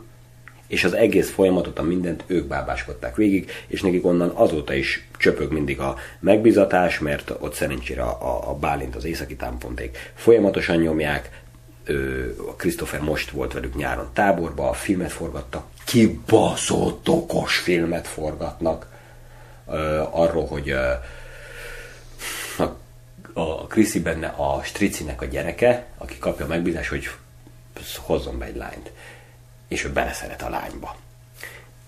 és 0.67 0.85
az 0.85 0.93
egész 0.93 1.31
folyamatot, 1.31 1.79
a 1.79 1.83
mindent 1.83 2.25
ők 2.27 2.47
bábáskodták 2.47 3.17
végig, 3.17 3.51
és 3.67 3.83
nekik 3.83 4.07
onnan 4.07 4.29
azóta 4.29 4.75
is 4.75 5.09
csöpög 5.19 5.53
mindig 5.53 5.81
a 5.81 5.97
megbizatás, 6.21 6.99
mert 6.99 7.33
ott 7.39 7.55
szerencsére 7.55 8.03
a, 8.03 8.51
a 8.51 8.55
Bálint, 8.55 8.97
az 8.97 9.05
északi 9.05 9.37
támponték 9.37 10.12
folyamatosan 10.14 10.77
nyomják, 10.77 11.45
a 12.49 12.55
Christopher 12.57 13.01
most 13.01 13.31
volt 13.31 13.53
velük 13.53 13.77
nyáron 13.77 14.09
táborba, 14.12 14.69
a 14.69 14.73
filmet 14.73 15.12
forgattak, 15.12 15.67
kibaszott 15.85 17.09
okos 17.09 17.57
filmet 17.57 18.07
forgatnak 18.07 18.87
arról, 20.11 20.47
hogy 20.47 20.71
a, 22.59 22.77
a 23.33 23.67
Chrissy 23.67 24.01
benne 24.01 24.27
a 24.27 24.62
Stricinek 24.62 25.23
a 25.23 25.25
gyereke, 25.25 25.87
aki 25.99 26.19
kapja 26.19 26.45
a 26.45 26.49
megbízást, 26.49 26.89
hogy 26.89 27.09
hozzon 27.97 28.39
be 28.39 28.45
egy 28.45 28.57
lányt 28.57 28.91
és 29.69 29.85
ő 29.85 29.93
beleszeret 29.93 30.43
a 30.43 30.49
lányba. 30.49 30.97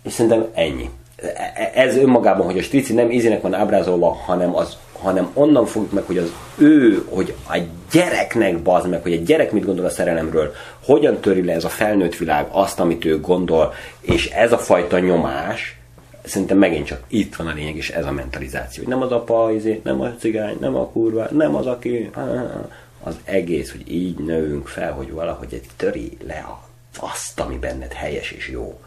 És 0.03 0.13
szerintem 0.13 0.47
ennyi. 0.55 0.91
E, 1.17 1.71
ez 1.75 1.97
önmagában, 1.97 2.47
hogy 2.47 2.59
a 2.59 2.63
strici 2.63 2.93
nem 2.93 3.11
ízének 3.11 3.43
van 3.43 3.55
ábrázolva, 3.55 4.13
hanem, 4.13 4.57
az, 4.57 4.77
hanem 4.93 5.31
onnan 5.35 5.67
fogjuk 5.67 5.93
meg, 5.93 6.05
hogy 6.05 6.19
az 6.19 6.33
ő, 6.57 7.07
hogy 7.09 7.35
a 7.49 7.59
gyereknek 7.91 8.59
bazd 8.59 8.89
meg, 8.89 9.03
hogy 9.03 9.13
egy 9.13 9.25
gyerek 9.25 9.53
mit 9.53 9.65
gondol 9.65 9.85
a 9.85 9.91
szerelemről, 9.91 10.55
hogyan 10.85 11.21
töri 11.21 11.45
le 11.45 11.53
ez 11.53 11.65
a 11.65 11.69
felnőtt 11.69 12.17
világ 12.17 12.47
azt, 12.51 12.81
amit 12.81 13.05
ő 13.05 13.21
gondol, 13.21 13.75
és 14.01 14.31
ez 14.31 14.53
a 14.53 14.59
fajta 14.59 14.99
nyomás, 14.99 15.79
szerintem 16.25 16.59
megint 16.59 16.87
csak 16.87 17.03
itt 17.09 17.37
van 17.37 17.47
a 17.47 17.53
lényeg, 17.53 17.77
és 17.77 17.91
ez 17.91 18.07
a 18.07 18.13
mentalizáció. 18.13 18.85
Nem 18.87 19.03
az 19.03 19.13
apa, 19.13 19.53
izé, 19.53 19.81
nem 19.85 20.01
a 20.01 20.15
cigány, 20.19 20.57
nem 20.61 20.75
a 20.75 20.87
kurva, 20.87 21.27
nem 21.31 21.55
az, 21.55 21.67
aki... 21.67 22.11
Az 23.03 23.17
egész, 23.25 23.71
hogy 23.71 23.93
így 23.93 24.19
nőünk 24.19 24.69
fel, 24.69 24.93
hogy 24.93 25.13
valahogy 25.13 25.49
egy 25.55 25.67
töri 25.77 26.17
le 26.27 26.45
a 26.49 26.68
azt, 27.01 27.41
ami 27.41 27.57
benned 27.57 27.93
helyes 27.93 28.31
és 28.31 28.49
jó. 28.49 28.81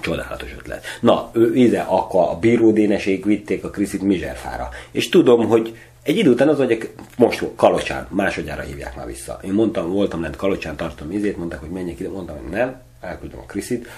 Csodálatos 0.00 0.54
ötlet. 0.58 0.84
Na, 1.00 1.30
ő 1.32 1.54
ide, 1.54 1.80
akkor 1.80 2.28
a 2.28 2.38
bíródéneség 2.38 3.24
vitték 3.24 3.64
a 3.64 3.70
Kriszit 3.70 4.02
Mizserfára. 4.02 4.68
És 4.90 5.08
tudom, 5.08 5.46
hogy 5.46 5.78
egy 6.02 6.16
idő 6.16 6.30
után 6.30 6.48
az, 6.48 6.56
hogy 6.56 6.90
most 7.16 7.44
Kalocsán, 7.56 8.06
másodjára 8.10 8.62
hívják 8.62 8.96
már 8.96 9.06
vissza. 9.06 9.40
Én 9.42 9.52
mondtam, 9.52 9.92
voltam 9.92 10.22
lent 10.22 10.36
Kalocsán, 10.36 10.76
tartom 10.76 11.10
izét, 11.10 11.36
mondták, 11.36 11.60
hogy 11.60 11.70
menjek 11.70 12.00
ide, 12.00 12.08
mondtam, 12.08 12.36
hogy 12.36 12.50
nem, 12.50 12.80
elküldöm 13.00 13.38
a 13.38 13.46
Kriszit. 13.46 13.88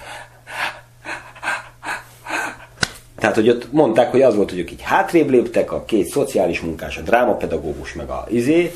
Tehát, 3.19 3.37
hogy 3.37 3.49
ott 3.49 3.73
mondták, 3.73 4.11
hogy 4.11 4.23
az 4.23 4.35
volt, 4.35 4.51
hogy 4.51 4.59
ők 4.59 4.71
így 4.71 4.83
hátrébb 4.83 5.31
léptek, 5.31 5.73
a 5.73 5.85
két 5.85 6.07
szociális 6.07 6.61
munkás, 6.61 6.97
a 6.97 7.01
drámapedagógus, 7.01 7.93
meg 7.93 8.09
a 8.09 8.27
izé, 8.29 8.73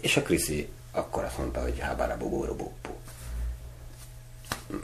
és 0.00 0.16
a 0.16 0.22
Kriszi 0.22 0.68
akkor 0.98 1.24
azt 1.24 1.38
mondta, 1.38 1.60
hogy 1.60 1.78
hábára 1.78 2.16
bogóra 2.16 2.56
bogó. 2.56 2.72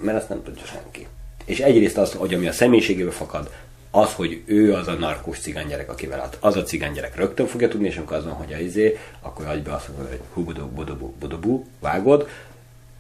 Mert 0.03 0.19
azt 0.19 0.28
nem 0.28 0.43
tudja 0.43 0.65
senki. 0.65 1.07
És 1.45 1.61
egyrészt 1.61 1.99
az, 1.99 2.12
hogy 2.12 2.35
ami 2.35 2.47
a 2.47 2.53
személyiségéből 2.53 3.12
fakad, 3.12 3.51
az, 3.91 4.15
hogy 4.15 4.43
ő 4.45 4.74
az 4.74 4.89
a 4.89 4.93
narkós 4.93 5.39
cigánygyerek, 5.39 5.91
akivel 5.91 6.19
hát 6.19 6.36
az 6.41 6.57
a 6.57 6.62
cigánygyerek 6.62 7.16
rögtön 7.16 7.47
fogja 7.47 7.69
tudni, 7.69 7.86
és 7.86 7.97
amikor 7.97 8.16
azon, 8.16 8.32
hogy 8.32 8.53
a 8.53 8.59
izé, 8.59 8.99
akkor 9.20 9.47
hagyj 9.47 9.61
be 9.61 9.74
azt 9.74 9.89
mondja, 9.89 10.09
hogy 10.09 10.20
hubudó, 10.32 10.66
bodobú, 10.66 11.15
bodobú, 11.19 11.66
vágod, 11.81 12.28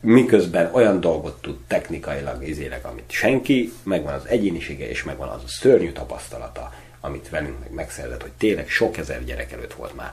miközben 0.00 0.70
olyan 0.72 1.00
dolgot 1.00 1.40
tud 1.40 1.56
technikailag 1.66 2.48
izéleg, 2.48 2.84
amit 2.84 3.10
senki, 3.10 3.72
megvan 3.82 4.14
az 4.14 4.26
egyénisége, 4.26 4.88
és 4.88 5.04
megvan 5.04 5.28
az 5.28 5.42
a 5.44 5.48
szörnyű 5.48 5.92
tapasztalata, 5.92 6.72
amit 7.00 7.28
velünk 7.28 7.60
meg 7.60 7.72
megszerzett, 7.72 8.22
hogy 8.22 8.32
tényleg 8.32 8.68
sok 8.68 8.96
ezer 8.96 9.24
gyerek 9.24 9.52
előtt 9.52 9.74
volt 9.74 9.94
már 9.94 10.12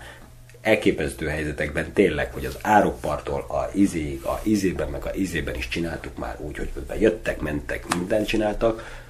elképesztő 0.62 1.28
helyzetekben 1.28 1.94
tényleg, 1.94 2.34
hogy 2.34 2.46
az 2.46 2.58
árokpartól 2.62 3.46
a 3.48 3.70
izéig, 3.74 4.24
a 4.24 4.40
izében, 4.44 4.90
meg 4.90 5.06
a 5.06 5.14
izében 5.14 5.56
is 5.56 5.68
csináltuk 5.68 6.18
már 6.18 6.38
úgy, 6.40 6.58
hogy 6.58 6.72
jöttek, 7.00 7.40
mentek, 7.40 7.96
mindent 7.96 8.28
csináltak. 8.28 9.02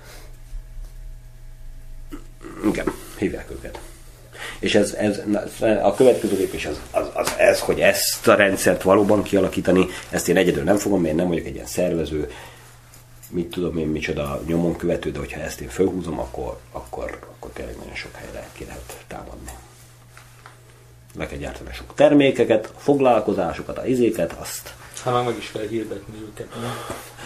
Igen, 2.65 2.93
hívják 3.17 3.51
őket. 3.51 3.79
És 4.59 4.75
ez, 4.75 4.93
ez, 4.93 5.21
a 5.81 5.93
következő 5.93 6.37
lépés 6.37 6.65
az, 6.65 6.79
az, 6.91 7.07
az 7.13 7.33
ez, 7.37 7.59
hogy 7.59 7.79
ezt 7.79 8.27
a 8.27 8.33
rendszert 8.33 8.81
valóban 8.81 9.23
kialakítani, 9.23 9.85
ezt 10.09 10.29
én 10.29 10.37
egyedül 10.37 10.63
nem 10.63 10.77
fogom, 10.77 11.01
mert 11.01 11.13
én 11.13 11.19
nem 11.19 11.27
vagyok 11.27 11.45
egy 11.45 11.53
ilyen 11.53 11.65
szervező, 11.65 12.31
mit 13.29 13.49
tudom 13.49 13.77
én, 13.77 13.87
micsoda 13.87 14.41
nyomon 14.45 14.75
követő, 14.75 15.11
de 15.11 15.19
hogyha 15.19 15.41
ezt 15.41 15.61
én 15.61 15.69
fölhúzom, 15.69 16.19
akkor, 16.19 16.59
akkor, 16.71 17.19
akkor 17.21 17.51
tényleg 17.51 17.75
nagyon 17.77 17.95
sok 17.95 18.15
helyre 18.15 18.47
ki 18.53 18.65
lehet 18.65 19.03
támadni 19.07 19.51
le 21.17 21.27
kell 21.27 21.37
gyártani 21.37 21.69
sok 21.73 21.93
termékeket, 21.95 22.71
a 22.75 22.79
foglalkozásokat, 22.79 23.77
a 23.77 23.85
izéket, 23.85 24.35
azt. 24.39 24.73
Hát 25.03 25.13
már 25.13 25.23
meg 25.23 25.37
is 25.37 25.51
kell 25.51 25.67
hirdetni 25.67 26.13
őket? 26.31 26.47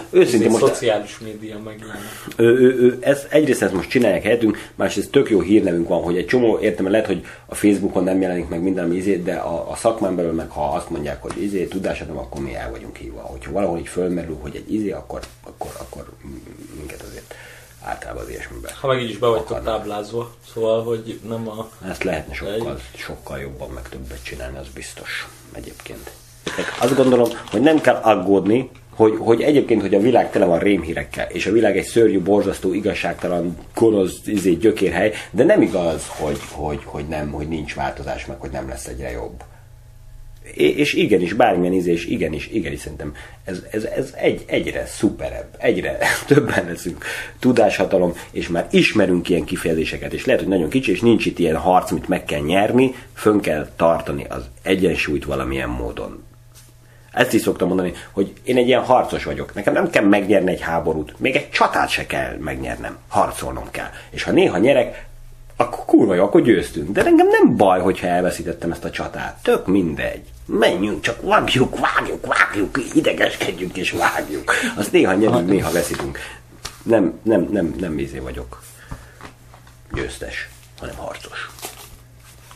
Őszintén 0.10 0.49
most... 0.49 0.66
Szociális 0.66 1.20
média 1.20 1.60
meg 1.60 1.84
ő, 2.36 2.45
ő, 2.45 2.80
ő, 2.80 2.98
ez, 3.02 3.26
egyrészt 3.30 3.62
ezt 3.62 3.74
most 3.74 3.90
csinálják 3.90 4.24
helyettünk, 4.24 4.70
másrészt 4.76 5.12
tök 5.12 5.30
jó 5.30 5.41
hírnevünk 5.41 5.88
van, 5.88 6.02
hogy 6.02 6.18
egy 6.18 6.26
csomó, 6.26 6.60
értem, 6.60 6.90
lehet, 6.90 7.06
hogy 7.06 7.26
a 7.45 7.56
Facebookon 7.56 8.03
nem 8.03 8.22
jelenik 8.22 8.48
meg 8.48 8.62
minden 8.62 8.94
izét, 8.94 9.24
de 9.24 9.36
a, 9.36 9.72
a 9.72 9.76
szakmán 9.76 10.16
belül 10.16 10.32
meg 10.32 10.49
ha 10.49 10.66
azt 10.66 10.90
mondják, 10.90 11.22
hogy 11.22 11.41
izé, 11.41 11.66
tudásodom, 11.66 12.18
akkor 12.18 12.41
mi 12.41 12.56
el 12.56 12.72
vagyunk 12.72 12.95
hívva. 12.95 13.22
Hogyha 13.22 13.52
valahol 13.52 13.78
így 13.78 13.88
fölmerül, 13.88 14.38
hogy 14.41 14.56
egy 14.56 14.74
izé, 14.74 14.91
akkor, 14.91 15.20
akkor, 15.44 15.72
akkor 15.78 16.10
minket 16.78 17.02
azért 17.02 17.34
általában 17.86 18.24
az 18.24 18.30
ilyesmiben. 18.30 18.72
Ha 18.80 18.88
meg 18.88 19.02
így 19.02 19.10
is 19.10 19.18
be 19.18 19.28
vagytok 19.28 19.64
táblázva, 19.64 20.32
szóval, 20.53 20.84
hogy 20.84 21.20
nem 21.28 21.49
a... 21.49 21.70
Ezt 21.90 22.03
lehetne 22.03 22.34
sokkal, 22.34 22.80
sokkal 22.95 23.40
jobban 23.40 23.70
meg 23.70 23.90
többet 23.90 24.24
csinálni, 24.24 24.57
az 24.57 24.68
biztos 24.74 25.28
egyébként. 25.52 26.12
Azt 26.80 26.95
gondolom, 26.95 27.30
hogy 27.52 27.62
nem 27.62 27.82
kell 27.82 27.95
aggódni, 27.95 28.70
hogy, 28.95 29.16
hogy 29.20 29.41
egyébként, 29.41 29.82
hogy 29.82 29.94
a 29.94 29.99
világ 29.99 30.32
tele 30.32 30.45
van 30.45 30.60
rémhírekkel, 30.60 31.30
és 31.30 31.45
a 31.45 31.52
világ 31.52 31.78
egy 31.78 31.86
szörnyű, 31.86 32.22
borzasztó, 32.22 32.74
igazságtalan, 32.74 33.57
gonosz 33.76 34.20
izé, 34.26 34.53
gyökérhely, 34.53 35.14
de 35.32 35.44
nem 35.44 35.62
igaz, 35.62 36.07
hogy, 36.07 36.40
hogy, 36.52 36.82
hogy, 36.84 37.07
nem, 37.07 37.32
hogy 37.32 37.48
nincs 37.48 37.76
változás, 37.76 38.26
meg 38.26 38.40
hogy 38.40 38.52
nem 38.52 38.70
lesz 38.70 38.88
egyre 38.88 39.12
jobb 39.12 39.44
és 40.54 40.94
igenis, 40.94 41.34
bármilyen 41.34 41.74
ízés, 41.74 42.06
igenis, 42.06 42.48
igenis 42.52 42.80
szerintem 42.80 43.14
ez, 43.44 43.64
ez, 43.72 43.84
ez 43.84 44.14
egy, 44.16 44.44
egyre 44.46 44.86
szuperebb, 44.86 45.48
egyre 45.58 45.98
többen 46.28 46.66
leszünk 46.66 47.06
tudáshatalom, 47.40 48.14
és 48.32 48.48
már 48.48 48.68
ismerünk 48.72 49.30
ilyen 49.30 49.44
kifejezéseket, 49.44 50.14
és 50.14 50.26
lehet, 50.26 50.42
hogy 50.42 50.50
nagyon 50.50 50.70
kicsi, 50.70 50.92
és 50.92 51.00
nincs 51.00 51.26
itt 51.26 51.40
ilyen 51.40 51.56
harc, 51.56 51.92
amit 51.92 52.08
meg 52.08 52.24
kell 52.24 52.42
nyerni, 52.42 52.96
fönn 53.14 53.40
kell 53.40 53.70
tartani 53.76 54.26
az 54.30 54.44
egyensúlyt 54.62 55.26
valamilyen 55.26 55.70
módon. 55.70 56.24
Ezt 57.12 57.34
is 57.34 57.42
szoktam 57.42 57.68
mondani, 57.68 57.94
hogy 58.12 58.34
én 58.44 58.58
egy 58.58 58.68
ilyen 58.68 58.84
harcos 58.84 59.24
vagyok. 59.24 59.54
Nekem 59.54 59.74
nem 59.74 59.90
kell 59.90 60.04
megnyerni 60.04 60.52
egy 60.52 60.62
háborút, 60.62 61.14
még 61.20 61.36
egy 61.36 61.50
csatát 61.50 61.90
se 61.90 62.06
kell 62.06 62.38
megnyernem, 62.40 62.98
harcolnom 63.08 63.72
kell. 63.72 63.90
És 64.10 64.24
ha 64.24 64.32
néha 64.32 64.58
nyerek, 64.58 65.06
akkor 65.56 65.86
kurva 65.86 66.14
jó, 66.14 66.23
akkor 66.23 66.41
győztünk. 66.41 66.91
De 66.91 67.06
engem 67.06 67.27
nem 67.27 67.56
baj, 67.56 67.82
hogyha 67.82 68.07
elveszítettem 68.07 68.72
ezt 68.72 68.84
a 68.84 68.90
csatát. 68.90 69.40
Tök 69.44 69.68
mindegy. 69.68 70.22
Menjünk, 70.45 71.02
csak 71.02 71.22
vágjuk, 71.22 71.80
vágjuk, 71.80 72.26
vágjuk, 72.26 72.77
idegeskedjünk 72.94 73.77
és 73.77 73.91
vágjuk. 73.91 74.53
Azt 74.76 74.91
néha 74.91 75.14
nyerünk, 75.14 75.48
néha 75.48 75.72
veszítünk. 75.72 76.19
Nem, 76.84 77.19
nem, 77.23 77.48
nem, 77.52 77.76
nem 77.80 77.95
vízé 77.95 78.19
vagyok 78.19 78.61
győztes, 79.94 80.49
hanem 80.80 80.95
harcos. 80.95 81.49